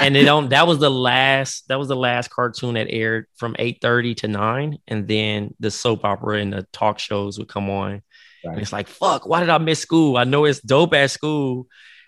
and 0.00 0.16
it 0.16 0.24
don't 0.24 0.48
that 0.48 0.66
was 0.66 0.78
the 0.78 0.90
last 0.90 1.68
that 1.68 1.78
was 1.78 1.86
the 1.86 1.94
last 1.94 2.28
cartoon 2.28 2.74
that 2.74 2.88
aired 2.90 3.26
from 3.36 3.54
8 3.56 3.78
30 3.80 4.14
to 4.16 4.26
9 4.26 4.78
and 4.88 5.06
then 5.06 5.54
the 5.60 5.70
soap 5.70 6.04
opera 6.04 6.38
and 6.38 6.52
the 6.52 6.66
talk 6.72 6.98
shows 6.98 7.38
would 7.38 7.46
come 7.46 7.70
on 7.70 8.02
Right. 8.44 8.52
And 8.52 8.62
it's 8.62 8.72
like, 8.72 8.88
fuck, 8.88 9.26
why 9.26 9.40
did 9.40 9.50
I 9.50 9.58
miss 9.58 9.80
school? 9.80 10.16
I 10.16 10.24
know 10.24 10.44
it's 10.44 10.60
dope 10.60 10.94
at 10.94 11.10
school 11.10 11.66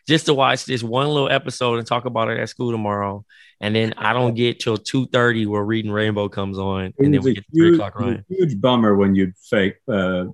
just 0.09 0.27
to 0.27 0.35
watch 0.35 0.65
this 0.65 0.83
one 0.83 1.09
little 1.09 1.31
episode 1.31 1.79
and 1.79 1.87
talk 1.87 2.05
about 2.05 2.31
it 2.31 2.41
at 2.41 2.49
school 2.49 2.73
tomorrow. 2.73 3.25
And 3.63 3.75
then 3.75 3.95
I 3.97 4.13
don't 4.13 4.35
get 4.35 4.61
till 4.61 4.77
2.30 4.77 5.47
where 5.47 5.63
Reading 5.63 5.91
Rainbow 5.91 6.29
comes 6.29 6.59
on. 6.59 6.93
And 6.99 7.15
then 7.15 7.23
we 7.23 7.35
get 7.35 7.45
huge, 7.53 7.69
3 7.69 7.75
o'clock 7.77 7.99
right. 7.99 8.21
huge 8.29 8.61
bummer 8.61 8.97
when 8.97 9.15
you'd 9.15 9.35
fake 9.39 9.77
uh, 9.89 10.25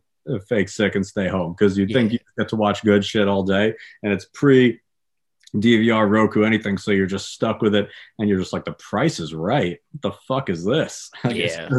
fake 0.49 0.69
sick 0.69 0.95
and 0.95 1.07
stay 1.07 1.29
home 1.29 1.53
because 1.53 1.79
you 1.79 1.87
yeah. 1.87 1.95
think 1.95 2.13
you 2.13 2.19
get 2.37 2.49
to 2.49 2.57
watch 2.57 2.83
good 2.83 3.05
shit 3.05 3.29
all 3.29 3.43
day 3.43 3.75
and 4.03 4.13
it's 4.13 4.27
pre 4.35 4.81
DVR, 5.55 6.09
Roku, 6.09 6.43
anything. 6.43 6.77
So 6.77 6.91
you're 6.91 7.07
just 7.07 7.33
stuck 7.33 7.63
with 7.63 7.75
it, 7.75 7.89
and 8.19 8.29
you're 8.29 8.39
just 8.39 8.53
like, 8.53 8.65
the 8.65 8.73
price 8.73 9.19
is 9.19 9.35
right. 9.35 9.79
What 9.93 10.03
the 10.03 10.19
fuck 10.27 10.51
is 10.51 10.65
this? 10.65 11.11
yeah, 11.31 11.71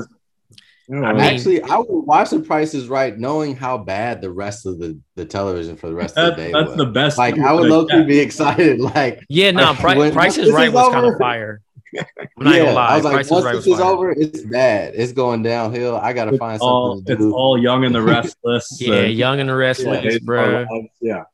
Mm. 0.90 1.06
I 1.06 1.14
mean, 1.14 1.22
actually, 1.22 1.62
I 1.62 1.78
would 1.78 1.88
watch 1.88 2.32
The 2.32 2.40
Price 2.40 2.74
is 2.74 2.88
Right, 2.88 3.16
knowing 3.18 3.56
how 3.56 3.78
bad 3.78 4.22
the 4.22 4.32
rest 4.32 4.66
of 4.66 4.80
the, 4.80 5.00
the 5.16 5.24
television 5.24 5.76
for 5.76 5.88
the 5.88 5.94
rest 5.94 6.18
of 6.18 6.36
the 6.36 6.36
day. 6.36 6.52
That's 6.52 6.70
was. 6.70 6.78
the 6.78 6.86
best. 6.88 7.18
Like, 7.18 7.38
I 7.38 7.54
would 7.54 7.70
low 7.70 7.86
key 7.86 8.04
be 8.04 8.20
excited. 8.20 8.80
Like, 8.90 9.24
yeah, 9.30 9.52
no, 9.52 9.76
like, 9.84 9.98
when, 9.98 10.12
Price 10.12 10.38
is 10.38 10.52
Right 10.52 10.72
was 10.72 10.92
kind 10.92 11.06
of 11.06 11.18
fire. 11.20 11.62
I'm 11.98 12.06
not 12.38 12.56
yeah, 12.56 12.60
gonna 12.60 12.72
lie. 12.74 12.88
I 12.88 12.96
was 12.96 13.06
like, 13.06 13.14
Price 13.14 13.30
once 13.30 13.46
right 13.46 13.56
this 13.56 13.68
is 13.68 13.80
over, 13.80 14.12
it's 14.12 14.42
bad. 14.42 14.94
It's 14.96 15.12
going 15.12 15.44
downhill. 15.44 15.98
I 15.98 16.14
gotta 16.14 16.32
it's 16.32 16.40
find 16.40 16.60
all, 16.62 16.96
something 16.96 17.16
to 17.16 17.22
do. 17.22 17.28
It's 17.28 17.36
all 17.36 17.58
young 17.58 17.86
and 17.86 17.94
the 17.94 18.02
restless. 18.02 18.78
yeah, 18.82 19.02
young 19.02 19.40
and 19.40 19.50
the 19.50 19.56
restless, 19.56 20.06
yeah, 20.06 20.18
bro. 20.24 20.66
Yeah. 21.02 21.26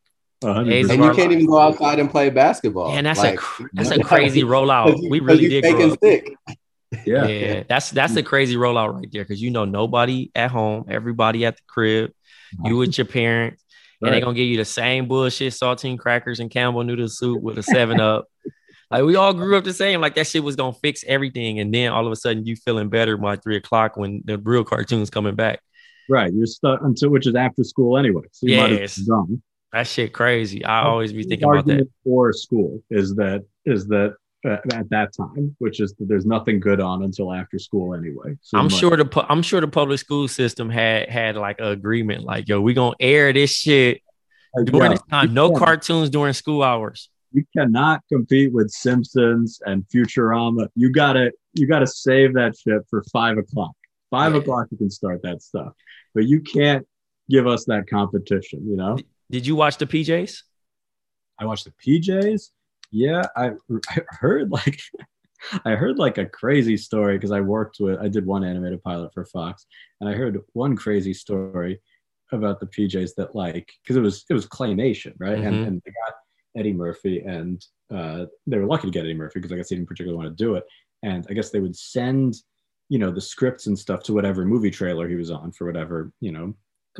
100%. 0.43 0.89
And 0.91 1.03
you 1.03 1.13
can't 1.13 1.31
even 1.31 1.45
go 1.45 1.59
outside 1.59 1.99
and 1.99 2.09
play 2.09 2.29
basketball. 2.29 2.91
And 2.91 3.05
that's 3.05 3.19
like, 3.19 3.39
a 3.39 3.63
that's 3.73 3.91
a 3.91 4.03
crazy 4.03 4.43
rollout. 4.43 5.09
We 5.09 5.19
really 5.19 5.47
did. 5.47 5.63
Grow 5.63 5.95
sick. 6.01 6.35
Yeah. 7.05 7.27
Yeah. 7.27 7.63
That's 7.67 7.91
that's 7.91 8.15
a 8.15 8.23
crazy 8.23 8.55
rollout 8.55 8.93
right 8.93 9.07
there 9.11 9.23
because 9.23 9.41
you 9.41 9.51
know 9.51 9.65
nobody 9.65 10.31
at 10.35 10.51
home, 10.51 10.85
everybody 10.89 11.45
at 11.45 11.57
the 11.57 11.63
crib, 11.67 12.11
you 12.63 12.77
with 12.77 12.97
your 12.97 13.05
parents, 13.05 13.63
right. 14.01 14.07
and 14.07 14.13
they're 14.13 14.21
gonna 14.21 14.35
give 14.35 14.47
you 14.47 14.57
the 14.57 14.65
same 14.65 15.07
bullshit 15.07 15.53
saltine 15.53 15.99
crackers 15.99 16.39
and 16.39 16.51
Campbell 16.51 16.83
noodle 16.83 17.07
soup 17.07 17.41
with 17.41 17.57
a 17.57 17.63
seven 17.63 17.99
up. 17.99 18.25
Like 18.91 19.03
we 19.03 19.15
all 19.15 19.33
grew 19.33 19.57
up 19.57 19.63
the 19.63 19.73
same. 19.73 19.99
Like 19.99 20.13
that 20.13 20.27
shit 20.27 20.43
was 20.43 20.55
gonna 20.55 20.71
fix 20.71 21.03
everything, 21.07 21.59
and 21.59 21.73
then 21.73 21.91
all 21.91 22.05
of 22.05 22.11
a 22.11 22.15
sudden 22.15 22.45
you 22.45 22.55
feeling 22.55 22.87
better 22.87 23.17
by 23.17 23.35
three 23.35 23.57
o'clock 23.57 23.97
when 23.97 24.21
the 24.25 24.37
real 24.37 24.63
cartoons 24.63 25.09
coming 25.09 25.33
back. 25.33 25.59
Right. 26.07 26.31
You're 26.33 26.45
stuck 26.45 26.81
until 26.83 27.09
which 27.09 27.27
is 27.27 27.35
after 27.35 27.63
school 27.63 27.97
anyway. 27.97 28.23
So 28.31 28.47
you 28.47 28.55
Yes. 28.55 29.01
well. 29.07 29.27
That 29.73 29.87
shit 29.87 30.13
crazy. 30.13 30.63
I 30.63 30.83
always 30.83 31.11
be 31.11 31.23
thinking 31.23 31.49
about 31.49 31.65
that. 31.65 31.71
argument 31.71 31.91
For 32.03 32.31
school 32.31 32.81
is 32.89 33.15
that 33.15 33.43
is 33.65 33.87
that 33.87 34.15
at 34.45 34.89
that 34.89 35.13
time, 35.15 35.55
which 35.59 35.79
is 35.79 35.93
that 35.95 36.07
there's 36.07 36.25
nothing 36.25 36.59
good 36.59 36.79
on 36.79 37.03
until 37.03 37.33
after 37.33 37.57
school 37.59 37.93
anyway. 37.95 38.37
So 38.41 38.57
I'm 38.57 38.69
sure 38.69 38.95
the 38.95 39.05
pu- 39.05 39.25
I'm 39.27 39.41
sure 39.41 39.59
the 39.61 39.67
public 39.67 39.99
school 39.99 40.27
system 40.27 40.69
had 40.69 41.09
had 41.09 41.35
like 41.35 41.59
an 41.59 41.67
agreement, 41.67 42.23
like 42.23 42.47
yo, 42.47 42.61
we 42.61 42.73
gonna 42.73 42.95
air 42.99 43.33
this 43.33 43.51
shit 43.51 44.01
like, 44.55 44.65
during 44.67 44.91
yo, 44.91 44.97
this 44.97 45.01
time. 45.09 45.33
No 45.33 45.49
can't- 45.49 45.59
cartoons 45.59 46.09
during 46.09 46.33
school 46.33 46.63
hours. 46.63 47.09
You 47.31 47.43
cannot 47.57 48.01
compete 48.09 48.53
with 48.53 48.69
Simpsons 48.71 49.59
and 49.65 49.83
Futurama. 49.93 50.67
You 50.75 50.91
gotta 50.91 51.31
you 51.53 51.67
gotta 51.67 51.87
save 51.87 52.33
that 52.35 52.55
shit 52.57 52.81
for 52.89 53.03
five 53.11 53.37
o'clock. 53.37 53.71
Five 54.09 54.33
Yeah. 54.33 54.39
o'clock 54.39 54.67
you 54.71 54.77
can 54.77 54.89
start 54.89 55.21
that 55.23 55.41
stuff, 55.41 55.73
but 56.13 56.25
you 56.25 56.39
can't 56.41 56.87
give 57.29 57.47
us 57.47 57.65
that 57.65 57.89
competition. 57.89 58.61
You 58.69 58.77
know. 58.77 58.97
Did 59.31 59.47
you 59.47 59.55
watch 59.55 59.77
the 59.77 59.85
PJs? 59.87 60.43
I 61.39 61.45
watched 61.45 61.65
the 61.65 61.71
PJs. 61.71 62.51
Yeah, 62.95 63.25
I, 63.35 63.51
I 63.89 64.01
heard 64.09 64.51
like 64.51 64.79
I 65.65 65.75
heard 65.75 65.97
like 65.99 66.17
a 66.17 66.25
crazy 66.25 66.77
story 66.77 67.17
because 67.17 67.31
I 67.31 67.41
worked 67.41 67.77
with 67.79 67.99
I 67.99 68.07
did 68.07 68.25
one 68.25 68.43
animated 68.43 68.81
pilot 68.83 69.13
for 69.13 69.25
Fox, 69.25 69.65
and 69.99 70.09
I 70.09 70.13
heard 70.13 70.39
one 70.53 70.75
crazy 70.77 71.13
story 71.13 71.81
about 72.31 72.59
the 72.59 72.67
PJs 72.67 73.11
that 73.17 73.35
like 73.35 73.69
because 73.83 73.97
it 73.97 74.01
was 74.01 74.23
it 74.29 74.33
was 74.33 74.47
claymation, 74.47 75.13
right? 75.19 75.37
And, 75.37 75.57
Mhm. 75.57 75.67
and 75.67 75.81
they 75.85 75.91
got 75.91 76.15
Eddie 76.57 76.73
Murphy, 76.73 77.19
and 77.19 77.63
uh, 77.93 78.25
they 78.47 78.57
were 78.57 78.65
lucky 78.65 78.87
to 78.87 78.91
get 78.91 79.03
Eddie 79.03 79.13
Murphy 79.13 79.39
because 79.39 79.51
I 79.51 79.57
guess 79.57 79.69
he 79.69 79.75
didn't 79.75 79.89
particularly 79.89 80.23
want 80.23 80.35
to 80.35 80.43
do 80.43 80.55
it, 80.55 80.63
and 81.03 81.27
I 81.29 81.33
guess 81.33 81.51
they 81.51 81.59
would 81.59 81.75
send 81.75 82.35
you 82.87 82.97
know 82.97 83.11
the 83.11 83.19
scripts 83.21 83.67
and 83.67 83.77
stuff 83.77 84.03
to 84.03 84.13
whatever 84.13 84.45
movie 84.45 84.71
trailer 84.71 85.09
he 85.09 85.15
was 85.15 85.31
on 85.31 85.51
for 85.51 85.65
whatever 85.65 86.11
you 86.21 86.31
know 86.31 86.53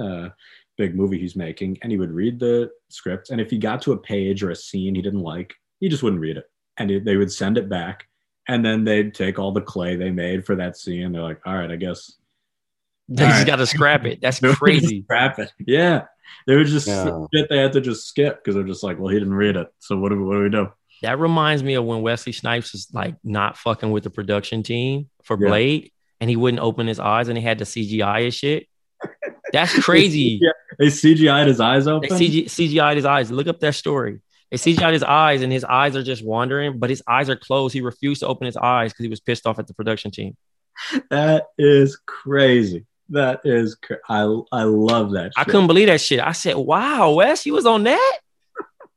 uh, 0.04 0.30
big 0.78 0.96
movie 0.96 1.20
he's 1.20 1.36
making 1.36 1.78
and 1.82 1.92
he 1.92 1.98
would 1.98 2.12
read 2.12 2.40
the 2.40 2.70
script 2.90 3.30
and 3.30 3.40
if 3.40 3.52
he 3.52 3.58
got 3.60 3.82
to 3.84 3.94
a 3.94 3.98
page 3.98 4.42
or 4.44 4.50
a 4.50 4.56
scene 4.56 4.96
he 4.96 5.02
didn't 5.02 5.22
like 5.22 5.54
he 5.80 5.90
just 5.90 6.04
wouldn't 6.04 6.22
read 6.22 6.38
it 6.38 6.46
and 6.78 6.90
it- 6.92 7.06
they 7.06 7.18
would 7.18 7.32
send 7.32 7.58
it 7.58 7.70
back 7.70 8.08
and 8.48 8.64
then 8.66 8.84
they'd 8.84 9.14
take 9.14 9.40
all 9.40 9.52
the 9.52 9.62
clay 9.62 9.96
they 9.96 10.12
made 10.12 10.46
for 10.46 10.56
that 10.56 10.78
scene 10.78 11.12
they're 11.12 11.22
like 11.22 11.40
all 11.46 11.56
right 11.56 11.72
i 11.72 11.76
guess 11.76 12.14
They 13.10 13.24
All 13.24 13.30
just 13.30 13.40
right. 13.42 13.48
got 13.48 13.56
to 13.58 13.66
scrap 13.68 14.06
it. 14.06 14.20
That's 14.22 14.40
crazy. 14.58 15.04
scrap 15.04 15.40
it 15.40 15.52
yeah 15.60 16.06
they 16.48 16.56
would 16.56 16.68
just 16.68 16.88
Yeah. 16.88 17.26
shit 17.34 17.50
they 17.50 17.58
had 17.58 17.74
to 17.74 17.82
just 17.82 18.08
skip 18.08 18.38
because 18.44 18.56
they're 18.56 18.64
just 18.64 18.84
like 18.84 18.98
well 19.00 19.10
he 19.10 19.20
didn't 19.20 19.34
read 19.36 19.56
it 19.56 19.68
so 19.80 19.98
what 19.98 20.10
do, 20.10 20.24
what 20.24 20.34
do 20.36 20.42
we 20.44 20.50
do 20.50 20.68
That 21.02 21.20
reminds 21.20 21.62
me 21.64 21.76
of 21.76 21.86
when 21.86 22.02
Wesley 22.02 22.32
Snipes 22.32 22.72
was 22.74 22.88
like 22.94 23.16
not 23.24 23.58
fucking 23.58 23.92
with 23.92 24.04
the 24.04 24.10
production 24.10 24.64
team 24.64 25.10
for 25.24 25.38
Yeah. 25.40 25.48
Blade, 25.50 25.92
and 26.22 26.30
he 26.30 26.36
wouldn't 26.36 26.62
open 26.64 26.88
his 26.88 27.00
eyes, 27.00 27.28
and 27.28 27.38
he 27.38 27.44
had 27.44 27.60
to 27.60 27.66
CGI 27.66 28.26
his 28.26 28.36
shit. 28.36 28.68
That's 29.52 29.78
crazy. 29.84 30.40
yeah 30.42 30.52
they 30.80 30.88
cgi'd 30.90 31.48
his 31.48 31.60
eyes 31.60 31.86
They 31.86 31.92
open 31.92 32.10
CG, 32.10 32.46
CGI'd 32.46 32.96
his 32.96 33.06
eyes. 33.06 33.30
Look 33.32 33.48
up 33.48 33.60
that 33.60 33.76
story. 33.76 34.22
They 34.52 34.58
CGI'd 34.58 34.94
his 34.94 35.04
eyes, 35.04 35.42
and 35.42 35.52
his 35.52 35.64
eyes 35.64 35.96
are 35.96 36.04
just 36.04 36.24
wandering, 36.26 36.80
but 36.80 36.90
his 36.90 37.02
eyes 37.08 37.30
are 37.30 37.36
closed. 37.36 37.74
He 37.74 37.82
refused 37.82 38.22
to 38.22 38.28
open 38.28 38.46
his 38.46 38.58
eyes 38.58 38.92
because 38.94 39.04
he 39.04 39.10
was 39.10 39.20
pissed 39.20 39.48
off 39.48 39.60
at 39.60 39.68
the 39.68 39.74
production 39.74 40.12
team. 40.12 40.36
that 41.10 41.48
is 41.58 41.98
crazy 42.06 42.86
that 43.10 43.42
is 43.44 43.76
cra- 43.76 44.00
i 44.10 44.22
i 44.52 44.64
love 44.64 45.12
that 45.12 45.32
I 45.38 45.44
couldn't 45.44 45.68
believe 45.68 45.88
that 45.88 46.02
shit. 46.02 46.20
I 46.20 46.32
said, 46.32 46.56
"Wow, 46.56 47.12
Wes, 47.14 47.46
you 47.46 47.54
was 47.54 47.66
on 47.66 47.84
that. 47.84 48.20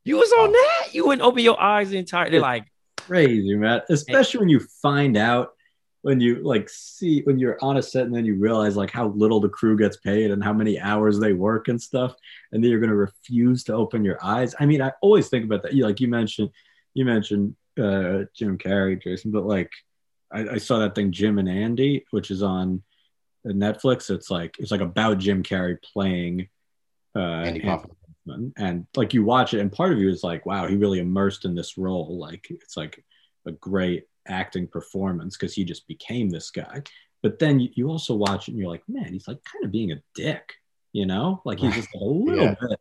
You 0.03 0.17
was 0.17 0.31
on 0.31 0.51
that. 0.51 0.87
You 0.93 1.05
wouldn't 1.05 1.21
open 1.21 1.43
your 1.43 1.61
eyes 1.61 1.89
the 1.89 1.97
entire." 1.97 2.29
They're 2.29 2.41
like, 2.41 2.65
crazy, 2.97 3.55
man. 3.55 3.81
Especially 3.89 4.39
when 4.39 4.49
you 4.49 4.61
find 4.81 5.17
out 5.17 5.53
when 6.01 6.19
you 6.19 6.35
like 6.43 6.69
see 6.69 7.21
when 7.23 7.39
you're 7.39 7.57
on 7.61 7.77
a 7.77 7.81
set 7.81 8.05
and 8.05 8.15
then 8.15 8.25
you 8.25 8.35
realize 8.35 8.77
like 8.77 8.91
how 8.91 9.07
little 9.09 9.39
the 9.39 9.49
crew 9.49 9.77
gets 9.77 9.97
paid 9.97 10.31
and 10.31 10.43
how 10.43 10.53
many 10.53 10.79
hours 10.79 11.19
they 11.19 11.33
work 11.33 11.67
and 11.67 11.81
stuff, 11.81 12.15
and 12.51 12.63
then 12.63 12.71
you're 12.71 12.79
gonna 12.79 12.95
refuse 12.95 13.63
to 13.65 13.73
open 13.73 14.05
your 14.05 14.17
eyes. 14.23 14.55
I 14.59 14.65
mean, 14.65 14.81
I 14.81 14.91
always 15.01 15.29
think 15.29 15.45
about 15.45 15.63
that. 15.63 15.73
You 15.73 15.85
like 15.85 15.99
you 15.99 16.07
mentioned, 16.07 16.49
you 16.93 17.05
mentioned 17.05 17.55
uh, 17.77 18.23
Jim 18.33 18.57
Carrey, 18.57 19.01
Jason, 19.01 19.31
but 19.31 19.45
like 19.45 19.71
I, 20.31 20.47
I 20.47 20.57
saw 20.57 20.79
that 20.79 20.95
thing 20.95 21.11
Jim 21.11 21.37
and 21.37 21.49
Andy, 21.49 22.05
which 22.11 22.31
is 22.31 22.43
on 22.43 22.81
Netflix. 23.45 24.09
It's 24.09 24.29
like 24.29 24.55
it's 24.59 24.71
like 24.71 24.81
about 24.81 25.17
Jim 25.17 25.43
Carrey 25.43 25.81
playing 25.81 26.47
uh, 27.15 27.19
Andy 27.19 27.59
Kaufman. 27.59 27.95
Kaufman. 28.25 28.53
and 28.57 28.87
like 28.95 29.13
you 29.13 29.23
watch 29.23 29.53
it 29.53 29.59
and 29.59 29.71
part 29.71 29.91
of 29.91 29.99
you 29.99 30.09
is 30.09 30.23
like 30.23 30.45
wow 30.45 30.67
he 30.67 30.75
really 30.75 30.99
immersed 30.99 31.45
in 31.45 31.55
this 31.55 31.77
role 31.77 32.19
like 32.19 32.45
it's 32.49 32.77
like 32.77 33.03
a 33.47 33.51
great 33.51 34.05
acting 34.27 34.67
performance 34.67 35.35
because 35.37 35.53
he 35.53 35.63
just 35.63 35.87
became 35.87 36.29
this 36.29 36.51
guy 36.51 36.81
but 37.23 37.39
then 37.39 37.59
you, 37.59 37.69
you 37.73 37.87
also 37.89 38.13
watch 38.15 38.47
it 38.47 38.51
and 38.51 38.59
you're 38.59 38.69
like 38.69 38.83
man 38.87 39.11
he's 39.13 39.27
like 39.27 39.39
kind 39.43 39.65
of 39.65 39.71
being 39.71 39.91
a 39.91 40.01
dick 40.15 40.53
you 40.93 41.05
know 41.05 41.41
like 41.45 41.59
he's 41.59 41.75
just 41.75 41.89
a 41.95 42.03
little 42.03 42.45
Yeah. 42.45 42.55
bit 42.59 42.79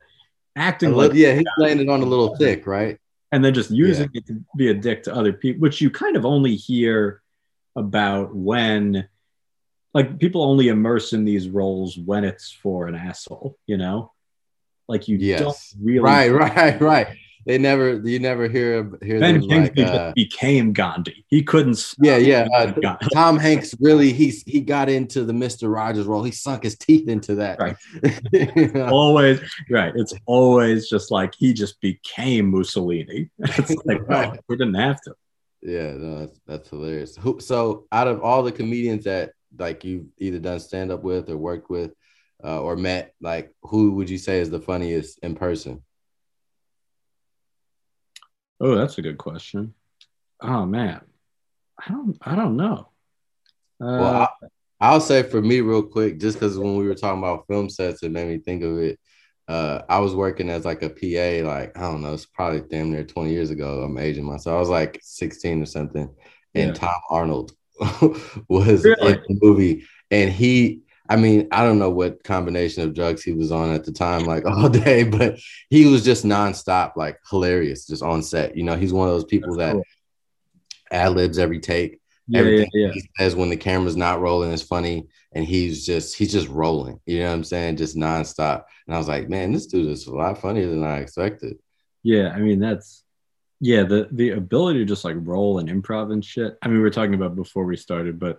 acting 0.57 0.91
little- 0.91 1.11
like 1.11 1.17
yeah, 1.17 1.35
he's 1.35 1.45
landed 1.59 1.89
on 1.89 2.03
a 2.03 2.05
little 2.07 2.37
thick, 2.37 2.67
right? 2.67 2.99
and 3.33 3.45
then 3.45 3.53
just 3.55 3.71
using 3.71 4.09
it 4.15 4.27
to 4.27 4.43
be 4.57 4.69
a 4.69 4.75
dick 4.75 5.03
to 5.05 5.15
other 5.15 5.33
people, 5.35 5.61
which 5.61 5.81
you 5.81 5.91
kind 5.91 6.17
of 6.17 6.25
only 6.25 6.55
hear 6.57 7.21
about 7.77 8.35
when, 8.35 9.07
like, 9.93 10.19
people 10.19 10.43
only 10.43 10.69
immerse 10.69 11.13
in 11.13 11.25
these 11.27 11.47
roles 11.49 11.99
when 11.99 12.25
it's 12.25 12.51
for 12.51 12.87
an 12.89 12.95
asshole, 12.95 13.57
you 13.67 13.77
know? 13.77 14.13
Like, 14.89 15.09
you 15.09 15.19
Yes. 15.19 15.41
don't 15.75 15.85
really. 15.85 16.01
Right, 16.01 16.29
right, 16.33 16.81
right. 16.81 17.09
They 17.49 17.57
never, 17.57 17.99
you 18.07 18.19
never 18.19 18.47
hear 18.47 18.93
hear 19.03 19.19
Ben 19.21 19.41
them 19.41 19.49
Kingsley 19.49 19.83
like, 19.85 19.95
uh, 19.95 20.13
became 20.15 20.75
Gandhi. 20.75 21.25
He 21.29 21.43
couldn't. 21.43 21.95
yeah, 21.99 22.19
yeah. 22.19 22.47
Uh, 22.55 22.97
Tom 23.15 23.39
Hanks 23.39 23.75
really, 23.81 24.13
he's 24.13 24.43
he 24.43 24.61
got 24.61 24.91
into 24.91 25.25
the 25.25 25.33
Mister 25.33 25.71
Rogers 25.71 26.05
role. 26.05 26.23
He 26.23 26.31
sunk 26.31 26.65
his 26.65 26.77
teeth 26.77 27.09
into 27.09 27.37
that. 27.37 27.59
Right. 27.59 27.77
You 28.33 28.67
know? 28.75 28.91
always 28.91 29.41
right. 29.71 29.95
It's 29.97 30.13
always 30.27 30.91
just 30.91 31.11
like 31.11 31.35
he 31.39 31.55
just 31.55 31.81
became 31.81 32.51
Mussolini. 32.51 33.31
It's 33.39 33.75
like, 33.87 34.07
Right. 34.07 34.39
we 34.47 34.57
didn't 34.59 34.75
have 34.75 35.01
to. 35.03 35.15
Yeah, 35.63 35.93
no, 35.95 36.19
that's, 36.19 36.41
that's 36.47 36.69
hilarious. 36.69 37.17
Who, 37.17 37.41
so, 37.41 37.87
out 37.91 38.09
of 38.09 38.21
all 38.21 38.43
the 38.43 38.53
comedians 38.53 39.05
that 39.05 39.33
like 39.59 39.85
you've 39.85 40.05
either 40.19 40.39
done 40.39 40.61
stand 40.61 40.93
up 40.93 41.03
with 41.03 41.31
or 41.31 41.39
worked 41.39 41.71
with 41.71 41.93
uh, 42.45 42.61
or 42.61 42.77
met, 42.77 43.15
like 43.23 43.55
who 43.63 43.93
would 43.93 44.11
you 44.11 44.19
say 44.19 44.39
is 44.41 44.51
the 44.51 44.61
funniest 44.61 45.19
in 45.23 45.35
person? 45.35 45.83
Oh, 48.61 48.75
that's 48.75 48.99
a 48.99 49.03
good 49.03 49.19
question. 49.19 49.75
Oh 50.41 50.67
man, 50.67 51.01
I 51.79 51.91
don't. 51.91 52.17
I 52.23 52.35
don't 52.37 52.57
know. 52.57 52.89
Uh, 53.81 53.87
Well, 53.99 54.15
I, 54.23 54.29
I'll 54.81 55.01
say 55.01 55.23
for 55.23 55.41
me, 55.43 55.61
real 55.61 55.83
quick, 55.83 56.19
just 56.21 56.39
because 56.39 56.59
when 56.59 56.77
we 56.77 56.87
were 56.87 56.95
talking 56.95 57.19
about 57.19 57.47
film 57.49 57.69
sets, 57.69 58.03
it 58.03 58.11
made 58.13 58.29
me 58.29 58.39
think 58.39 58.63
of 58.63 58.79
it. 58.79 58.99
Uh, 59.49 59.83
I 59.89 59.99
was 60.01 60.15
working 60.15 60.51
as 60.51 60.65
like 60.65 60.83
a 60.83 60.91
PA, 60.91 61.49
like 61.49 61.77
I 61.77 61.81
don't 61.83 62.03
know, 62.03 62.13
it's 62.15 62.27
probably 62.27 62.61
damn 62.69 62.91
near 62.91 63.05
20 63.05 63.31
years 63.31 63.51
ago. 63.51 63.83
I'm 63.83 63.97
aging 63.99 64.25
myself. 64.25 64.57
I 64.57 64.61
was 64.61 64.69
like 64.69 65.01
16 65.03 65.63
or 65.63 65.67
something, 65.67 66.09
and 66.55 66.69
Yeah. 66.69 66.73
Tom 66.75 66.95
Arnold 67.11 67.53
was 68.49 68.85
Really? 68.85 69.13
in 69.15 69.23
the 69.29 69.39
movie, 69.43 69.87
and 70.11 70.31
he. 70.33 70.83
I 71.09 71.17
mean, 71.17 71.49
I 71.51 71.65
don't 71.65 71.79
know 71.79 71.91
what 71.91 72.23
combination 72.25 72.83
of 72.83 72.95
drugs 72.95 73.23
he 73.23 73.33
was 73.33 73.51
on 73.51 73.73
at 73.73 73.85
the 73.85 73.93
time, 73.93 74.25
like 74.25 74.45
all 74.47 74.69
day, 74.69 75.05
but 75.05 75.39
he 75.71 75.87
was 75.87 76.05
just 76.05 76.25
nonstop, 76.25 76.97
like 76.97 77.19
hilarious, 77.31 77.87
just 77.87 78.03
on 78.03 78.23
set. 78.23 78.57
You 78.57 78.65
know, 78.65 78.77
he's 78.77 78.93
one 78.93 79.09
of 79.09 79.15
those 79.15 79.25
people 79.25 79.57
That's 79.57 79.73
that 79.73 79.75
cool. 79.75 79.85
ad 80.91 81.13
libs 81.13 81.39
every 81.39 81.61
take 81.61 82.01
yeah, 82.31 82.41
yeah, 82.41 82.47
everything 82.47 82.71
yeah. 82.75 82.93
he 82.93 83.03
says 83.19 83.35
when 83.35 83.49
the 83.49 83.57
camera's 83.57 83.97
not 83.97 84.21
rolling 84.21 84.53
is 84.53 84.63
funny 84.63 85.09
and 85.33 85.47
he's 85.47 85.87
just 85.87 86.15
he's 86.15 86.31
just 86.31 86.49
rolling 86.49 87.01
you 87.07 87.21
know 87.21 87.29
what 87.29 87.33
i'm 87.33 87.45
saying 87.45 87.75
just 87.75 87.97
nonstop 87.97 88.65
and 88.87 88.95
i 88.95 88.99
was 88.99 89.09
like 89.09 89.31
man 89.31 89.51
this 89.51 89.67
dude 89.67 89.89
is 89.89 90.07
a 90.07 90.15
lot 90.15 90.39
funnier 90.39 90.67
than 90.69 90.85
i 90.85 90.99
expected 90.99 91.57
Yeah, 92.03 92.29
I 92.29 92.41
mean 92.41 92.61
that's 92.61 93.03
yeah, 93.61 93.83
the 93.83 94.09
the 94.13 94.31
ability 94.31 94.79
to 94.81 94.85
just 94.85 95.05
like 95.05 95.17
roll 95.19 95.59
and 95.59 95.69
improv 95.69 96.13
and 96.13 96.25
shit. 96.25 96.57
I 96.63 96.69
mean, 96.69 96.77
we 96.77 96.83
were 96.83 96.91
talking 96.91 97.15
about 97.15 97.35
before 97.35 97.65
we 97.65 97.77
started, 97.77 98.19
but 98.19 98.39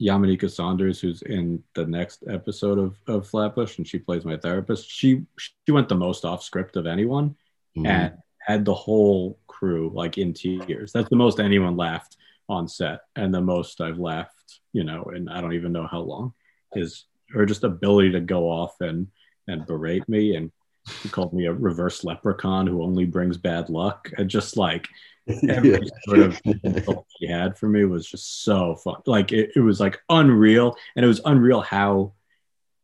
Yamaneika 0.00 0.50
Saunders, 0.50 1.00
who's 1.00 1.22
in 1.22 1.62
the 1.74 1.84
next 1.86 2.24
episode 2.28 2.78
of, 2.78 2.96
of 3.08 3.26
Flatbush, 3.26 3.78
and 3.78 3.86
she 3.86 3.98
plays 3.98 4.24
my 4.24 4.36
therapist, 4.36 4.88
she 4.88 5.24
she 5.38 5.72
went 5.72 5.88
the 5.88 5.94
most 5.94 6.24
off 6.24 6.42
script 6.42 6.76
of 6.76 6.86
anyone 6.86 7.34
Mhm. 7.76 7.86
and 7.86 8.18
had 8.40 8.64
the 8.64 8.74
whole 8.74 9.38
crew 9.46 9.90
like 9.94 10.16
in 10.18 10.32
tears. 10.32 10.92
That's 10.92 11.10
the 11.10 11.16
most 11.16 11.40
anyone 11.40 11.76
laughed 11.76 12.16
on 12.48 12.66
set, 12.68 13.00
and 13.16 13.34
the 13.34 13.40
most 13.42 13.80
I've 13.80 13.98
laughed, 13.98 14.60
you 14.72 14.84
know, 14.84 15.02
and 15.14 15.28
I 15.28 15.40
don't 15.40 15.52
even 15.54 15.72
know 15.72 15.86
how 15.86 16.00
long. 16.00 16.32
Is 16.74 17.04
her 17.30 17.44
just 17.44 17.64
ability 17.64 18.12
to 18.12 18.20
go 18.20 18.48
off 18.50 18.80
and 18.80 19.08
and 19.48 19.66
berate 19.66 20.08
me 20.08 20.36
and 20.36 20.50
she 21.02 21.08
called 21.08 21.32
me 21.34 21.44
a 21.46 21.52
reverse 21.52 22.04
leprechaun 22.04 22.66
who 22.66 22.82
only 22.82 23.04
brings 23.04 23.36
bad 23.36 23.68
luck. 23.68 24.10
And 24.16 24.30
just 24.30 24.56
like 24.56 24.88
every 25.48 25.70
Yeah. 25.70 25.78
sort 26.06 26.18
of 26.20 26.40
insult 26.44 27.06
he 27.18 27.26
had 27.28 27.58
for 27.58 27.68
me 27.68 27.84
was 27.84 28.06
just 28.06 28.42
so 28.44 28.76
fun. 28.76 28.96
Like 29.06 29.32
it, 29.32 29.52
it 29.56 29.60
was 29.60 29.80
like 29.80 29.98
unreal. 30.08 30.76
And 30.96 31.04
it 31.04 31.08
was 31.08 31.20
unreal 31.24 31.60
how 31.60 32.12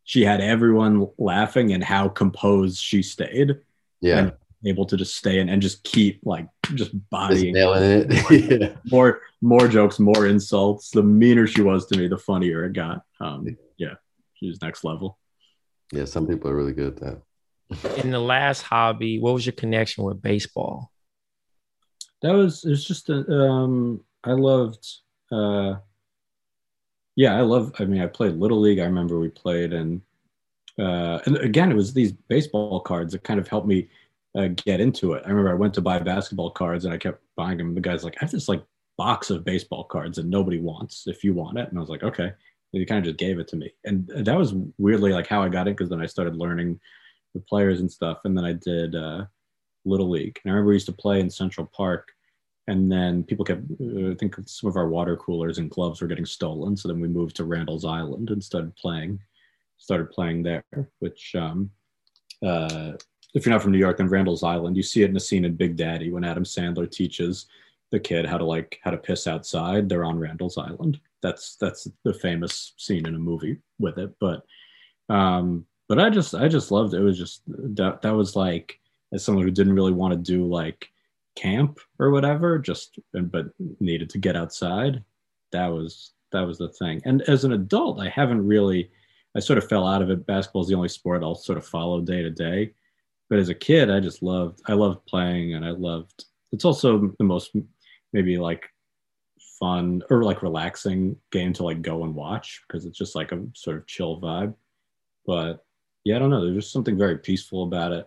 she 0.04 0.22
had 0.24 0.40
everyone 0.40 1.08
laughing 1.18 1.72
and 1.72 1.82
how 1.82 2.08
composed 2.08 2.78
she 2.78 3.02
stayed. 3.02 3.56
yeah 4.00 4.18
And 4.18 4.32
able 4.66 4.86
to 4.86 4.96
just 4.96 5.16
stay 5.16 5.40
in 5.40 5.48
and 5.50 5.60
just 5.60 5.84
keep 5.84 6.20
like 6.24 6.46
just 6.74 6.92
Just 6.92 7.10
bodying 7.10 7.52
nailing 7.54 7.82
it. 8.10 8.50
yeah. 8.60 8.76
more 8.90 9.20
more 9.42 9.68
jokes, 9.68 9.98
more 9.98 10.26
insults. 10.26 10.90
The 10.90 11.02
meaner 11.02 11.46
she 11.46 11.60
was 11.62 11.86
to 11.86 11.98
me, 11.98 12.08
the 12.08 12.16
funnier 12.18 12.64
it 12.64 12.72
got. 12.72 13.02
Um, 13.20 13.56
yeah, 13.76 13.94
she 14.34 14.46
was 14.48 14.60
next 14.62 14.82
level. 14.84 15.18
yeah, 15.92 16.06
some 16.06 16.26
people 16.26 16.50
are 16.50 16.56
really 16.56 16.72
good 16.72 16.94
at 16.94 17.00
that. 17.00 18.04
In 18.04 18.10
the 18.10 18.18
last 18.20 18.62
hobby, 18.62 19.18
what 19.18 19.34
was 19.34 19.44
your 19.44 19.52
connection 19.54 20.04
with 20.04 20.20
baseball? 20.22 20.90
That 22.24 22.32
was 22.32 22.64
it's 22.64 22.84
just 22.84 23.10
a, 23.10 23.30
um, 23.30 24.00
I 24.24 24.32
loved. 24.32 24.88
Uh, 25.30 25.74
yeah, 27.16 27.36
I 27.36 27.42
love. 27.42 27.74
I 27.78 27.84
mean, 27.84 28.00
I 28.00 28.06
played 28.06 28.36
little 28.36 28.60
league. 28.60 28.78
I 28.78 28.86
remember 28.86 29.20
we 29.20 29.28
played, 29.28 29.74
and 29.74 30.00
uh, 30.78 31.18
and 31.26 31.36
again, 31.36 31.70
it 31.70 31.74
was 31.74 31.92
these 31.92 32.12
baseball 32.12 32.80
cards 32.80 33.12
that 33.12 33.24
kind 33.24 33.38
of 33.38 33.46
helped 33.46 33.66
me 33.66 33.90
uh, 34.38 34.48
get 34.56 34.80
into 34.80 35.12
it. 35.12 35.22
I 35.26 35.28
remember 35.28 35.50
I 35.50 35.54
went 35.54 35.74
to 35.74 35.82
buy 35.82 35.98
basketball 35.98 36.50
cards, 36.50 36.86
and 36.86 36.94
I 36.94 36.96
kept 36.96 37.20
buying 37.36 37.58
them. 37.58 37.74
The 37.74 37.82
guy's 37.82 38.04
like, 38.04 38.14
"I 38.16 38.24
have 38.24 38.30
this 38.30 38.48
like 38.48 38.64
box 38.96 39.28
of 39.28 39.44
baseball 39.44 39.84
cards 39.84 40.16
that 40.16 40.24
nobody 40.24 40.60
wants. 40.60 41.06
If 41.06 41.24
you 41.24 41.34
want 41.34 41.58
it," 41.58 41.68
and 41.68 41.76
I 41.76 41.80
was 41.82 41.90
like, 41.90 42.04
"Okay." 42.04 42.24
And 42.24 42.80
he 42.80 42.86
kind 42.86 43.00
of 43.00 43.04
just 43.04 43.18
gave 43.18 43.38
it 43.38 43.48
to 43.48 43.56
me, 43.56 43.70
and 43.84 44.10
that 44.16 44.38
was 44.38 44.54
weirdly 44.78 45.12
like 45.12 45.26
how 45.26 45.42
I 45.42 45.50
got 45.50 45.68
it 45.68 45.76
because 45.76 45.90
then 45.90 46.00
I 46.00 46.06
started 46.06 46.36
learning 46.36 46.80
the 47.34 47.40
players 47.40 47.80
and 47.80 47.92
stuff, 47.92 48.20
and 48.24 48.34
then 48.34 48.46
I 48.46 48.54
did 48.54 48.94
uh, 48.94 49.26
little 49.84 50.08
league. 50.08 50.40
And 50.42 50.50
I 50.50 50.54
remember 50.54 50.70
we 50.70 50.76
used 50.76 50.86
to 50.86 50.92
play 50.92 51.20
in 51.20 51.28
Central 51.28 51.66
Park 51.66 52.13
and 52.68 52.90
then 52.90 53.22
people 53.22 53.44
kept 53.44 53.62
uh, 53.80 54.10
i 54.10 54.14
think 54.14 54.36
some 54.46 54.68
of 54.68 54.76
our 54.76 54.88
water 54.88 55.16
coolers 55.16 55.58
and 55.58 55.70
gloves 55.70 56.00
were 56.00 56.08
getting 56.08 56.26
stolen. 56.26 56.76
So 56.76 56.88
then 56.88 57.00
we 57.00 57.08
moved 57.08 57.36
to 57.36 57.44
randall's 57.44 57.84
island 57.84 58.30
and 58.30 58.42
started 58.42 58.74
playing 58.76 59.20
started 59.76 60.10
playing 60.10 60.42
there 60.42 60.64
which 61.00 61.34
um, 61.34 61.70
uh, 62.44 62.92
if 63.34 63.44
you're 63.44 63.52
not 63.52 63.62
from 63.62 63.72
new 63.72 63.78
york 63.78 63.96
then 63.96 64.08
randall's 64.08 64.42
island 64.42 64.76
you 64.76 64.82
see 64.82 65.02
it 65.02 65.10
in 65.10 65.16
a 65.16 65.20
scene 65.20 65.44
in 65.44 65.56
big 65.56 65.76
daddy 65.76 66.10
when 66.10 66.24
adam 66.24 66.44
sandler 66.44 66.90
teaches 66.90 67.46
the 67.94 68.00
kid 68.00 68.26
how 68.26 68.36
to 68.36 68.44
like 68.44 68.80
how 68.82 68.90
to 68.90 68.96
piss 68.96 69.26
outside. 69.26 69.88
They're 69.88 70.04
on 70.04 70.18
randall's 70.18 70.58
island. 70.58 71.00
That's 71.22 71.56
that's 71.56 71.88
the 72.02 72.12
famous 72.12 72.74
scene 72.76 73.06
in 73.06 73.14
a 73.14 73.18
movie 73.18 73.58
with 73.78 73.98
it. 73.98 74.12
But 74.20 74.44
um 75.08 75.64
but 75.86 75.98
i 75.98 76.08
just 76.08 76.34
i 76.34 76.48
just 76.48 76.70
loved 76.70 76.94
it, 76.94 77.00
it 77.00 77.04
was 77.04 77.18
just 77.18 77.42
that 77.46 78.00
that 78.00 78.14
was 78.14 78.34
like 78.34 78.80
as 79.12 79.22
someone 79.22 79.44
who 79.44 79.50
didn't 79.50 79.74
really 79.74 79.92
want 79.92 80.12
to 80.12 80.18
do 80.18 80.46
like 80.46 80.88
camp 81.34 81.80
or 81.98 82.10
whatever 82.10 82.58
just 82.58 82.98
but 83.12 83.46
needed 83.80 84.10
to 84.10 84.18
get 84.18 84.36
outside. 84.36 85.02
That 85.52 85.68
was 85.68 86.12
that 86.32 86.46
was 86.46 86.58
the 86.58 86.68
thing. 86.68 87.00
And 87.04 87.22
as 87.22 87.44
an 87.44 87.52
adult 87.52 88.00
i 88.00 88.08
haven't 88.08 88.46
really 88.46 88.90
i 89.36 89.40
sort 89.40 89.58
of 89.58 89.68
fell 89.68 89.86
out 89.86 90.02
of 90.02 90.10
it. 90.10 90.26
Basketball 90.26 90.62
is 90.62 90.68
the 90.68 90.74
only 90.74 90.88
sport 90.88 91.22
i'll 91.22 91.34
sort 91.34 91.58
of 91.58 91.66
follow 91.66 92.00
day 92.00 92.22
to 92.22 92.30
day. 92.30 92.72
But 93.28 93.38
as 93.38 93.48
a 93.48 93.54
kid 93.54 93.90
i 93.90 94.00
just 94.00 94.22
loved 94.22 94.60
i 94.66 94.72
loved 94.72 95.06
playing 95.06 95.54
and 95.54 95.64
i 95.64 95.70
loved 95.70 96.24
it's 96.52 96.64
also 96.64 97.12
the 97.18 97.24
most 97.24 97.56
maybe 98.12 98.38
like 98.38 98.68
fun 99.58 100.02
or 100.10 100.22
like 100.22 100.42
relaxing 100.42 101.16
game 101.30 101.52
to 101.52 101.64
like 101.64 101.82
go 101.82 102.04
and 102.04 102.14
watch 102.14 102.62
because 102.66 102.84
it's 102.86 102.98
just 102.98 103.14
like 103.14 103.32
a 103.32 103.44
sort 103.54 103.76
of 103.76 103.86
chill 103.86 104.20
vibe. 104.20 104.54
But 105.26 105.64
yeah 106.04 106.16
i 106.16 106.18
don't 106.18 106.30
know. 106.30 106.44
There's 106.44 106.64
just 106.64 106.72
something 106.72 106.98
very 106.98 107.18
peaceful 107.18 107.64
about 107.64 107.92
it. 107.92 108.06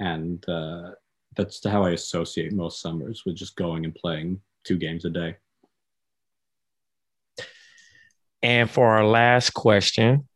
And 0.00 0.46
uh 0.48 0.90
that's 1.36 1.64
how 1.64 1.84
I 1.84 1.90
associate 1.90 2.52
most 2.52 2.80
summers 2.80 3.24
with 3.24 3.36
just 3.36 3.56
going 3.56 3.84
and 3.84 3.94
playing 3.94 4.40
two 4.64 4.78
games 4.78 5.04
a 5.04 5.10
day. 5.10 5.36
And 8.42 8.70
for 8.70 8.86
our 8.88 9.04
last 9.04 9.50
question, 9.50 10.28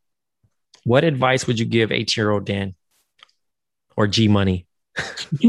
what 0.84 1.04
advice 1.04 1.46
would 1.46 1.58
you 1.58 1.66
give 1.66 1.92
eight 1.92 2.16
year 2.16 2.30
old 2.30 2.44
Dan 2.44 2.74
or 3.96 4.06
G 4.06 4.28
Money? 4.28 4.66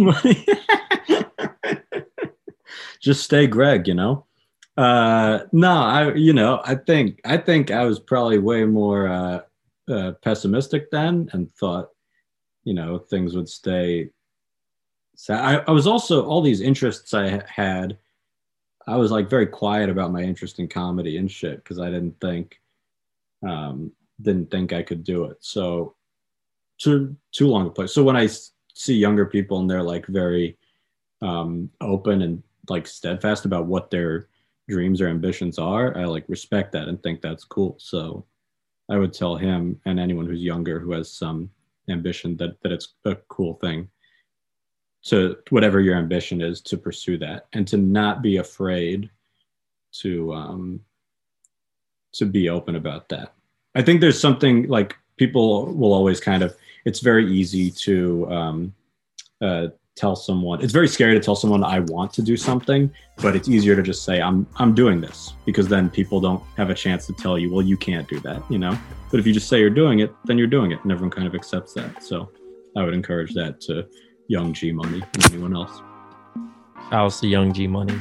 just 3.02 3.24
stay 3.24 3.47
Greg, 3.47 3.88
you 3.88 3.93
know. 3.93 4.26
Uh, 4.78 5.39
no, 5.52 5.72
I 5.72 6.14
you 6.14 6.34
know 6.34 6.62
I 6.64 6.76
think 6.76 7.20
I 7.26 7.38
think 7.38 7.72
I 7.72 7.84
was 7.86 7.99
probably 7.99 8.38
way 8.38 8.64
more 8.66 9.08
uh, 9.08 9.41
uh, 9.89 10.14
pessimistic 10.22 10.91
then 10.91 11.30
and 11.34 11.52
thought 11.52 11.89
you 12.64 12.74
know 12.74 12.97
things 12.97 13.36
would 13.36 13.49
stay 13.49 14.10
so 15.22 15.36
I, 15.36 15.57
I 15.67 15.72
was 15.72 15.86
also 15.86 16.26
all 16.26 16.41
these 16.41 16.61
interests 16.61 17.13
I 17.13 17.43
had. 17.47 17.99
I 18.88 18.95
was 18.95 19.11
like 19.11 19.30
very 19.30 19.45
quiet 19.45 19.88
about 19.88 20.11
my 20.11 20.24
interest 20.24 20.57
in 20.57 20.67
comedy 20.67 21.17
and 21.17 21.30
shit 21.30 21.57
because 21.57 21.78
I 21.78 21.91
didn't 21.91 22.19
think, 22.19 22.59
um, 23.47 23.91
didn't 24.19 24.49
think 24.49 24.74
I 24.74 24.82
could 24.82 25.03
do 25.03 25.26
it. 25.26 25.38
So, 25.41 25.93
too 26.80 27.15
too 27.32 27.47
long 27.47 27.67
a 27.67 27.69
place. 27.69 27.93
So 27.93 28.01
when 28.01 28.15
I 28.15 28.30
see 28.74 28.95
younger 28.95 29.28
people 29.28 29.59
and 29.59 29.69
they're 29.69 29.84
like 29.84 30.07
very 30.07 30.57
um, 31.22 31.69
open 31.82 32.24
and 32.24 32.41
like 32.67 32.88
steadfast 32.88 33.45
about 33.45 33.67
what 33.67 33.91
their 33.91 34.28
dreams 34.67 35.01
or 35.01 35.07
ambitions 35.07 35.59
are, 35.59 35.95
I 35.95 36.05
like 36.05 36.26
respect 36.30 36.72
that 36.72 36.88
and 36.88 37.01
think 37.03 37.22
that's 37.22 37.43
cool. 37.43 37.76
So, 37.78 38.26
I 38.89 38.97
would 38.97 39.13
tell 39.13 39.36
him 39.36 39.80
and 39.86 39.99
anyone 39.99 40.26
who's 40.26 40.41
younger 40.41 40.80
who 40.80 40.93
has 40.93 41.13
some 41.13 41.51
ambition 41.89 42.38
that 42.38 42.59
that 42.63 42.72
it's 42.72 42.95
a 43.05 43.13
cool 43.28 43.59
thing 43.61 43.88
to 45.04 45.38
whatever 45.49 45.80
your 45.80 45.95
ambition 45.95 46.41
is 46.41 46.62
to 46.62 46.78
pursue 46.78 47.18
that 47.18 47.47
and 47.54 47.68
to 47.68 47.78
not 47.78 48.22
be 48.22 48.38
afraid 48.38 49.10
to 49.91 50.34
um 50.34 50.80
to 52.14 52.26
be 52.26 52.49
open 52.49 52.76
about 52.76 53.10
that. 53.10 53.34
I 53.76 53.82
think 53.82 54.02
there's 54.02 54.20
something 54.20 54.68
like 54.68 54.95
people 55.18 55.74
will 55.74 55.93
always 55.93 56.20
kind 56.20 56.43
of 56.43 56.56
it's 56.86 56.99
very 56.99 57.32
easy 57.32 57.72
to 57.72 58.30
um 58.32 58.74
uh 59.41 59.68
tell 59.95 60.16
someone 60.16 60.62
it's 60.62 60.72
very 60.72 60.88
scary 60.88 61.14
to 61.14 61.20
tell 61.20 61.36
someone 61.36 61.66
i 61.66 61.80
want 61.80 62.14
to 62.14 62.22
do 62.22 62.38
something 62.38 62.89
but 63.18 63.36
it's 63.36 63.49
easier 63.49 63.76
to 63.76 63.84
just 63.84 64.06
say 64.06 64.22
i'm 64.22 64.47
i'm 64.56 64.74
doing 64.74 65.02
this 65.02 65.34
because 65.45 65.68
then 65.68 65.89
people 65.89 66.22
don't 66.22 66.41
have 66.56 66.70
a 66.70 66.74
chance 66.74 67.06
to 67.06 67.14
tell 67.14 67.38
you 67.38 67.52
well 67.52 67.62
you 67.62 67.76
can't 67.76 68.08
do 68.08 68.20
that 68.22 68.41
you 68.49 68.58
know? 68.58 68.78
But 69.12 69.20
if 69.20 69.28
you 69.28 69.34
just 69.34 69.49
say 69.49 69.60
you're 69.60 69.70
doing 69.70 69.99
it 69.99 70.14
then 70.24 70.38
you're 70.38 70.47
doing 70.47 70.72
it 70.72 70.80
and 70.84 70.91
everyone 70.91 71.12
kind 71.12 71.28
of 71.28 71.36
accepts 71.36 71.74
that. 71.74 72.02
So 72.04 72.32
i 72.78 72.84
would 72.84 72.93
encourage 72.93 73.34
that 73.34 73.60
to 73.62 73.86
young 74.32 74.53
G 74.53 74.71
Money 74.71 75.03
and 75.13 75.25
anyone 75.25 75.53
else. 75.55 75.82
Shouts 76.89 77.19
to 77.19 77.27
Young 77.27 77.53
G 77.53 77.67
Money. 77.67 77.99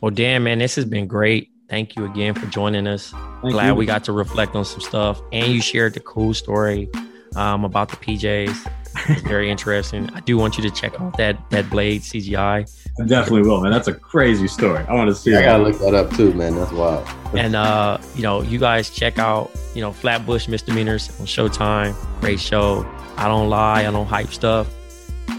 Well, 0.00 0.10
damn, 0.10 0.44
man, 0.44 0.58
this 0.58 0.76
has 0.76 0.84
been 0.84 1.06
great. 1.06 1.50
Thank 1.68 1.96
you 1.96 2.04
again 2.04 2.34
for 2.34 2.46
joining 2.46 2.86
us. 2.86 3.12
Thank 3.40 3.54
Glad 3.54 3.68
you. 3.68 3.74
we 3.76 3.86
got 3.86 4.04
to 4.04 4.12
reflect 4.12 4.54
on 4.54 4.64
some 4.66 4.80
stuff 4.80 5.22
and 5.32 5.50
you 5.50 5.62
shared 5.62 5.94
the 5.94 6.00
cool 6.00 6.34
story 6.34 6.90
um, 7.34 7.64
about 7.64 7.88
the 7.88 7.96
PJs. 7.96 8.70
It's 9.08 9.22
very 9.22 9.50
interesting. 9.50 10.10
I 10.10 10.20
do 10.20 10.36
want 10.36 10.58
you 10.58 10.62
to 10.64 10.70
check 10.70 11.00
out 11.00 11.16
that 11.16 11.38
that 11.48 11.70
Blade 11.70 12.02
CGI. 12.02 12.70
I 13.00 13.06
definitely 13.06 13.48
will, 13.48 13.62
man. 13.62 13.72
That's 13.72 13.88
a 13.88 13.94
crazy 13.94 14.46
story. 14.46 14.84
I 14.86 14.92
want 14.92 15.08
to 15.08 15.14
see 15.14 15.34
I 15.34 15.42
gotta 15.42 15.62
look 15.62 15.78
that 15.78 15.94
up 15.94 16.10
too, 16.14 16.34
man. 16.34 16.56
That's 16.56 16.72
wild. 16.72 17.08
And 17.34 17.56
uh, 17.56 17.96
you 18.14 18.22
know, 18.22 18.42
you 18.42 18.58
guys 18.58 18.90
check 18.90 19.18
out, 19.18 19.50
you 19.74 19.80
know, 19.80 19.92
Flatbush 19.92 20.46
Misdemeanors 20.46 21.08
on 21.18 21.24
Showtime. 21.24 21.96
Great 22.20 22.38
show. 22.38 22.86
I 23.16 23.28
don't 23.28 23.48
lie, 23.48 23.86
I 23.86 23.90
don't 23.90 24.06
hype 24.06 24.28
stuff. 24.28 24.68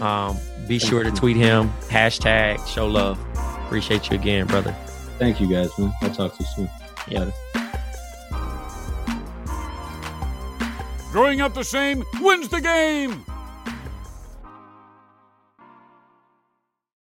Um, 0.04 0.36
be 0.68 0.78
sure 0.78 1.02
to 1.02 1.10
tweet 1.10 1.38
him, 1.38 1.70
hashtag 1.88 2.66
show 2.68 2.86
love. 2.86 3.18
Appreciate 3.64 4.10
you 4.10 4.16
again, 4.18 4.46
brother. 4.46 4.72
Thank 5.18 5.40
you 5.40 5.48
guys, 5.48 5.70
man. 5.78 5.94
I'll 6.02 6.10
talk 6.10 6.36
to 6.36 6.42
you 6.42 6.48
soon. 6.54 6.70
Yeah. 7.08 7.30
Growing 11.10 11.40
up 11.40 11.54
the 11.54 11.64
same 11.64 12.04
wins 12.20 12.50
the 12.50 12.60
game. 12.60 13.24